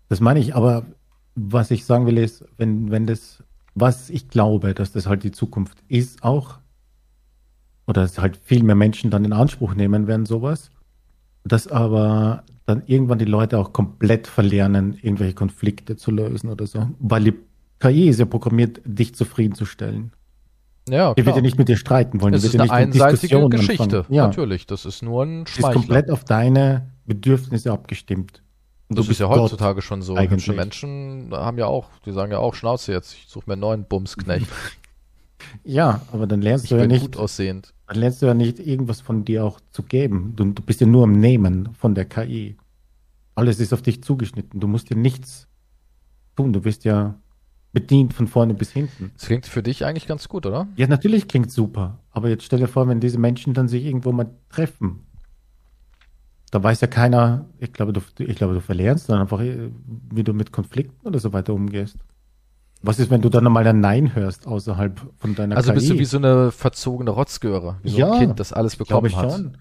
[0.08, 0.84] das meine ich, aber
[1.34, 3.42] was ich sagen will ist, wenn, wenn das
[3.74, 6.58] was ich glaube, dass das halt die Zukunft ist auch,
[7.86, 10.70] oder dass halt viel mehr Menschen dann in Anspruch nehmen werden, sowas,
[11.44, 16.88] dass aber dann irgendwann die Leute auch komplett verlernen, irgendwelche Konflikte zu lösen oder so,
[17.00, 17.34] weil die
[17.80, 20.12] KI ist ja programmiert, dich zufriedenzustellen.
[20.88, 22.32] Ja, die wird ja nicht mit dir streiten wollen.
[22.32, 24.04] Das ist eine einseitige Geschichte.
[24.08, 24.26] Ja.
[24.26, 25.70] Natürlich, das ist nur ein Schmeichler.
[25.70, 28.42] ist komplett auf deine Bedürfnisse abgestimmt.
[28.88, 30.14] Und das ist ja heutzutage Gott schon so.
[30.14, 30.32] Eigentlich.
[30.32, 33.60] Hübsche Menschen haben ja auch, die sagen ja auch, Schnauze jetzt, ich suche mir einen
[33.60, 34.48] neuen Bumsknecht.
[35.64, 37.02] ja, aber dann lernst ich du ja nicht.
[37.02, 37.72] gut aussehend.
[37.92, 40.32] Dann lernst du ja nicht, irgendwas von dir auch zu geben.
[40.34, 42.56] Du, du bist ja nur am Nehmen von der KI.
[43.34, 44.60] Alles ist auf dich zugeschnitten.
[44.60, 45.46] Du musst dir nichts
[46.34, 46.54] tun.
[46.54, 47.20] Du bist ja
[47.72, 49.10] bedient von vorne bis hinten.
[49.14, 50.68] Das klingt für dich eigentlich ganz gut, oder?
[50.76, 51.98] Ja, natürlich klingt super.
[52.12, 55.00] Aber jetzt stell dir vor, wenn diese Menschen dann sich irgendwo mal treffen.
[56.50, 59.68] Da weiß ja keiner, ich glaube, du, ich glaube, du verlernst dann einfach, äh,
[60.10, 61.98] wie du mit Konflikten oder so weiter umgehst.
[62.82, 65.78] Was ist, wenn du dann nochmal ein Nein hörst außerhalb von deiner Also KI?
[65.78, 69.06] bist du wie so eine verzogene Rotzgöre, wie so ja, ein Kind, das alles bekommen
[69.06, 69.30] ich hat.
[69.30, 69.58] Schon.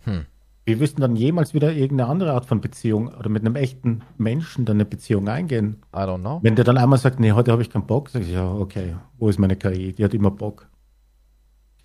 [0.00, 0.26] Hm.
[0.64, 4.64] Wir wüssten dann jemals wieder irgendeine andere Art von Beziehung oder mit einem echten Menschen
[4.64, 5.76] dann eine Beziehung eingehen.
[5.94, 6.40] I don't know.
[6.42, 8.96] Wenn der dann einmal sagt, nee, heute habe ich keinen Bock, sag ich, ja, okay,
[9.16, 9.94] wo ist meine KI?
[9.94, 10.68] Die hat immer Bock.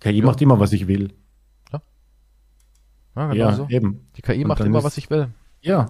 [0.00, 0.24] KI ja.
[0.24, 1.12] macht immer, was ich will.
[1.72, 1.80] Ja.
[3.16, 3.68] Ja, genau ja so.
[3.70, 4.06] eben.
[4.16, 5.28] Die KI Und macht immer, ist, was ich will.
[5.62, 5.86] Ja.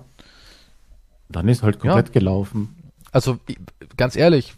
[1.29, 2.13] Dann ist halt komplett ja.
[2.13, 2.77] gelaufen.
[3.15, 3.39] Also,
[3.97, 4.57] ganz ehrlich,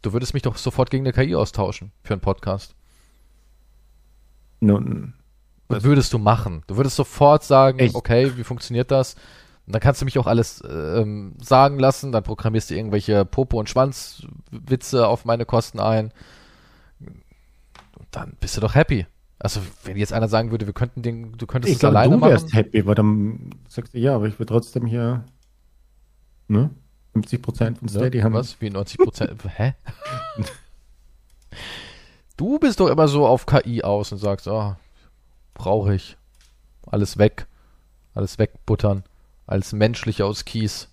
[0.00, 2.74] du würdest mich doch sofort gegen eine KI austauschen für einen Podcast.
[4.60, 5.12] Nun,
[5.68, 6.62] was würdest du machen?
[6.68, 7.94] Du würdest sofort sagen, Echt?
[7.94, 9.14] okay, wie funktioniert das?
[9.66, 13.58] Und dann kannst du mich auch alles ähm, sagen lassen, dann programmierst du irgendwelche Popo-
[13.58, 16.10] und Schwanzwitze auf meine Kosten ein.
[17.00, 19.04] Und dann bist du doch happy.
[19.38, 22.32] Also, wenn jetzt einer sagen würde, wir könnten den, du könntest ich es alleine machen.
[22.32, 25.26] Ich du wärst happy, weil dann sagst du, ja, aber ich will trotzdem hier,
[26.48, 26.70] ne?
[27.14, 28.34] 50 Prozent von Steady ja, haben.
[28.34, 28.60] Was?
[28.60, 29.40] Wie 90 Prozent?
[29.56, 29.74] Hä?
[32.36, 34.74] du bist doch immer so auf KI aus und sagst, oh,
[35.54, 36.16] brauche ich.
[36.86, 37.46] Alles weg.
[38.14, 39.04] Alles wegbuttern.
[39.46, 40.88] Alles menschliche aus Kies.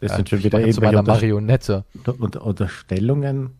[0.00, 1.84] Das ja, sind schon wieder zu meiner Marionette.
[2.18, 3.50] Unter, Unterstellungen,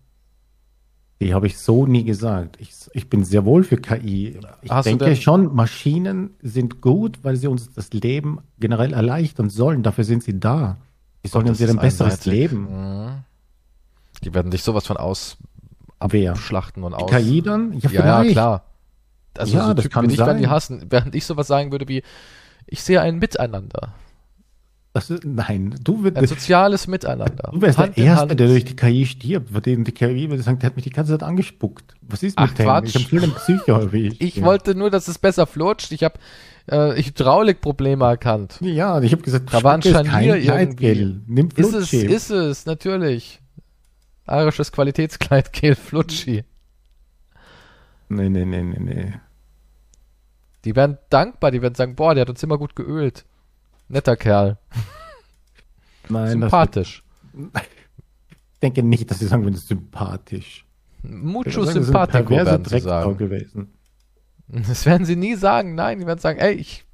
[1.20, 2.56] die habe ich so nie gesagt.
[2.60, 4.40] Ich, ich bin sehr wohl für KI.
[4.62, 9.82] Ich Hast denke schon, Maschinen sind gut, weil sie uns das Leben generell erleichtern sollen.
[9.82, 10.78] Dafür sind sie da.
[11.24, 12.32] Die sollen ja ein besseres einseitig.
[12.32, 12.68] Leben.
[12.70, 13.24] Mhm.
[14.24, 15.36] Die werden dich sowas von aus
[15.98, 17.10] abschlachten und aus.
[17.10, 17.78] Die KI dann?
[17.78, 18.64] Ja, ja, ja klar.
[19.36, 20.38] Also ja, so das Typen kann wie ich sein.
[20.38, 22.02] die hassen, während ich sowas sagen würde wie,
[22.66, 23.94] ich sehe ein Miteinander.
[24.92, 27.50] Ist, nein, du wirst ein soziales Miteinander.
[27.52, 30.42] Du wärst Hand der Erste, der durch die KI stirbt, bei dem die KI würde
[30.42, 31.94] sagen, der hat mich die ganze Zeit angespuckt.
[32.02, 32.66] Was ist mit Ach, dem?
[32.66, 32.96] Quatsch.
[32.96, 34.20] Ich habe viel Psycho wie ich.
[34.20, 34.44] Ich ja.
[34.44, 35.92] wollte nur, dass es besser flutscht.
[35.92, 36.18] Ich habe
[36.70, 38.58] äh, Hydraulikprobleme erkannt.
[38.60, 41.20] Ja, ich habe gesagt, da war ein Scharnier irgendwie.
[41.26, 43.40] Nimm ist es, ist es, natürlich.
[44.24, 46.44] Arisches Qualitätskleidgel Flutschi.
[48.08, 49.14] Nee, nee, nee, nee, nee.
[50.64, 53.24] Die werden dankbar, die werden sagen, boah, der hat uns immer gut geölt.
[53.88, 54.58] Netter Kerl.
[56.08, 57.02] Nein, sympathisch.
[57.32, 57.62] Das,
[58.52, 60.66] ich denke nicht, dass sie sagen, wenn es sympathisch.
[61.02, 63.16] Mucho sympathico werden sie sagen.
[63.16, 63.72] Gewesen.
[64.68, 65.74] Das werden sie nie sagen.
[65.74, 66.84] Nein, die werden sagen, ey, ich,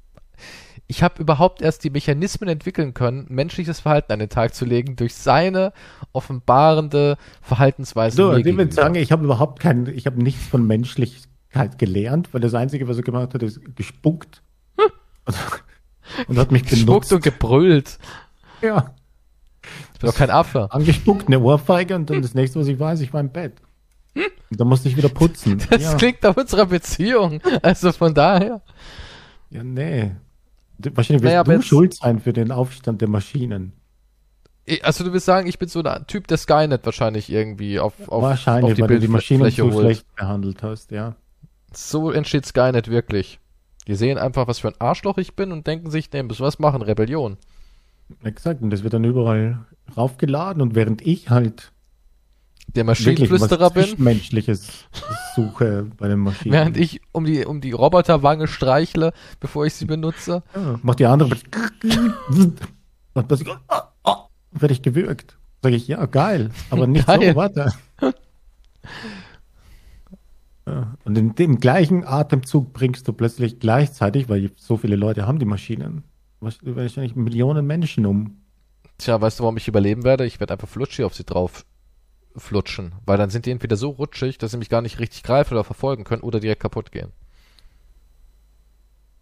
[0.87, 4.95] ich habe überhaupt erst die Mechanismen entwickeln können, menschliches Verhalten an den Tag zu legen
[4.95, 5.73] durch seine
[6.13, 8.17] offenbarende Verhaltensweise.
[8.17, 11.23] So, die würden sagen, ich habe überhaupt kein, ich habe nichts von menschlich
[11.53, 14.41] halt gelernt, weil das Einzige, was er gemacht hat, ist gespuckt.
[14.77, 14.91] Hm.
[16.27, 16.85] Und, hat mich benutzt.
[16.85, 17.97] Gespuckt und gebrüllt.
[18.61, 18.93] Ja.
[19.93, 20.71] Ich bin doch kein Affe.
[20.71, 23.53] Angespuckt, eine Ohrfeige und dann das nächste, was ich weiß, ich war im Bett.
[24.17, 24.31] Hm?
[24.51, 25.61] Und dann musste ich wieder putzen.
[25.69, 25.95] Das ja.
[25.95, 27.41] klingt nach unserer Beziehung.
[27.61, 28.61] Also von daher.
[29.49, 30.11] Ja, nee.
[30.77, 33.73] Wahrscheinlich wirst naja, du schuld sein für den Aufstand der Maschinen.
[34.81, 38.21] Also du willst sagen, ich bin so ein Typ, der Skynet wahrscheinlich irgendwie auf, auf,
[38.21, 41.15] wahrscheinlich, auf die weil du die Maschinen so schlecht behandelt hast, ja.
[41.73, 43.39] So entsteht Skynet wirklich.
[43.87, 46.47] Die sehen einfach, was für ein Arschloch ich bin und denken sich, nee, müssen wir
[46.47, 47.37] was machen, Rebellion.
[48.23, 49.65] Exakt, und das wird dann überall
[49.95, 51.71] raufgeladen und während ich halt
[52.75, 53.95] der Maschinenflüsterer bin.
[53.97, 54.85] Menschliches
[55.35, 56.53] suche bei den Maschinen.
[56.53, 60.43] Während ich um die, um die Roboterwange streichle, bevor ich sie benutze.
[60.55, 61.37] Ja, macht die andere.
[63.13, 64.15] und plötzlich oh, oh,
[64.51, 65.37] werde ich gewürgt.
[65.63, 67.31] Sage ich, ja, geil, aber nicht geil.
[67.31, 67.73] so, warte.
[71.05, 75.45] Und in dem gleichen Atemzug bringst du plötzlich gleichzeitig, weil so viele Leute haben die
[75.45, 76.03] Maschinen,
[76.41, 78.41] wahrscheinlich Millionen Menschen um.
[78.97, 80.25] Tja, weißt du, warum ich überleben werde?
[80.25, 81.65] Ich werde einfach Flutschi auf sie drauf
[82.39, 85.53] flutschen, weil dann sind die entweder so rutschig, dass sie mich gar nicht richtig greifen
[85.53, 87.11] oder verfolgen können oder direkt kaputt gehen.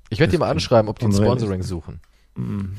[0.10, 2.00] Ich werde die mal anschreiben, ob die ein Sponsoring suchen.
[2.36, 2.76] Mhm.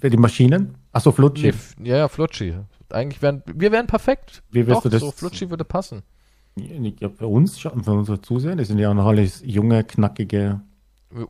[0.00, 0.74] Für die Maschinen?
[0.92, 1.52] Achso, Flutschi.
[1.78, 2.54] Nee, ja, ja, Flutschi.
[2.90, 4.42] Eigentlich wären, wir wären perfekt.
[4.50, 5.00] Wie wirst Doch, du das?
[5.00, 6.02] so Flutschi würde passen.
[6.56, 10.60] Glaube, für uns für unsere Zuseher, das sind ja noch alles junge, knackige,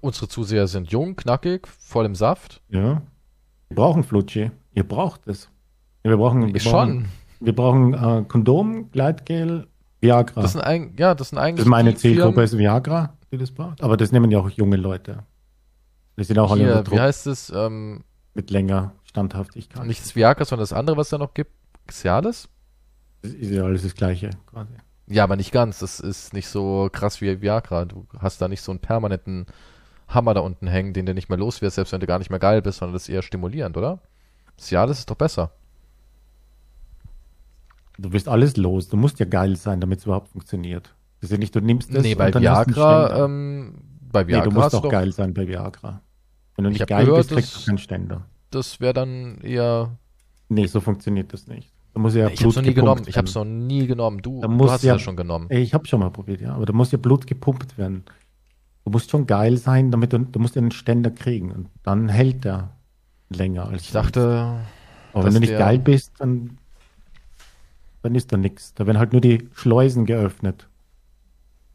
[0.00, 2.62] Unsere Zuseher sind jung, knackig, voll im Saft.
[2.68, 3.02] ja.
[3.68, 4.50] Wir brauchen Flutschi.
[4.74, 5.48] Ihr braucht es.
[6.04, 7.06] Ja, wir brauchen, wir Schon.
[7.44, 9.66] Wir brauchen äh, Kondom, Gleitgel,
[10.00, 10.42] Viagra.
[10.42, 11.56] Das sind eigentlich, ja, das sind eigentlich.
[11.56, 13.82] Das ist meine Zielgruppe ist Viagra, die das braucht.
[13.82, 15.24] Aber das nehmen ja auch junge Leute.
[16.16, 17.50] Die sind auch alle unter Druck wie heißt es?
[17.54, 18.04] Ähm,
[18.34, 19.86] mit länger Standhaftigkeit.
[19.86, 21.52] nicht das Viagra, sondern das andere, was da noch gibt.
[21.90, 22.48] Cialis?
[23.22, 24.72] Das ist ja alles das Gleiche quasi.
[25.06, 25.80] Ja, aber nicht ganz.
[25.80, 27.84] Das ist nicht so krass wie Viagra.
[27.84, 29.46] Du hast da nicht so einen permanenten
[30.08, 32.30] Hammer da unten hängen, den du nicht mehr los wirst, selbst wenn du gar nicht
[32.30, 34.00] mehr geil bist, sondern das ist eher stimulierend, oder?
[34.58, 35.50] Cialis ist doch besser.
[37.98, 38.88] Du wirst alles los.
[38.88, 40.94] Du musst ja geil sein, damit es überhaupt funktioniert.
[41.20, 43.74] Das ist ja nicht, du nimmst das nee, bei und dann Viagra, ähm,
[44.12, 46.00] bei nee, Viagra du musst auch doch, geil sein bei Viagra.
[46.56, 48.26] Wenn du Ich nicht geil gehört, bist, kriegst du keinen Ständer.
[48.50, 49.96] das wäre dann eher.
[50.48, 51.72] Nee, so funktioniert das nicht.
[51.94, 53.02] Da muss ja ich hab's noch nie Blut genommen.
[53.06, 54.20] Ich hab's noch nie genommen.
[54.20, 55.46] Du, Da du hast ja- es ja schon genommen.
[55.50, 56.54] Ich habe schon mal probiert, ja.
[56.54, 58.04] Aber da muss ja Blut gepumpt werden.
[58.84, 61.52] Du musst schon geil sein, damit du, du musst ja einen Ständer kriegen.
[61.52, 62.70] Und dann hält der
[63.30, 64.56] länger als Ich dachte,
[65.12, 66.58] Aber wenn du nicht geil bist, dann,
[68.04, 68.74] dann ist da nichts.
[68.74, 70.68] Da werden halt nur die Schleusen geöffnet.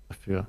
[0.10, 0.48] Dafür.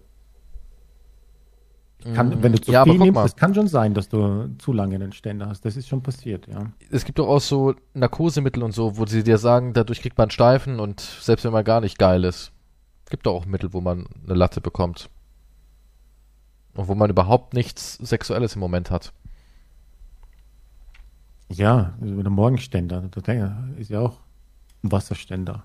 [2.14, 4.94] Kann, wenn du zu ja, viel nimmst, es kann schon sein, dass du zu lange
[4.94, 5.64] einen Ständer hast.
[5.64, 6.72] Das ist schon passiert, ja.
[6.90, 10.30] es gibt doch auch so Narkosemittel und so, wo sie dir sagen, dadurch kriegt man
[10.30, 12.52] Steifen und selbst wenn man gar nicht geil ist,
[13.10, 15.10] gibt doch auch Mittel, wo man eine Latte bekommt.
[16.74, 19.12] Und wo man überhaupt nichts Sexuelles im Moment hat.
[21.50, 24.20] Ja, also der Morgenständer, der ist ja auch
[24.82, 25.64] ein Wasserständer.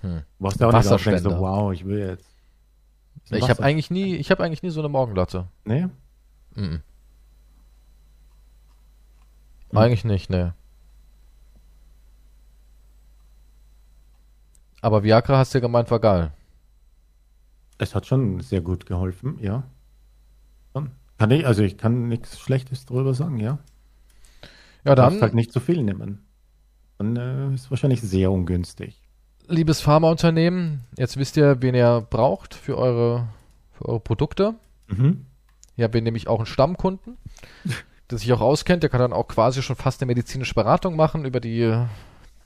[0.00, 0.22] Hm.
[0.38, 1.30] Du warst ja auch nicht Wasserständer.
[1.30, 2.26] so, wow, ich will jetzt.
[3.30, 5.48] Ein Ich habe eigentlich nie, ich habe eigentlich nie so eine Morgenlatte.
[5.64, 5.88] Nee?
[6.54, 6.82] Mhm.
[9.70, 9.78] Hm.
[9.78, 10.54] Eigentlich nicht, ne.
[14.80, 16.32] Aber Viagra hast du ja gemeint, war geil.
[17.78, 19.64] Es hat schon sehr gut geholfen, ja.
[21.18, 23.58] Kann ich, also ich kann nichts Schlechtes darüber sagen, ja.
[24.84, 26.24] Ja, Du darfst dann, halt nicht zu viel nehmen.
[26.96, 29.02] Dann äh, ist wahrscheinlich sehr ungünstig.
[29.48, 33.28] Liebes Pharmaunternehmen, jetzt wisst ihr, wen ihr braucht für eure,
[33.72, 34.54] für eure Produkte.
[34.88, 35.24] Mhm.
[35.76, 37.16] Hier haben wir nämlich auch einen Stammkunden,
[38.10, 38.82] der sich auch auskennt.
[38.82, 41.74] Der kann dann auch quasi schon fast eine medizinische Beratung machen über die,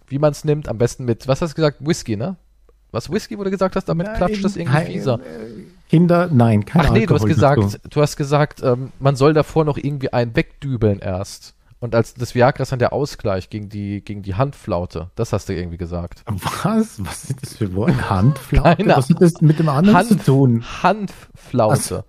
[0.06, 0.68] wie man es nimmt.
[0.68, 1.78] Am besten mit, was hast du gesagt?
[1.80, 2.36] Whisky, ne?
[2.90, 5.14] Was Whisky, wo du gesagt hast, damit klatscht das irgendwie fieser.
[5.14, 9.16] äh, Kinder, nein, kein Ach nee, du hast Alkohol gesagt, du hast gesagt, ähm, man
[9.16, 11.54] soll davor noch irgendwie einen wegdübeln erst.
[11.82, 15.10] Und als das Viagra ist dann der Ausgleich gegen die, gegen die Handflaute.
[15.16, 16.22] Das hast du irgendwie gesagt.
[16.26, 17.04] Was?
[17.04, 18.08] Was sind das für Worte?
[18.08, 18.76] Handflaute?
[18.84, 20.64] Keine Was hat das mit dem anderen Hand- zu tun?
[20.84, 22.04] Handflaute.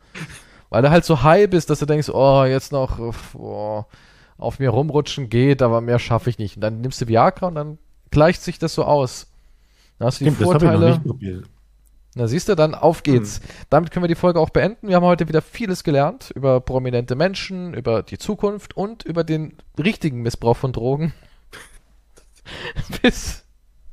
[0.69, 2.99] Weil du halt so high bist, dass du denkst, oh, jetzt noch
[3.33, 3.83] oh,
[4.37, 6.57] auf mir rumrutschen geht, aber mehr schaffe ich nicht.
[6.57, 7.79] Und dann nimmst du Viagra und dann
[8.11, 9.25] gleicht sich das so aus.
[9.97, 10.91] Dann hast du die Stimmt, das habe ich noch Vorteile.
[10.93, 11.45] nicht probiert.
[12.15, 13.41] Na siehst du, dann auf geht's.
[13.69, 14.87] Damit können wir die Folge auch beenden.
[14.87, 19.57] Wir haben heute wieder vieles gelernt über prominente Menschen, über die Zukunft und über den
[19.79, 21.13] richtigen Missbrauch von Drogen.
[23.01, 23.43] Bis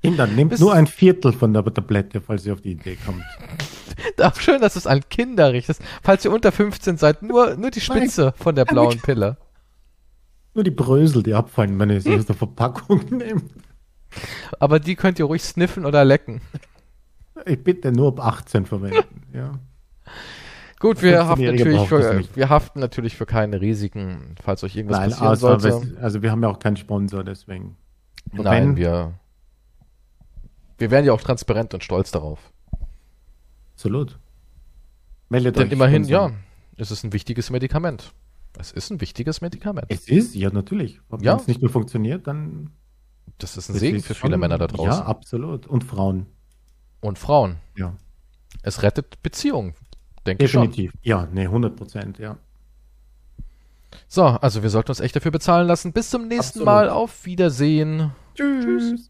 [0.03, 3.23] Kinder, nehmt Bis- nur ein Viertel von der Tablette, falls ihr auf die Idee kommt.
[4.21, 5.83] Ach, schön, dass du es an Kinder richtest.
[6.03, 9.37] Falls ihr unter 15 seid, nur, nur die Spitze von der blauen Pille.
[10.55, 13.51] Nur die Brösel, die abfallen, wenn ihr sie aus der Verpackung nehmt.
[14.59, 16.41] Aber die könnt ihr ruhig sniffen oder lecken.
[17.47, 19.23] Ich bitte nur ab 18 verwenden.
[19.33, 19.53] Ja.
[20.81, 24.99] Gut, wir haften, 15-Jährige natürlich für, wir haften natürlich für keine Risiken, falls euch irgendwas
[24.99, 25.87] Nein, passieren außer, sollte.
[25.93, 27.77] wes- also wir haben ja auch keinen Sponsor, deswegen.
[28.33, 29.15] Aber Nein, wenn, wir,
[30.79, 32.51] wir wären ja auch transparent und stolz darauf.
[33.75, 34.19] Absolut.
[35.29, 36.31] Meldet Denn euch immerhin, Sponsor.
[36.31, 36.35] ja,
[36.77, 38.13] es ist ein wichtiges Medikament.
[38.59, 39.87] Es ist ein wichtiges Medikament.
[39.91, 41.01] Es ist, ja, natürlich.
[41.09, 41.37] Wenn Ja.
[41.37, 42.71] es nicht mehr funktioniert, dann.
[43.39, 44.87] Das ist ein Segen ist für viele schon- Männer da draußen.
[44.91, 45.67] Ja, absolut.
[45.69, 46.27] Und Frauen.
[47.01, 47.57] Und Frauen.
[47.77, 47.95] Ja.
[48.63, 49.75] Es rettet Beziehungen,
[50.27, 50.63] denke ich schon.
[50.63, 50.93] Definitiv.
[51.03, 52.37] Ja, nee, 100 Prozent, ja.
[54.07, 55.93] So, also wir sollten uns echt dafür bezahlen lassen.
[55.93, 56.67] Bis zum nächsten Absolut.
[56.67, 56.89] Mal.
[56.91, 58.13] Auf Wiedersehen.
[58.35, 59.10] Tschüss.